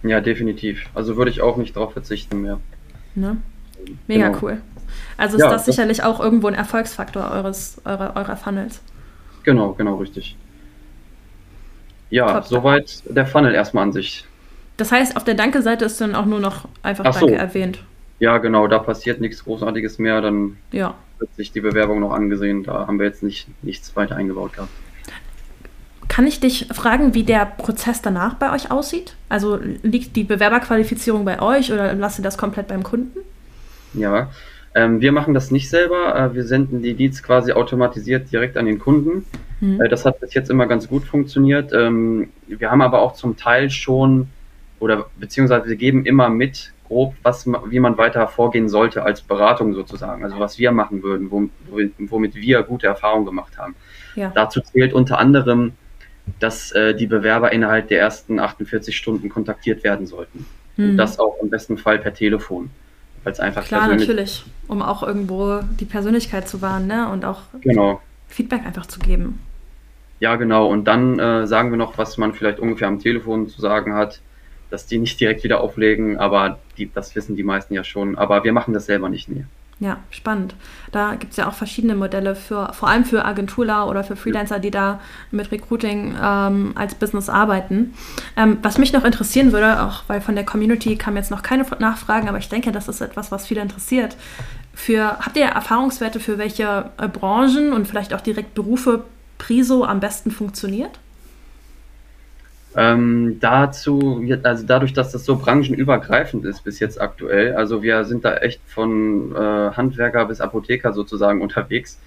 Ja, 0.02 0.20
definitiv. 0.20 0.86
Also 0.94 1.16
würde 1.16 1.30
ich 1.30 1.40
auch 1.40 1.56
nicht 1.56 1.76
darauf 1.76 1.92
verzichten 1.92 2.42
mehr. 2.42 2.60
Ne? 3.14 3.38
Mega 4.06 4.28
genau. 4.28 4.38
cool. 4.42 4.60
Also 5.16 5.36
ist 5.36 5.42
ja, 5.42 5.50
das, 5.50 5.64
das 5.64 5.74
sicherlich 5.74 6.02
auch 6.02 6.20
irgendwo 6.20 6.48
ein 6.48 6.54
Erfolgsfaktor 6.54 7.30
eures, 7.30 7.80
eurer, 7.84 8.16
eurer 8.16 8.36
Funnels. 8.36 8.80
Genau, 9.44 9.72
genau, 9.72 9.96
richtig. 9.96 10.36
Ja, 12.10 12.32
Top. 12.32 12.46
soweit 12.46 13.02
der 13.06 13.26
Funnel 13.26 13.54
erstmal 13.54 13.84
an 13.84 13.92
sich. 13.92 14.24
Das 14.76 14.92
heißt, 14.92 15.16
auf 15.16 15.24
der 15.24 15.34
Danke-Seite 15.34 15.84
ist 15.84 16.00
dann 16.00 16.14
auch 16.14 16.26
nur 16.26 16.40
noch 16.40 16.68
einfach 16.82 17.04
Ach 17.06 17.14
Danke 17.14 17.34
so. 17.34 17.40
erwähnt. 17.40 17.78
Ja, 18.24 18.38
genau, 18.38 18.66
da 18.68 18.78
passiert 18.78 19.20
nichts 19.20 19.44
Großartiges 19.44 19.98
mehr. 19.98 20.20
Dann 20.22 20.56
ja 20.72 20.94
wird 21.18 21.34
sich 21.36 21.52
die 21.52 21.60
Bewerbung 21.60 22.00
noch 22.00 22.12
angesehen. 22.12 22.64
Da 22.64 22.86
haben 22.86 22.98
wir 22.98 23.06
jetzt 23.06 23.22
nicht, 23.22 23.46
nichts 23.62 23.94
weiter 23.96 24.16
eingebaut 24.16 24.54
gehabt. 24.54 24.70
Kann 26.08 26.26
ich 26.26 26.38
dich 26.38 26.68
fragen, 26.72 27.14
wie 27.14 27.24
der 27.24 27.46
Prozess 27.46 28.02
danach 28.02 28.34
bei 28.34 28.52
euch 28.52 28.70
aussieht? 28.70 29.16
Also 29.28 29.58
liegt 29.82 30.16
die 30.16 30.24
Bewerberqualifizierung 30.24 31.24
bei 31.24 31.40
euch 31.40 31.72
oder 31.72 31.94
lasst 31.94 32.20
ihr 32.20 32.22
das 32.22 32.38
komplett 32.38 32.68
beim 32.68 32.82
Kunden? 32.82 33.18
Ja, 33.94 34.30
ähm, 34.74 35.00
wir 35.00 35.12
machen 35.12 35.34
das 35.34 35.50
nicht 35.50 35.68
selber. 35.70 36.14
Äh, 36.14 36.34
wir 36.34 36.44
senden 36.44 36.82
die 36.82 36.92
Leads 36.92 37.22
quasi 37.22 37.52
automatisiert 37.52 38.30
direkt 38.30 38.56
an 38.56 38.66
den 38.66 38.78
Kunden. 38.78 39.24
Mhm. 39.60 39.80
Äh, 39.80 39.88
das 39.88 40.04
hat 40.04 40.20
bis 40.20 40.34
jetzt 40.34 40.50
immer 40.50 40.66
ganz 40.66 40.88
gut 40.88 41.04
funktioniert. 41.04 41.72
Ähm, 41.72 42.28
wir 42.46 42.70
haben 42.70 42.82
aber 42.82 43.00
auch 43.00 43.14
zum 43.14 43.36
Teil 43.36 43.70
schon 43.70 44.28
oder 44.78 45.06
beziehungsweise 45.18 45.68
wir 45.68 45.76
geben 45.76 46.04
immer 46.04 46.28
mit, 46.28 46.72
grob, 46.94 47.14
was, 47.24 47.44
wie 47.46 47.80
man 47.80 47.98
weiter 47.98 48.28
vorgehen 48.28 48.68
sollte 48.68 49.02
als 49.02 49.20
Beratung 49.20 49.74
sozusagen. 49.74 50.22
Also 50.22 50.38
was 50.38 50.58
wir 50.60 50.70
machen 50.70 51.02
würden, 51.02 51.28
womit 51.30 52.34
wir 52.36 52.62
gute 52.62 52.86
Erfahrungen 52.86 53.26
gemacht 53.26 53.58
haben. 53.58 53.74
Ja. 54.14 54.30
Dazu 54.32 54.60
zählt 54.60 54.92
unter 54.92 55.18
anderem, 55.18 55.72
dass 56.38 56.70
äh, 56.70 56.94
die 56.94 57.08
Bewerber 57.08 57.52
innerhalb 57.52 57.88
der 57.88 57.98
ersten 57.98 58.38
48 58.38 58.96
Stunden 58.96 59.28
kontaktiert 59.28 59.82
werden 59.82 60.06
sollten. 60.06 60.46
Mhm. 60.76 60.90
Und 60.90 60.96
das 60.96 61.18
auch 61.18 61.36
im 61.42 61.50
besten 61.50 61.78
Fall 61.78 61.98
per 61.98 62.14
Telefon. 62.14 62.70
Weil 63.24 63.34
einfach 63.40 63.64
Klar, 63.64 63.88
natürlich, 63.88 64.44
um 64.68 64.80
auch 64.80 65.02
irgendwo 65.02 65.62
die 65.80 65.86
Persönlichkeit 65.86 66.48
zu 66.48 66.62
wahren 66.62 66.86
ne? 66.86 67.08
und 67.10 67.24
auch 67.24 67.40
genau. 67.60 68.00
Feedback 68.28 68.64
einfach 68.64 68.86
zu 68.86 69.00
geben. 69.00 69.40
Ja, 70.20 70.36
genau. 70.36 70.68
Und 70.68 70.84
dann 70.84 71.18
äh, 71.18 71.46
sagen 71.48 71.70
wir 71.70 71.76
noch, 71.76 71.98
was 71.98 72.18
man 72.18 72.34
vielleicht 72.34 72.60
ungefähr 72.60 72.86
am 72.86 73.00
Telefon 73.00 73.48
zu 73.48 73.60
sagen 73.60 73.94
hat 73.94 74.20
dass 74.74 74.86
die 74.86 74.98
nicht 74.98 75.20
direkt 75.20 75.44
wieder 75.44 75.60
auflegen, 75.60 76.18
aber 76.18 76.58
die, 76.76 76.90
das 76.92 77.14
wissen 77.14 77.36
die 77.36 77.44
meisten 77.44 77.74
ja 77.74 77.84
schon. 77.84 78.18
Aber 78.18 78.42
wir 78.42 78.52
machen 78.52 78.74
das 78.74 78.86
selber 78.86 79.08
nicht 79.08 79.28
mehr. 79.28 79.44
Ja, 79.80 79.98
spannend. 80.10 80.54
Da 80.92 81.14
gibt 81.14 81.32
es 81.32 81.36
ja 81.36 81.48
auch 81.48 81.54
verschiedene 81.54 81.94
Modelle 81.94 82.34
für, 82.34 82.72
vor 82.72 82.88
allem 82.88 83.04
für 83.04 83.24
Agenturler 83.24 83.88
oder 83.88 84.04
für 84.04 84.16
Freelancer, 84.16 84.58
die 84.58 84.70
da 84.70 85.00
mit 85.30 85.50
Recruiting 85.52 86.16
ähm, 86.20 86.72
als 86.74 86.94
Business 86.94 87.28
arbeiten. 87.28 87.94
Ähm, 88.36 88.58
was 88.62 88.78
mich 88.78 88.92
noch 88.92 89.04
interessieren 89.04 89.52
würde, 89.52 89.82
auch 89.82 90.04
weil 90.08 90.20
von 90.20 90.34
der 90.34 90.44
Community 90.44 90.96
kamen 90.96 91.16
jetzt 91.16 91.30
noch 91.30 91.42
keine 91.42 91.64
Nachfragen, 91.78 92.28
aber 92.28 92.38
ich 92.38 92.48
denke, 92.48 92.72
das 92.72 92.88
ist 92.88 93.00
etwas, 93.00 93.32
was 93.32 93.46
viele 93.46 93.62
interessiert. 93.62 94.16
Für, 94.74 95.18
habt 95.18 95.36
ihr 95.36 95.46
Erfahrungswerte 95.46 96.18
für 96.18 96.38
welche 96.38 96.90
äh, 96.98 97.08
Branchen 97.08 97.72
und 97.72 97.86
vielleicht 97.86 98.14
auch 98.14 98.20
direkt 98.20 98.54
Berufe 98.54 99.04
Priso 99.38 99.84
am 99.84 100.00
besten 100.00 100.30
funktioniert? 100.30 100.98
Ähm, 102.76 103.38
dazu, 103.40 104.24
also 104.42 104.66
dadurch, 104.66 104.92
dass 104.92 105.12
das 105.12 105.24
so 105.24 105.36
branchenübergreifend 105.36 106.44
ist 106.44 106.64
bis 106.64 106.80
jetzt 106.80 107.00
aktuell, 107.00 107.54
also 107.54 107.82
wir 107.82 108.04
sind 108.04 108.24
da 108.24 108.36
echt 108.38 108.60
von 108.66 109.32
äh, 109.32 109.38
Handwerker 109.38 110.26
bis 110.26 110.40
Apotheker 110.40 110.92
sozusagen 110.92 111.40
unterwegs, 111.42 112.00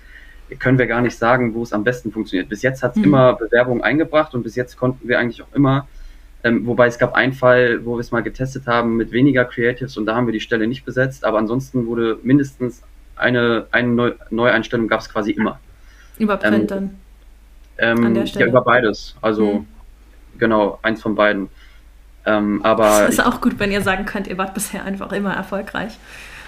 können 0.60 0.78
wir 0.78 0.88
gar 0.88 1.02
nicht 1.02 1.18
sagen, 1.18 1.54
wo 1.54 1.64
es 1.64 1.74
am 1.74 1.84
besten 1.84 2.12
funktioniert. 2.12 2.50
Bis 2.50 2.62
jetzt 2.62 2.84
hat 2.84 2.92
es 2.92 2.98
mhm. 2.98 3.06
immer 3.06 3.34
Bewerbungen 3.34 3.82
eingebracht 3.82 4.34
und 4.34 4.44
bis 4.44 4.56
jetzt 4.56 4.78
konnten 4.78 5.08
wir 5.08 5.20
eigentlich 5.20 5.42
auch 5.42 5.54
immer, 5.54 5.88
ähm, 6.44 6.66
wobei 6.66 6.88
es 6.88 6.98
gab 7.00 7.16
einen 7.16 7.34
Fall, 7.34 7.86
wo 7.86 7.96
wir 7.96 8.02
es 8.02 8.12
mal 8.12 8.22
getestet 8.22 8.68
haben 8.68 8.98
mit 8.98 9.12
weniger 9.12 9.46
Creatives 9.46 9.98
und 9.98 10.06
da 10.06 10.16
haben 10.16 10.28
wir 10.28 10.34
die 10.34 10.42
Stelle 10.42 10.68
nicht 10.68 10.84
besetzt, 10.84 11.24
aber 11.24 11.38
ansonsten 11.38 11.88
wurde 11.88 12.20
mindestens 12.24 12.82
eine, 13.16 13.68
eine 13.72 13.88
Neu 13.88 14.12
Neueinstellung 14.30 14.88
gab 14.90 15.00
es 15.00 15.10
quasi 15.10 15.32
immer. 15.32 15.60
Über 16.20 16.36
Print 16.38 16.56
ähm, 16.56 16.68
dann? 16.68 16.96
Ähm, 17.80 18.16
ja, 18.16 18.46
über 18.46 18.62
beides. 18.62 19.16
Also 19.22 19.60
mhm 19.60 19.77
Genau, 20.38 20.80
eins 20.82 21.02
von 21.02 21.16
beiden. 21.16 21.50
Ähm, 22.26 22.62
aber 22.64 23.02
das 23.02 23.10
ist 23.10 23.26
auch 23.26 23.40
gut, 23.42 23.60
wenn 23.60 23.72
ihr 23.72 23.82
sagen 23.82 24.06
könnt, 24.06 24.28
ihr 24.28 24.38
wart 24.38 24.54
bisher 24.54 24.84
einfach 24.84 25.12
immer 25.14 25.34
erfolgreich. 25.34 25.98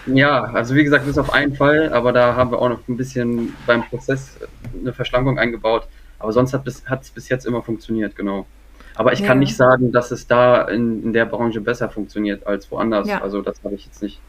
Ja, 0.06 0.44
also 0.44 0.76
wie 0.76 0.84
gesagt, 0.84 1.06
bis 1.06 1.18
auf 1.18 1.34
einen 1.34 1.56
Fall, 1.56 1.94
aber 1.94 2.12
da 2.14 2.36
haben 2.36 2.52
wir 2.52 2.60
auch 2.60 2.70
noch 2.70 2.88
ein 2.88 2.98
bisschen 2.98 3.56
beim 3.66 3.84
Prozess 3.84 4.38
eine 4.80 4.94
Verschlankung 4.94 5.38
eingebaut. 5.38 5.88
Aber 6.20 6.34
sonst 6.34 6.54
hat 6.54 6.68
es 6.68 6.82
bis, 6.82 7.12
bis 7.12 7.30
jetzt 7.30 7.46
immer 7.46 7.62
funktioniert, 7.62 8.16
genau. 8.16 8.46
Aber 8.96 9.14
ich 9.14 9.20
ja. 9.20 9.28
kann 9.28 9.40
nicht 9.40 9.56
sagen, 9.56 9.94
dass 9.94 10.12
es 10.12 10.28
da 10.28 10.64
in, 10.64 11.04
in 11.04 11.14
der 11.14 11.26
Branche 11.26 11.62
besser 11.62 11.90
funktioniert 11.90 12.46
als 12.46 12.70
woanders. 12.70 13.08
Ja. 13.08 13.22
Also 13.22 13.42
das 13.42 13.64
habe 13.64 13.76
ich 13.76 13.86
jetzt 13.86 14.02
nicht. 14.02 14.20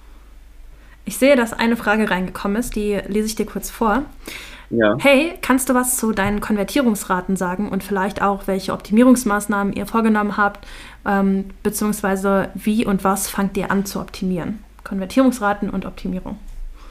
Ich 1.05 1.17
sehe, 1.17 1.35
dass 1.35 1.53
eine 1.53 1.77
Frage 1.77 2.09
reingekommen 2.09 2.57
ist, 2.57 2.77
die 2.77 3.01
lese 3.09 3.27
ich 3.27 3.35
dir 3.35 3.47
kurz 3.47 3.71
vor. 3.71 4.05
Ja. 4.71 4.97
Hey, 5.01 5.33
kannst 5.43 5.69
du 5.69 5.75
was 5.75 5.97
zu 5.97 6.13
deinen 6.13 6.41
Konvertierungsraten 6.41 7.37
sagen 7.37 7.69
und 7.69 7.83
vielleicht 7.83 8.23
auch, 8.23 8.47
welche 8.47 8.73
Optimierungsmaßnahmen 8.73 9.73
ihr 9.73 9.87
vorgenommen 9.87 10.37
habt, 10.37 10.67
ähm, 11.05 11.47
beziehungsweise 11.65 12.49
wie 12.55 12.87
und 12.87 13.03
was 13.03 13.29
fangt 13.29 13.57
ihr 13.57 13.71
an 13.71 13.85
zu 13.85 14.01
optimieren? 14.01 14.61
Konvertierungsraten 14.85 15.71
und 15.71 15.87
Optimierung. 15.87 16.39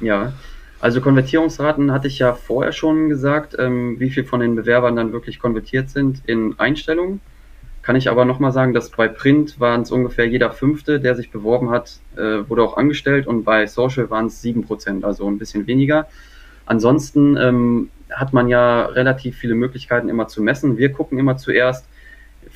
Ja, 0.02 0.34
also 0.82 1.02
Konvertierungsraten 1.02 1.92
hatte 1.92 2.08
ich 2.08 2.20
ja 2.20 2.34
vorher 2.34 2.74
schon 2.74 3.10
gesagt, 3.10 3.56
ähm, 3.58 4.00
wie 4.00 4.10
viel 4.10 4.26
von 4.26 4.42
den 4.42 4.56
Bewerbern 4.56 4.96
dann 4.96 5.14
wirklich 5.14 5.40
konvertiert 5.40 5.90
sind 5.90 6.22
in 6.26 6.60
Einstellungen. 6.60 7.22
Kann 7.82 7.96
ich 7.96 8.10
aber 8.10 8.26
nochmal 8.26 8.52
sagen, 8.52 8.74
dass 8.74 8.90
bei 8.90 9.08
Print 9.08 9.60
waren 9.60 9.82
es 9.82 9.92
ungefähr 9.92 10.28
jeder 10.28 10.52
Fünfte, 10.52 11.00
der 11.00 11.16
sich 11.16 11.32
beworben 11.32 11.70
hat, 11.70 12.00
äh, 12.18 12.48
wurde 12.48 12.64
auch 12.64 12.78
angestellt 12.78 13.26
und 13.26 13.46
bei 13.46 13.68
Social 13.68 14.10
waren 14.10 14.28
es 14.28 14.42
sieben 14.42 14.64
Prozent, 14.64 15.06
also 15.06 15.28
ein 15.28 15.38
bisschen 15.38 15.66
weniger. 15.66 16.08
Ansonsten 16.70 17.36
ähm, 17.36 17.90
hat 18.12 18.32
man 18.32 18.48
ja 18.48 18.86
relativ 18.86 19.36
viele 19.36 19.56
Möglichkeiten 19.56 20.08
immer 20.08 20.28
zu 20.28 20.44
messen. 20.44 20.78
Wir 20.78 20.92
gucken 20.92 21.18
immer 21.18 21.36
zuerst, 21.36 21.90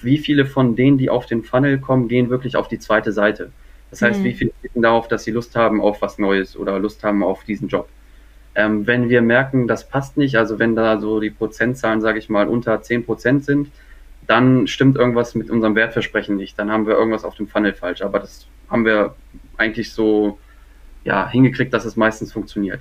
wie 0.04 0.20
viele 0.20 0.46
von 0.46 0.76
denen, 0.76 1.00
die 1.00 1.10
auf 1.10 1.26
den 1.26 1.42
Funnel 1.42 1.80
kommen, 1.80 2.08
gehen 2.08 2.30
wirklich 2.30 2.56
auf 2.56 2.68
die 2.68 2.78
zweite 2.78 3.12
Seite. 3.12 3.52
Das 3.90 4.04
heißt, 4.04 4.20
mhm. 4.20 4.24
wie 4.24 4.34
viele 4.34 4.52
klicken 4.60 4.84
darauf, 4.84 5.08
dass 5.08 5.24
sie 5.24 5.32
Lust 5.32 5.56
haben 5.56 5.82
auf 5.82 6.04
was 6.04 6.20
Neues 6.20 6.56
oder 6.56 6.78
Lust 6.78 7.04
haben 7.04 7.24
auf 7.24 7.44
diesen 7.44 7.70
Job. 7.70 7.90
Ähm, 8.54 8.86
wenn 8.86 9.10
wir 9.10 9.24
merken, 9.24 9.68
das 9.68 9.90
passt 9.90 10.16
nicht, 10.16 10.36
also 10.36 10.60
wenn 10.60 10.76
da 10.76 11.00
so 11.00 11.20
die 11.20 11.32
Prozentzahlen, 11.32 12.00
sage 12.00 12.20
ich 12.20 12.30
mal, 12.30 12.48
unter 12.48 12.84
10 12.84 13.06
Prozent 13.06 13.46
sind, 13.46 13.72
dann 14.28 14.68
stimmt 14.68 14.96
irgendwas 14.96 15.34
mit 15.34 15.50
unserem 15.50 15.74
Wertversprechen 15.74 16.36
nicht. 16.36 16.60
Dann 16.60 16.72
haben 16.72 16.86
wir 16.86 16.94
irgendwas 16.94 17.24
auf 17.24 17.34
dem 17.34 17.48
Funnel 17.48 17.74
falsch. 17.74 18.04
Aber 18.04 18.20
das 18.20 18.46
haben 18.70 18.86
wir 18.86 19.16
eigentlich 19.58 19.92
so 19.92 20.38
ja, 21.04 21.28
hingekriegt, 21.28 21.74
dass 21.74 21.84
es 21.84 21.96
meistens 21.96 22.32
funktioniert. 22.32 22.80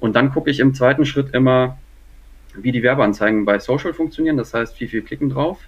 Und 0.00 0.14
dann 0.14 0.32
gucke 0.32 0.50
ich 0.50 0.60
im 0.60 0.74
zweiten 0.74 1.04
Schritt 1.04 1.34
immer, 1.34 1.78
wie 2.54 2.72
die 2.72 2.82
Werbeanzeigen 2.82 3.44
bei 3.44 3.58
Social 3.58 3.92
funktionieren. 3.92 4.36
Das 4.36 4.54
heißt, 4.54 4.80
wie 4.80 4.88
viel 4.88 5.02
klicken 5.02 5.30
drauf. 5.30 5.58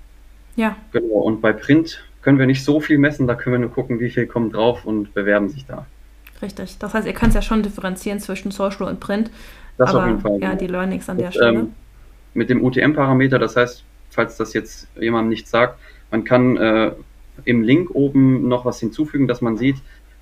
Ja. 0.57 0.77
Genau. 0.93 1.21
Und 1.21 1.41
bei 1.41 1.53
Print 1.53 2.05
können 2.23 2.39
wir 2.39 2.47
nicht 2.47 2.65
so 2.65 2.81
viel 2.81 2.99
messen. 2.99 3.27
Da 3.27 3.35
können 3.35 3.55
wir 3.55 3.61
nur 3.61 3.73
gucken, 3.73 4.01
wie 4.01 4.11
viel 4.11 4.27
kommen 4.27 4.51
drauf 4.51 4.85
und 4.85 5.15
bewerben 5.15 5.49
sich 5.49 5.67
da. 5.67 5.87
Richtig. 6.43 6.79
Das 6.79 6.95
heißt, 6.95 7.07
ihr 7.07 7.13
könnt 7.13 7.35
ja 7.35 7.43
schon 7.43 7.63
differenzieren 7.63 8.21
zwischen 8.21 8.51
Social 8.51 8.87
und 8.87 9.01
Print. 9.01 9.31
Das 9.77 9.91
aber, 9.91 10.01
auf 10.01 10.07
jeden 10.07 10.21
Fall. 10.21 10.39
Ja, 10.41 10.55
die 10.55 10.67
Learnings 10.67 11.09
an 11.09 11.17
und, 11.17 11.23
der 11.23 11.33
Stelle. 11.33 11.59
Ähm, 11.61 11.75
mit 12.35 12.49
dem 12.49 12.63
UTM-Parameter, 12.63 13.39
das 13.39 13.57
heißt, 13.57 13.85
falls 14.11 14.37
das 14.37 14.53
jetzt 14.53 14.89
jemandem 14.99 15.31
nichts 15.31 15.51
sagt, 15.51 15.79
man 16.11 16.25
kann 16.25 16.57
äh, 16.57 16.93
im 17.45 17.63
Link 17.63 17.91
oben 17.93 18.49
noch 18.49 18.65
was 18.65 18.81
hinzufügen, 18.81 19.29
dass 19.29 19.41
man 19.41 19.57
sieht, 19.57 19.77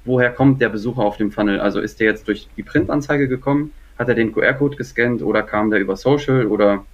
woher 0.05 0.31
kommt 0.31 0.61
der 0.61 0.69
Besucher 0.69 1.03
auf 1.03 1.17
dem 1.17 1.31
Funnel. 1.31 1.61
Also 1.61 1.81
ist 1.81 2.01
der 2.01 2.09
jetzt 2.09 2.29
durch 2.29 2.49
die 2.57 2.63
Printanzeige 2.63 3.29
gekommen, 3.29 3.73
hat 3.99 4.09
er 4.09 4.15
den 4.15 4.33
QR-Code 4.33 4.77
gescannt 4.77 5.23
oder 5.23 5.43
kam 5.43 5.71
der 5.71 5.81
über 5.81 5.97
Social 5.97 6.47
oder 6.47 6.85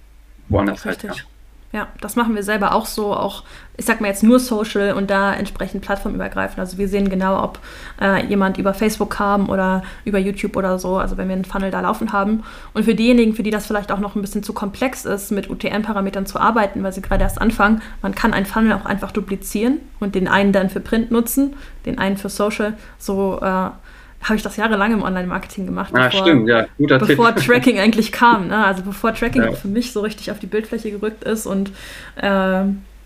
woanders 0.49 0.85
halt. 0.85 0.95
Richtig. 0.95 1.09
Halt, 1.11 1.19
ja. 1.19 1.25
Ja, 1.75 1.89
das 1.99 2.15
machen 2.15 2.35
wir 2.35 2.43
selber 2.43 2.73
auch 2.73 2.85
so, 2.85 3.13
auch, 3.13 3.43
ich 3.75 3.83
sag 3.83 3.99
mal 3.99 4.07
jetzt 4.07 4.23
nur 4.23 4.39
Social 4.39 4.93
und 4.93 5.09
da 5.09 5.33
entsprechend 5.33 5.83
plattformübergreifend. 5.83 6.57
Also 6.57 6.77
wir 6.77 6.87
sehen 6.87 7.09
genau, 7.09 7.43
ob 7.43 7.59
äh, 7.99 8.25
jemand 8.27 8.57
über 8.57 8.73
Facebook 8.73 9.09
kam 9.09 9.49
oder 9.49 9.83
über 10.05 10.17
YouTube 10.17 10.55
oder 10.55 10.79
so, 10.79 10.95
also 10.95 11.17
wenn 11.17 11.27
wir 11.27 11.35
einen 11.35 11.43
Funnel 11.43 11.71
da 11.71 11.81
laufen 11.81 12.13
haben. 12.13 12.43
Und 12.73 12.85
für 12.85 12.95
diejenigen, 12.95 13.33
für 13.33 13.43
die 13.43 13.51
das 13.51 13.67
vielleicht 13.67 13.91
auch 13.91 13.99
noch 13.99 14.15
ein 14.15 14.21
bisschen 14.21 14.41
zu 14.41 14.53
komplex 14.53 15.03
ist, 15.03 15.31
mit 15.31 15.49
UTM-Parametern 15.49 16.25
zu 16.25 16.39
arbeiten, 16.39 16.81
weil 16.81 16.93
sie 16.93 17.01
gerade 17.01 17.23
erst 17.23 17.41
anfangen, 17.41 17.81
man 18.01 18.15
kann 18.15 18.33
einen 18.33 18.45
Funnel 18.45 18.71
auch 18.71 18.85
einfach 18.85 19.11
duplizieren 19.11 19.79
und 19.99 20.15
den 20.15 20.29
einen 20.29 20.53
dann 20.53 20.69
für 20.69 20.79
Print 20.79 21.11
nutzen, 21.11 21.57
den 21.85 21.97
einen 21.97 22.15
für 22.15 22.29
Social. 22.29 22.75
So 22.99 23.41
äh, 23.41 23.71
habe 24.21 24.35
ich 24.35 24.41
das 24.41 24.57
jahrelang 24.57 24.93
im 24.93 25.03
Online-Marketing 25.03 25.65
gemacht, 25.65 25.93
ah, 25.93 26.05
bevor, 26.07 26.21
stimmt, 26.21 26.47
ja. 26.47 26.65
Guter 26.77 26.99
bevor 26.99 27.35
Tipp. 27.35 27.45
Tracking 27.45 27.79
eigentlich 27.79 28.11
kam. 28.11 28.47
Ne? 28.47 28.65
Also 28.65 28.83
bevor 28.83 29.13
Tracking 29.13 29.43
ja. 29.43 29.51
für 29.51 29.67
mich 29.67 29.91
so 29.91 30.01
richtig 30.01 30.31
auf 30.31 30.39
die 30.39 30.47
Bildfläche 30.47 30.91
gerückt 30.91 31.23
ist 31.23 31.45
und 31.45 31.71
äh, 32.15 32.63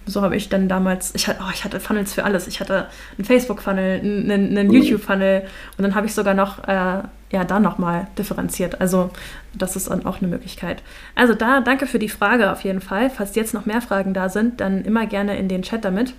so 0.09 0.21
habe 0.21 0.35
ich 0.35 0.49
dann 0.49 0.67
damals, 0.67 1.13
ich 1.15 1.27
hatte, 1.27 1.39
oh, 1.41 1.51
ich 1.53 1.63
hatte 1.63 1.79
Funnels 1.79 2.13
für 2.13 2.23
alles. 2.23 2.47
Ich 2.47 2.59
hatte 2.59 2.87
einen 3.17 3.25
Facebook-Funnel, 3.25 3.99
einen, 3.99 4.31
einen 4.31 4.67
mhm. 4.67 4.73
YouTube-Funnel 4.73 5.43
und 5.77 5.83
dann 5.83 5.95
habe 5.95 6.07
ich 6.07 6.13
sogar 6.13 6.33
noch, 6.33 6.67
äh, 6.67 7.03
ja, 7.31 7.43
da 7.45 7.59
nochmal 7.59 8.07
differenziert. 8.17 8.81
Also 8.81 9.11
das 9.53 9.75
ist 9.75 9.89
dann 9.89 10.05
auch 10.05 10.19
eine 10.19 10.27
Möglichkeit. 10.27 10.81
Also 11.15 11.33
da, 11.33 11.61
danke 11.61 11.85
für 11.85 11.99
die 11.99 12.09
Frage 12.09 12.51
auf 12.51 12.63
jeden 12.63 12.81
Fall. 12.81 13.09
Falls 13.09 13.35
jetzt 13.35 13.53
noch 13.53 13.65
mehr 13.65 13.81
Fragen 13.81 14.13
da 14.13 14.29
sind, 14.29 14.61
dann 14.61 14.83
immer 14.83 15.05
gerne 15.05 15.37
in 15.37 15.47
den 15.47 15.61
Chat 15.61 15.85
damit. 15.85 16.13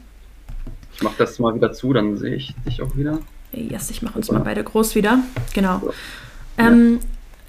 Ich 0.94 1.02
mache 1.02 1.14
das 1.18 1.38
mal 1.38 1.54
wieder 1.54 1.72
zu, 1.72 1.92
dann 1.92 2.16
sehe 2.16 2.34
ich 2.34 2.54
dich 2.66 2.82
auch 2.82 2.96
wieder. 2.96 3.18
Yes, 3.52 3.90
ich 3.90 4.02
mache 4.02 4.16
uns 4.16 4.30
mal 4.30 4.40
beide 4.40 4.62
groß 4.62 4.94
wieder. 4.94 5.18
Genau. 5.54 5.92
Ähm, 6.56 7.00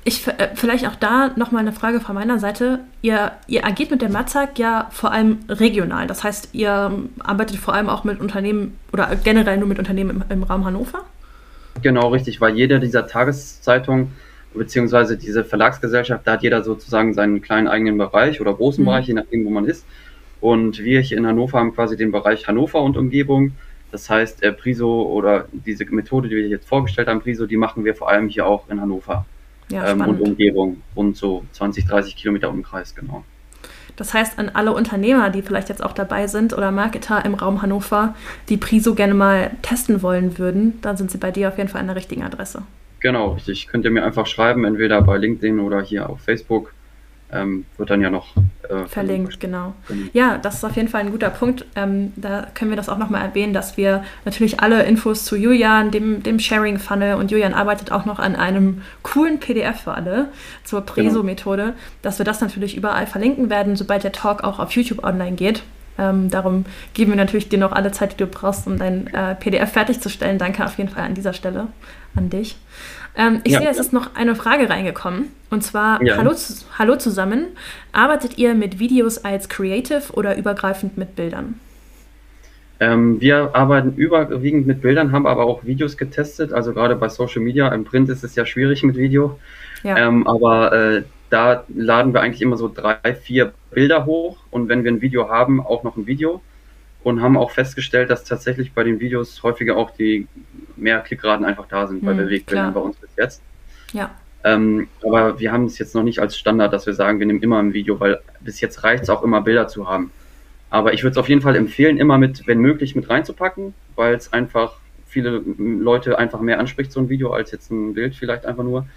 ich, 0.03 0.27
äh, 0.27 0.49
vielleicht 0.55 0.87
auch 0.87 0.95
da 0.95 1.31
nochmal 1.35 1.61
eine 1.61 1.73
Frage 1.73 1.99
von 1.99 2.15
meiner 2.15 2.39
Seite. 2.39 2.79
Ihr, 3.01 3.33
ihr 3.47 3.65
agiert 3.65 3.91
mit 3.91 4.01
der 4.01 4.09
Matzak 4.09 4.57
ja 4.57 4.87
vor 4.91 5.11
allem 5.11 5.39
regional. 5.47 6.07
Das 6.07 6.23
heißt, 6.23 6.49
ihr 6.53 6.91
arbeitet 7.19 7.57
vor 7.57 7.75
allem 7.75 7.87
auch 7.87 8.03
mit 8.03 8.19
Unternehmen 8.19 8.77
oder 8.91 9.15
generell 9.23 9.57
nur 9.57 9.67
mit 9.67 9.77
Unternehmen 9.77 10.09
im, 10.09 10.37
im 10.37 10.43
Raum 10.43 10.65
Hannover? 10.65 11.05
Genau, 11.81 12.09
richtig, 12.09 12.41
weil 12.41 12.55
jeder 12.55 12.79
dieser 12.79 13.07
Tageszeitungen 13.07 14.11
beziehungsweise 14.53 15.17
diese 15.17 15.43
Verlagsgesellschaft, 15.43 16.25
da 16.25 16.33
hat 16.33 16.43
jeder 16.43 16.63
sozusagen 16.63 17.13
seinen 17.13 17.41
kleinen 17.41 17.67
eigenen 17.67 17.97
Bereich 17.97 18.41
oder 18.41 18.53
großen 18.53 18.83
mhm. 18.83 18.87
Bereich, 18.87 19.07
je 19.07 19.13
nachdem, 19.13 19.45
wo 19.45 19.49
man 19.49 19.65
ist. 19.65 19.85
Und 20.41 20.79
wir 20.83 21.01
hier 21.01 21.17
in 21.17 21.27
Hannover 21.27 21.59
haben 21.59 21.73
quasi 21.73 21.95
den 21.95 22.11
Bereich 22.11 22.47
Hannover 22.47 22.81
und 22.81 22.97
Umgebung 22.97 23.51
das 23.91 24.09
heißt, 24.09 24.43
äh, 24.43 24.51
Priso 24.53 25.03
oder 25.03 25.47
diese 25.51 25.85
Methode, 25.85 26.29
die 26.29 26.35
wir 26.35 26.47
jetzt 26.47 26.67
vorgestellt 26.67 27.07
haben, 27.07 27.21
Priso, 27.21 27.45
die 27.45 27.57
machen 27.57 27.83
wir 27.85 27.95
vor 27.95 28.09
allem 28.09 28.29
hier 28.29 28.45
auch 28.45 28.69
in 28.69 28.79
Hannover 28.79 29.25
ja, 29.69 29.89
ähm, 29.89 30.01
und 30.01 30.21
Umgebung, 30.21 30.81
rund 30.95 31.17
so 31.17 31.43
20, 31.51 31.85
30 31.85 32.15
Kilometer 32.15 32.49
Umkreis, 32.49 32.95
genau. 32.95 33.23
Das 33.97 34.13
heißt, 34.13 34.39
an 34.39 34.49
alle 34.53 34.73
Unternehmer, 34.73 35.29
die 35.29 35.41
vielleicht 35.41 35.69
jetzt 35.69 35.83
auch 35.83 35.91
dabei 35.91 36.27
sind 36.27 36.53
oder 36.53 36.71
Marketer 36.71 37.23
im 37.25 37.33
Raum 37.33 37.61
Hannover, 37.61 38.15
die 38.49 38.57
Priso 38.57 38.95
gerne 38.95 39.13
mal 39.13 39.51
testen 39.61 40.01
wollen 40.01 40.37
würden, 40.37 40.79
dann 40.81 40.97
sind 40.97 41.11
sie 41.11 41.17
bei 41.17 41.31
dir 41.31 41.49
auf 41.49 41.57
jeden 41.57 41.69
Fall 41.69 41.81
an 41.81 41.87
der 41.87 41.95
richtigen 41.95 42.23
Adresse. 42.23 42.63
Genau, 43.01 43.33
richtig. 43.33 43.67
Könnt 43.67 43.83
ihr 43.83 43.91
mir 43.91 44.05
einfach 44.05 44.27
schreiben, 44.27 44.63
entweder 44.63 45.01
bei 45.01 45.17
LinkedIn 45.17 45.59
oder 45.59 45.81
hier 45.81 46.09
auf 46.09 46.21
Facebook 46.21 46.73
ähm, 47.31 47.65
wird 47.77 47.89
dann 47.89 48.01
ja 48.01 48.09
noch 48.09 48.35
äh, 48.69 48.85
verlinkt, 48.87 49.39
genau. 49.39 49.73
genau. 49.87 50.09
Ja, 50.13 50.37
das 50.37 50.55
ist 50.55 50.63
auf 50.63 50.75
jeden 50.75 50.87
Fall 50.87 51.01
ein 51.01 51.11
guter 51.11 51.29
Punkt. 51.29 51.65
Ähm, 51.75 52.13
da 52.15 52.47
können 52.53 52.71
wir 52.71 52.75
das 52.75 52.89
auch 52.89 52.97
nochmal 52.97 53.23
erwähnen, 53.23 53.53
dass 53.53 53.77
wir 53.77 54.03
natürlich 54.25 54.59
alle 54.59 54.83
Infos 54.83 55.25
zu 55.25 55.35
Julian, 55.35 55.91
dem, 55.91 56.23
dem 56.23 56.39
Sharing-Funnel 56.39 57.15
und 57.15 57.31
Julian 57.31 57.53
arbeitet 57.53 57.91
auch 57.91 58.05
noch 58.05 58.19
an 58.19 58.35
einem 58.35 58.81
coolen 59.03 59.39
PDF 59.39 59.81
für 59.81 59.93
alle 59.93 60.29
zur 60.63 60.81
Preso-Methode, 60.81 61.63
genau. 61.63 61.75
dass 62.01 62.17
wir 62.17 62.25
das 62.25 62.41
natürlich 62.41 62.75
überall 62.75 63.07
verlinken 63.07 63.49
werden, 63.49 63.75
sobald 63.75 64.03
der 64.03 64.11
Talk 64.11 64.43
auch 64.43 64.59
auf 64.59 64.71
YouTube 64.71 65.03
online 65.03 65.35
geht. 65.35 65.63
Ähm, 65.97 66.29
darum 66.29 66.65
geben 66.93 67.11
wir 67.11 67.17
natürlich 67.17 67.49
dir 67.49 67.59
noch 67.59 67.71
alle 67.71 67.91
Zeit, 67.91 68.13
die 68.13 68.17
du 68.17 68.27
brauchst, 68.27 68.65
um 68.65 68.77
dein 68.77 69.07
äh, 69.07 69.35
PDF 69.35 69.71
fertigzustellen. 69.71 70.37
Danke 70.37 70.65
auf 70.65 70.77
jeden 70.77 70.89
Fall 70.89 71.03
an 71.03 71.13
dieser 71.13 71.33
Stelle 71.33 71.67
an 72.15 72.29
dich. 72.29 72.57
Ähm, 73.15 73.41
ich 73.43 73.53
ja. 73.53 73.59
sehe, 73.59 73.69
es 73.69 73.79
ist 73.79 73.93
noch 73.93 74.15
eine 74.15 74.35
Frage 74.35 74.69
reingekommen. 74.69 75.31
Und 75.49 75.63
zwar, 75.63 76.01
ja. 76.01 76.17
hallo, 76.17 76.33
hallo 76.77 76.95
zusammen. 76.95 77.47
Arbeitet 77.91 78.37
ihr 78.37 78.55
mit 78.55 78.79
Videos 78.79 79.23
als 79.23 79.49
Creative 79.49 80.13
oder 80.13 80.37
übergreifend 80.37 80.97
mit 80.97 81.15
Bildern? 81.15 81.59
Ähm, 82.79 83.21
wir 83.21 83.51
arbeiten 83.53 83.93
überwiegend 83.95 84.65
mit 84.65 84.81
Bildern, 84.81 85.11
haben 85.11 85.27
aber 85.27 85.45
auch 85.45 85.63
Videos 85.65 85.97
getestet. 85.97 86.51
Also 86.53 86.73
gerade 86.73 86.95
bei 86.95 87.09
Social 87.09 87.41
Media. 87.41 87.67
Im 87.69 87.83
Print 87.83 88.09
ist 88.09 88.23
es 88.23 88.35
ja 88.35 88.45
schwierig 88.45 88.83
mit 88.83 88.95
Video. 88.95 89.39
Ja. 89.83 89.97
Ähm, 89.97 90.25
aber 90.25 90.73
äh, 90.73 91.03
da 91.29 91.63
laden 91.73 92.13
wir 92.13 92.21
eigentlich 92.21 92.41
immer 92.41 92.57
so 92.57 92.71
drei, 92.73 93.13
vier 93.13 93.53
Bilder 93.71 94.05
hoch. 94.05 94.37
Und 94.51 94.69
wenn 94.69 94.83
wir 94.83 94.91
ein 94.91 95.01
Video 95.01 95.29
haben, 95.29 95.59
auch 95.59 95.83
noch 95.83 95.97
ein 95.97 96.07
Video 96.07 96.41
und 97.03 97.21
haben 97.21 97.37
auch 97.37 97.51
festgestellt, 97.51 98.09
dass 98.09 98.23
tatsächlich 98.23 98.73
bei 98.73 98.83
den 98.83 98.99
Videos 98.99 99.41
häufiger 99.43 99.77
auch 99.77 99.91
die 99.91 100.27
mehr 100.75 100.99
Klickraten 100.99 101.45
einfach 101.45 101.67
da 101.67 101.87
sind 101.87 102.03
bei 102.03 102.11
hm, 102.11 102.17
Bewegbildern 102.17 102.73
bei 102.73 102.79
uns 102.79 102.95
bis 102.97 103.09
jetzt. 103.17 103.41
Ja. 103.93 104.11
Ähm, 104.43 104.87
aber 105.03 105.39
wir 105.39 105.51
haben 105.51 105.65
es 105.65 105.77
jetzt 105.77 105.93
noch 105.93 106.03
nicht 106.03 106.19
als 106.19 106.37
Standard, 106.37 106.73
dass 106.73 106.85
wir 106.85 106.93
sagen, 106.93 107.19
wir 107.19 107.27
nehmen 107.27 107.41
immer 107.41 107.59
ein 107.59 107.73
Video, 107.73 107.99
weil 107.99 108.19
bis 108.39 108.59
jetzt 108.61 108.83
reicht 108.83 109.03
es 109.03 109.09
auch 109.09 109.23
immer 109.23 109.41
Bilder 109.41 109.67
zu 109.67 109.87
haben. 109.87 110.11
Aber 110.69 110.93
ich 110.93 111.03
würde 111.03 111.11
es 111.11 111.17
auf 111.17 111.29
jeden 111.29 111.41
Fall 111.41 111.55
empfehlen, 111.55 111.97
immer 111.97 112.17
mit, 112.17 112.47
wenn 112.47 112.59
möglich, 112.59 112.95
mit 112.95 113.09
reinzupacken, 113.09 113.73
weil 113.95 114.15
es 114.15 114.31
einfach 114.33 114.77
viele 115.05 115.43
Leute 115.57 116.17
einfach 116.17 116.39
mehr 116.39 116.59
anspricht, 116.59 116.91
so 116.91 117.01
ein 117.01 117.09
Video, 117.09 117.31
als 117.31 117.51
jetzt 117.51 117.69
ein 117.71 117.93
Bild 117.93 118.15
vielleicht 118.15 118.45
einfach 118.45 118.63
nur. 118.63 118.87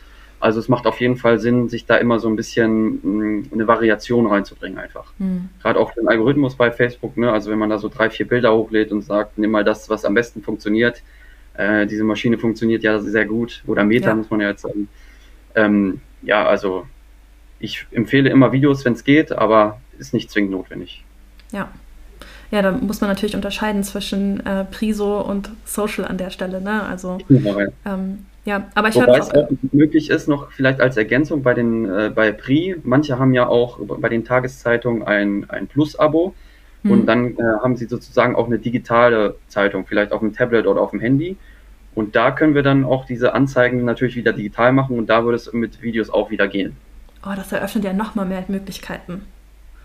Also 0.45 0.61
es 0.61 0.69
macht 0.69 0.87
auf 0.87 1.01
jeden 1.01 1.17
Fall 1.17 1.39
Sinn, 1.39 1.71
sich 1.71 1.87
da 1.87 1.97
immer 1.97 2.21
so 2.21 2.29
ein 2.29 2.37
bisschen 2.37 3.01
mm, 3.03 3.49
eine 3.55 3.67
Variation 3.67 4.27
reinzubringen 4.27 4.79
einfach. 4.79 5.11
Mhm. 5.17 5.49
Gerade 5.63 5.81
auch 5.81 5.95
den 5.95 6.07
Algorithmus 6.07 6.55
bei 6.55 6.71
Facebook, 6.71 7.17
ne? 7.17 7.33
also 7.33 7.51
wenn 7.51 7.59
man 7.59 7.71
da 7.71 7.79
so 7.79 7.89
drei, 7.89 8.11
vier 8.11 8.29
Bilder 8.29 8.55
hochlädt 8.55 8.93
und 8.93 9.01
sagt, 9.01 9.39
nimm 9.39 9.53
mal 9.53 9.65
das, 9.65 9.89
was 9.89 10.05
am 10.05 10.13
besten 10.13 10.43
funktioniert. 10.43 11.01
Äh, 11.55 11.87
diese 11.87 12.05
Maschine 12.05 12.37
funktioniert 12.37 12.83
ja 12.83 12.99
sehr 12.99 13.25
gut. 13.25 13.63
Oder 13.67 13.85
Meta 13.85 14.09
ja. 14.09 14.15
muss 14.17 14.29
man 14.29 14.43
ja 14.43 14.51
jetzt 14.51 14.61
sagen. 14.61 14.89
Ähm, 15.55 16.03
ja, 16.21 16.47
also 16.47 16.87
ich 17.59 17.87
empfehle 17.91 18.29
immer 18.29 18.53
Videos, 18.53 18.85
wenn 18.85 18.93
es 18.93 19.03
geht, 19.03 19.33
aber 19.33 19.81
ist 19.99 20.13
nicht 20.13 20.31
zwingend 20.31 20.51
notwendig. 20.51 21.07
Ja. 21.53 21.71
Ja, 22.51 22.61
da 22.61 22.71
muss 22.71 23.01
man 23.01 23.09
natürlich 23.09 23.35
unterscheiden 23.35 23.83
zwischen 23.83 24.45
äh, 24.45 24.67
Priso 24.67 25.23
und 25.23 25.49
Social 25.65 26.05
an 26.05 26.19
der 26.19 26.29
Stelle. 26.29 26.61
Ne? 26.61 26.83
Also 26.83 27.17
genau, 27.29 27.59
ja. 27.59 27.69
Ähm, 27.87 28.27
ja, 28.45 28.69
aber 28.75 28.89
ich 28.89 28.97
Wobei 28.97 29.19
es 29.19 29.31
auch 29.31 29.49
möglich 29.73 30.11
ist, 30.11 30.29
noch 30.29 30.53
vielleicht 30.53 30.81
als 30.81 30.97
Ergänzung 30.97 31.43
bei 31.43 31.55
den 31.55 31.87
äh, 31.87 32.13
bei 32.15 32.31
Pri, 32.31 32.77
manche 32.83 33.19
haben 33.19 33.33
ja 33.33 33.47
auch 33.47 33.79
bei 33.81 34.11
den 34.11 34.25
Tageszeitungen 34.25 35.03
ein, 35.03 35.49
ein 35.49 35.67
Plus-Abo 35.67 36.35
mhm. 36.83 36.91
und 36.91 37.07
dann 37.07 37.37
äh, 37.39 37.43
haben 37.63 37.77
sie 37.77 37.87
sozusagen 37.87 38.37
auch 38.37 38.47
eine 38.47 38.59
digitale 38.59 39.37
Zeitung, 39.49 39.87
vielleicht 39.87 40.13
auf 40.13 40.21
dem 40.21 40.35
Tablet 40.35 40.67
oder 40.67 40.83
auf 40.83 40.91
dem 40.91 41.01
Handy. 41.01 41.37
Und 41.95 42.17
da 42.17 42.33
können 42.33 42.55
wir 42.55 42.63
dann 42.63 42.85
auch 42.85 43.07
diese 43.07 43.35
Anzeigen 43.35 43.85
natürlich 43.85 44.17
wieder 44.17 44.33
digital 44.33 44.73
machen 44.73 44.99
und 44.99 45.07
da 45.09 45.25
würde 45.25 45.37
es 45.37 45.53
mit 45.53 45.81
Videos 45.81 46.11
auch 46.11 46.31
wieder 46.31 46.49
gehen. 46.49 46.77
Oh, 47.25 47.33
das 47.35 47.51
eröffnet 47.53 47.85
ja 47.85 47.93
nochmal 47.93 48.27
mehr 48.27 48.45
Möglichkeiten. 48.49 49.23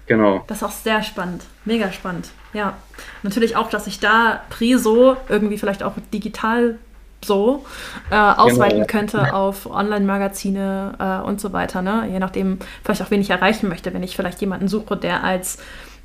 Genau. 0.08 0.44
Das 0.48 0.58
ist 0.58 0.64
auch 0.64 0.72
sehr 0.72 1.04
spannend. 1.04 1.44
Mega 1.66 1.92
spannend. 1.92 2.32
Ja. 2.52 2.76
Natürlich 3.22 3.56
auch, 3.56 3.70
dass 3.70 3.86
ich 3.86 4.00
da 4.00 4.42
Priso 4.50 5.16
irgendwie 5.30 5.58
vielleicht 5.58 5.84
auch 5.84 5.94
digital 6.12 6.80
so 7.24 7.66
äh, 8.12 8.16
ausweiten 8.16 8.78
genau, 8.78 8.80
ja. 8.80 8.86
könnte 8.86 9.34
auf 9.34 9.66
Online-Magazine 9.70 10.94
äh, 11.00 11.28
und 11.28 11.42
so 11.42 11.54
weiter. 11.54 11.82
Ne? 11.82 12.08
Je 12.12 12.20
nachdem, 12.20 12.60
vielleicht 12.84 13.02
auch 13.02 13.12
wen 13.12 13.22
ich 13.22 13.30
erreichen 13.30 13.68
möchte, 13.68 13.94
wenn 13.94 14.04
ich 14.04 14.16
vielleicht 14.16 14.42
jemanden 14.42 14.68
suche, 14.68 14.96
der 14.96 15.24
als 15.24 15.58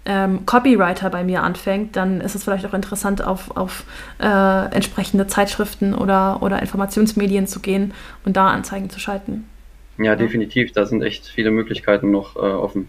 ähm, 0.07 0.45
Copywriter 0.45 1.11
bei 1.11 1.25
mir 1.25 1.43
anfängt, 1.43 1.97
dann 1.97 2.21
ist 2.21 2.35
es 2.35 2.45
vielleicht 2.45 2.67
auch 2.67 2.75
interessant, 2.75 3.25
auf, 3.25 3.57
auf 3.57 3.85
äh, 4.21 4.75
entsprechende 4.75 5.27
Zeitschriften 5.27 5.95
oder, 5.95 6.43
oder 6.43 6.61
Informationsmedien 6.61 7.47
zu 7.47 7.61
gehen 7.61 7.95
und 8.25 8.37
da 8.37 8.49
Anzeigen 8.49 8.91
zu 8.91 9.01
schalten. 9.01 9.49
Ja, 9.99 10.17
definitiv. 10.17 10.73
Da 10.73 10.87
sind 10.87 11.03
echt 11.03 11.27
viele 11.27 11.51
Möglichkeiten 11.51 12.11
noch 12.11 12.37
äh, 12.37 12.41
offen. 12.41 12.89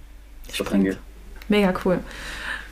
Mega 1.48 1.74
cool. 1.86 2.00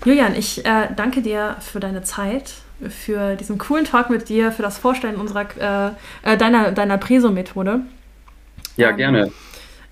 Julian, 0.05 0.35
ich 0.35 0.65
äh, 0.65 0.89
danke 0.95 1.21
dir 1.21 1.55
für 1.61 1.79
deine 1.79 2.03
Zeit, 2.03 2.55
für 2.89 3.35
diesen 3.35 3.57
coolen 3.57 3.85
Talk 3.85 4.09
mit 4.09 4.29
dir, 4.29 4.51
für 4.51 4.61
das 4.61 4.77
Vorstellen 4.77 5.15
unserer, 5.15 5.45
äh, 6.23 6.33
äh 6.33 6.37
deiner, 6.37 6.71
deiner 6.71 6.97
Preso-Methode. 6.97 7.81
Ja, 8.77 8.89
ähm, 8.89 8.97
gerne. 8.97 9.31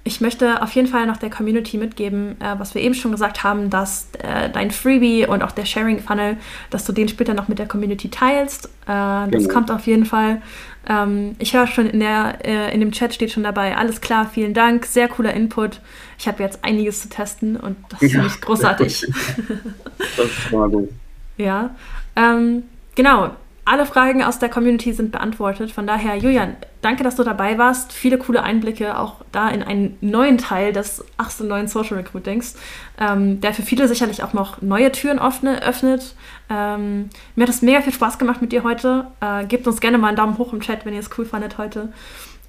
Ich 0.04 0.20
möchte 0.20 0.64
auf 0.64 0.72
jeden 0.72 0.88
Fall 0.88 1.06
noch 1.06 1.18
der 1.18 1.30
Community 1.30 1.78
mitgeben, 1.78 2.36
äh, 2.42 2.56
was 2.58 2.74
wir 2.74 2.82
eben 2.82 2.96
schon 2.96 3.12
gesagt 3.12 3.44
haben, 3.44 3.70
dass 3.70 4.08
äh, 4.18 4.50
dein 4.50 4.72
Freebie 4.72 5.28
und 5.28 5.44
auch 5.44 5.52
der 5.52 5.66
Sharing 5.66 6.00
Funnel, 6.00 6.38
dass 6.72 6.86
du 6.86 6.92
den 6.92 7.08
später 7.08 7.36
noch 7.36 7.48
mit 7.48 7.60
der 7.60 7.68
Community 7.68 8.10
teilst. 8.10 8.66
Äh, 8.66 8.70
das 8.88 9.30
genau. 9.30 9.54
kommt 9.54 9.70
auf 9.70 9.86
jeden 9.86 10.06
Fall. 10.06 10.42
Ähm, 10.90 11.36
ich 11.38 11.54
höre 11.54 11.68
schon 11.68 11.88
in, 11.88 12.00
der, 12.00 12.40
äh, 12.44 12.74
in 12.74 12.80
dem 12.80 12.92
Chat 12.92 13.14
steht 13.14 13.32
schon 13.32 13.44
dabei, 13.44 13.78
alles 13.78 14.02
klar, 14.02 14.28
vielen 14.28 14.56
Dank, 14.56 14.88
sehr 14.88 15.08
cooler 15.08 15.36
Input. 15.36 15.80
Ich 16.18 16.28
habe 16.28 16.42
jetzt 16.42 16.64
einiges 16.64 17.04
zu 17.04 17.10
testen 17.10 17.56
und 17.56 17.78
das 17.90 18.02
ist 18.02 18.14
ja, 18.14 18.26
ich 18.26 18.42
großartig. 18.42 19.06
das 20.18 20.26
ist 20.26 20.52
mal 20.52 20.70
gut. 20.70 20.90
Ja, 21.38 21.74
ähm, 22.16 22.64
genau 22.96 23.32
alle 23.64 23.86
Fragen 23.86 24.24
aus 24.24 24.40
der 24.40 24.50
Community 24.50 24.92
sind 24.92 25.12
beantwortet. 25.12 25.72
Von 25.72 25.86
daher, 25.86 26.16
Julian, 26.16 26.56
danke, 26.82 27.04
dass 27.04 27.16
du 27.16 27.24
dabei 27.24 27.58
warst. 27.58 27.94
Viele 27.94 28.18
coole 28.18 28.42
Einblicke 28.42 28.98
auch 28.98 29.24
da 29.32 29.50
in 29.50 29.62
einen 29.62 29.98
neuen 30.02 30.40
Teil 30.40 30.74
des 30.74 31.06
18 31.18 31.48
neuen 31.48 31.68
Social 31.68 31.98
Recruitings, 31.98 32.58
ähm, 33.00 33.40
der 33.40 33.54
für 33.54 33.62
viele 33.62 33.88
sicherlich 33.88 34.24
auch 34.24 34.34
noch 34.34 34.62
neue 34.62 34.92
Türen 34.92 35.20
offne, 35.20 35.62
öffnet. 35.62 36.16
Ähm, 36.50 37.10
mir 37.36 37.44
hat 37.44 37.50
es 37.50 37.62
mega 37.62 37.82
viel 37.82 37.94
Spaß 37.94 38.18
gemacht 38.18 38.42
mit 38.42 38.52
dir 38.52 38.64
heute. 38.64 39.08
Äh, 39.22 39.46
gebt 39.46 39.68
uns 39.68 39.80
gerne 39.80 40.00
mal 40.00 40.08
einen 40.08 40.18
Daumen 40.18 40.38
hoch 40.40 40.54
im 40.54 40.62
Chat, 40.62 40.86
wenn 40.86 40.94
ihr 40.94 41.00
es 41.00 41.12
cool 41.18 41.26
fandet 41.26 41.60
heute. 41.60 41.94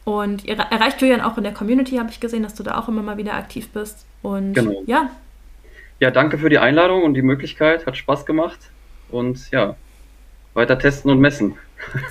Und 0.05 0.47
ihr 0.47 0.57
erreicht 0.57 1.01
Julian 1.01 1.21
auch 1.21 1.37
in 1.37 1.45
der 1.45 1.53
Community, 1.53 1.97
habe 1.97 2.11
ich 2.11 2.21
gesehen, 2.21 2.43
dass 2.43 2.55
du 2.55 2.63
da 2.63 2.79
auch 2.79 2.89
immer 2.89 3.03
mal 3.03 3.19
wieder 3.19 3.35
aktiv 3.35 3.69
bist. 3.69 4.07
Und 4.23 4.55
genau. 4.55 4.83
ja. 4.87 5.11
Ja, 6.01 6.11
danke 6.11 6.39
für 6.39 6.49
die 6.49 6.59
Einladung 6.59 7.05
und 7.05 7.15
die 7.15 7.23
Möglichkeit. 7.23 7.87
Hat 7.87 7.97
Spaß 7.97 8.27
gemacht. 8.27 8.59
Und 9.11 9.51
ja, 9.53 9.77
weiter 10.55 10.79
testen 10.79 11.11
und 11.11 11.19
messen. 11.21 11.57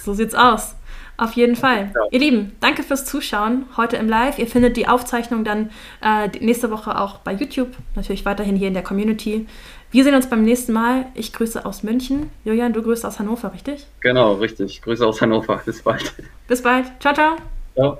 So 0.03 0.13
sieht's 0.13 0.35
aus. 0.35 0.75
Auf 1.17 1.33
jeden 1.33 1.55
Fall. 1.55 1.91
Ja. 1.93 2.01
Ihr 2.09 2.19
Lieben, 2.19 2.53
danke 2.61 2.81
fürs 2.81 3.05
Zuschauen 3.05 3.65
heute 3.77 3.95
im 3.97 4.09
Live. 4.09 4.39
Ihr 4.39 4.47
findet 4.47 4.75
die 4.75 4.87
Aufzeichnung 4.87 5.43
dann 5.43 5.69
äh, 6.01 6.27
nächste 6.39 6.71
Woche 6.71 6.99
auch 6.99 7.19
bei 7.19 7.31
YouTube, 7.31 7.69
natürlich 7.95 8.25
weiterhin 8.25 8.55
hier 8.55 8.67
in 8.67 8.73
der 8.73 8.81
Community. 8.81 9.45
Wir 9.91 10.03
sehen 10.03 10.15
uns 10.15 10.27
beim 10.27 10.41
nächsten 10.41 10.73
Mal. 10.73 11.05
Ich 11.13 11.31
grüße 11.31 11.63
aus 11.65 11.83
München. 11.83 12.31
Julian, 12.43 12.73
du 12.73 12.81
grüßt 12.81 13.05
aus 13.05 13.19
Hannover, 13.19 13.53
richtig? 13.53 13.85
Genau, 13.99 14.33
richtig. 14.33 14.81
Grüße 14.81 15.05
aus 15.05 15.21
Hannover. 15.21 15.61
Bis 15.63 15.83
bald. 15.83 16.13
Bis 16.47 16.63
bald. 16.63 16.91
Ciao, 16.99 17.13
ciao. 17.13 17.35
Ciao. 17.75 17.99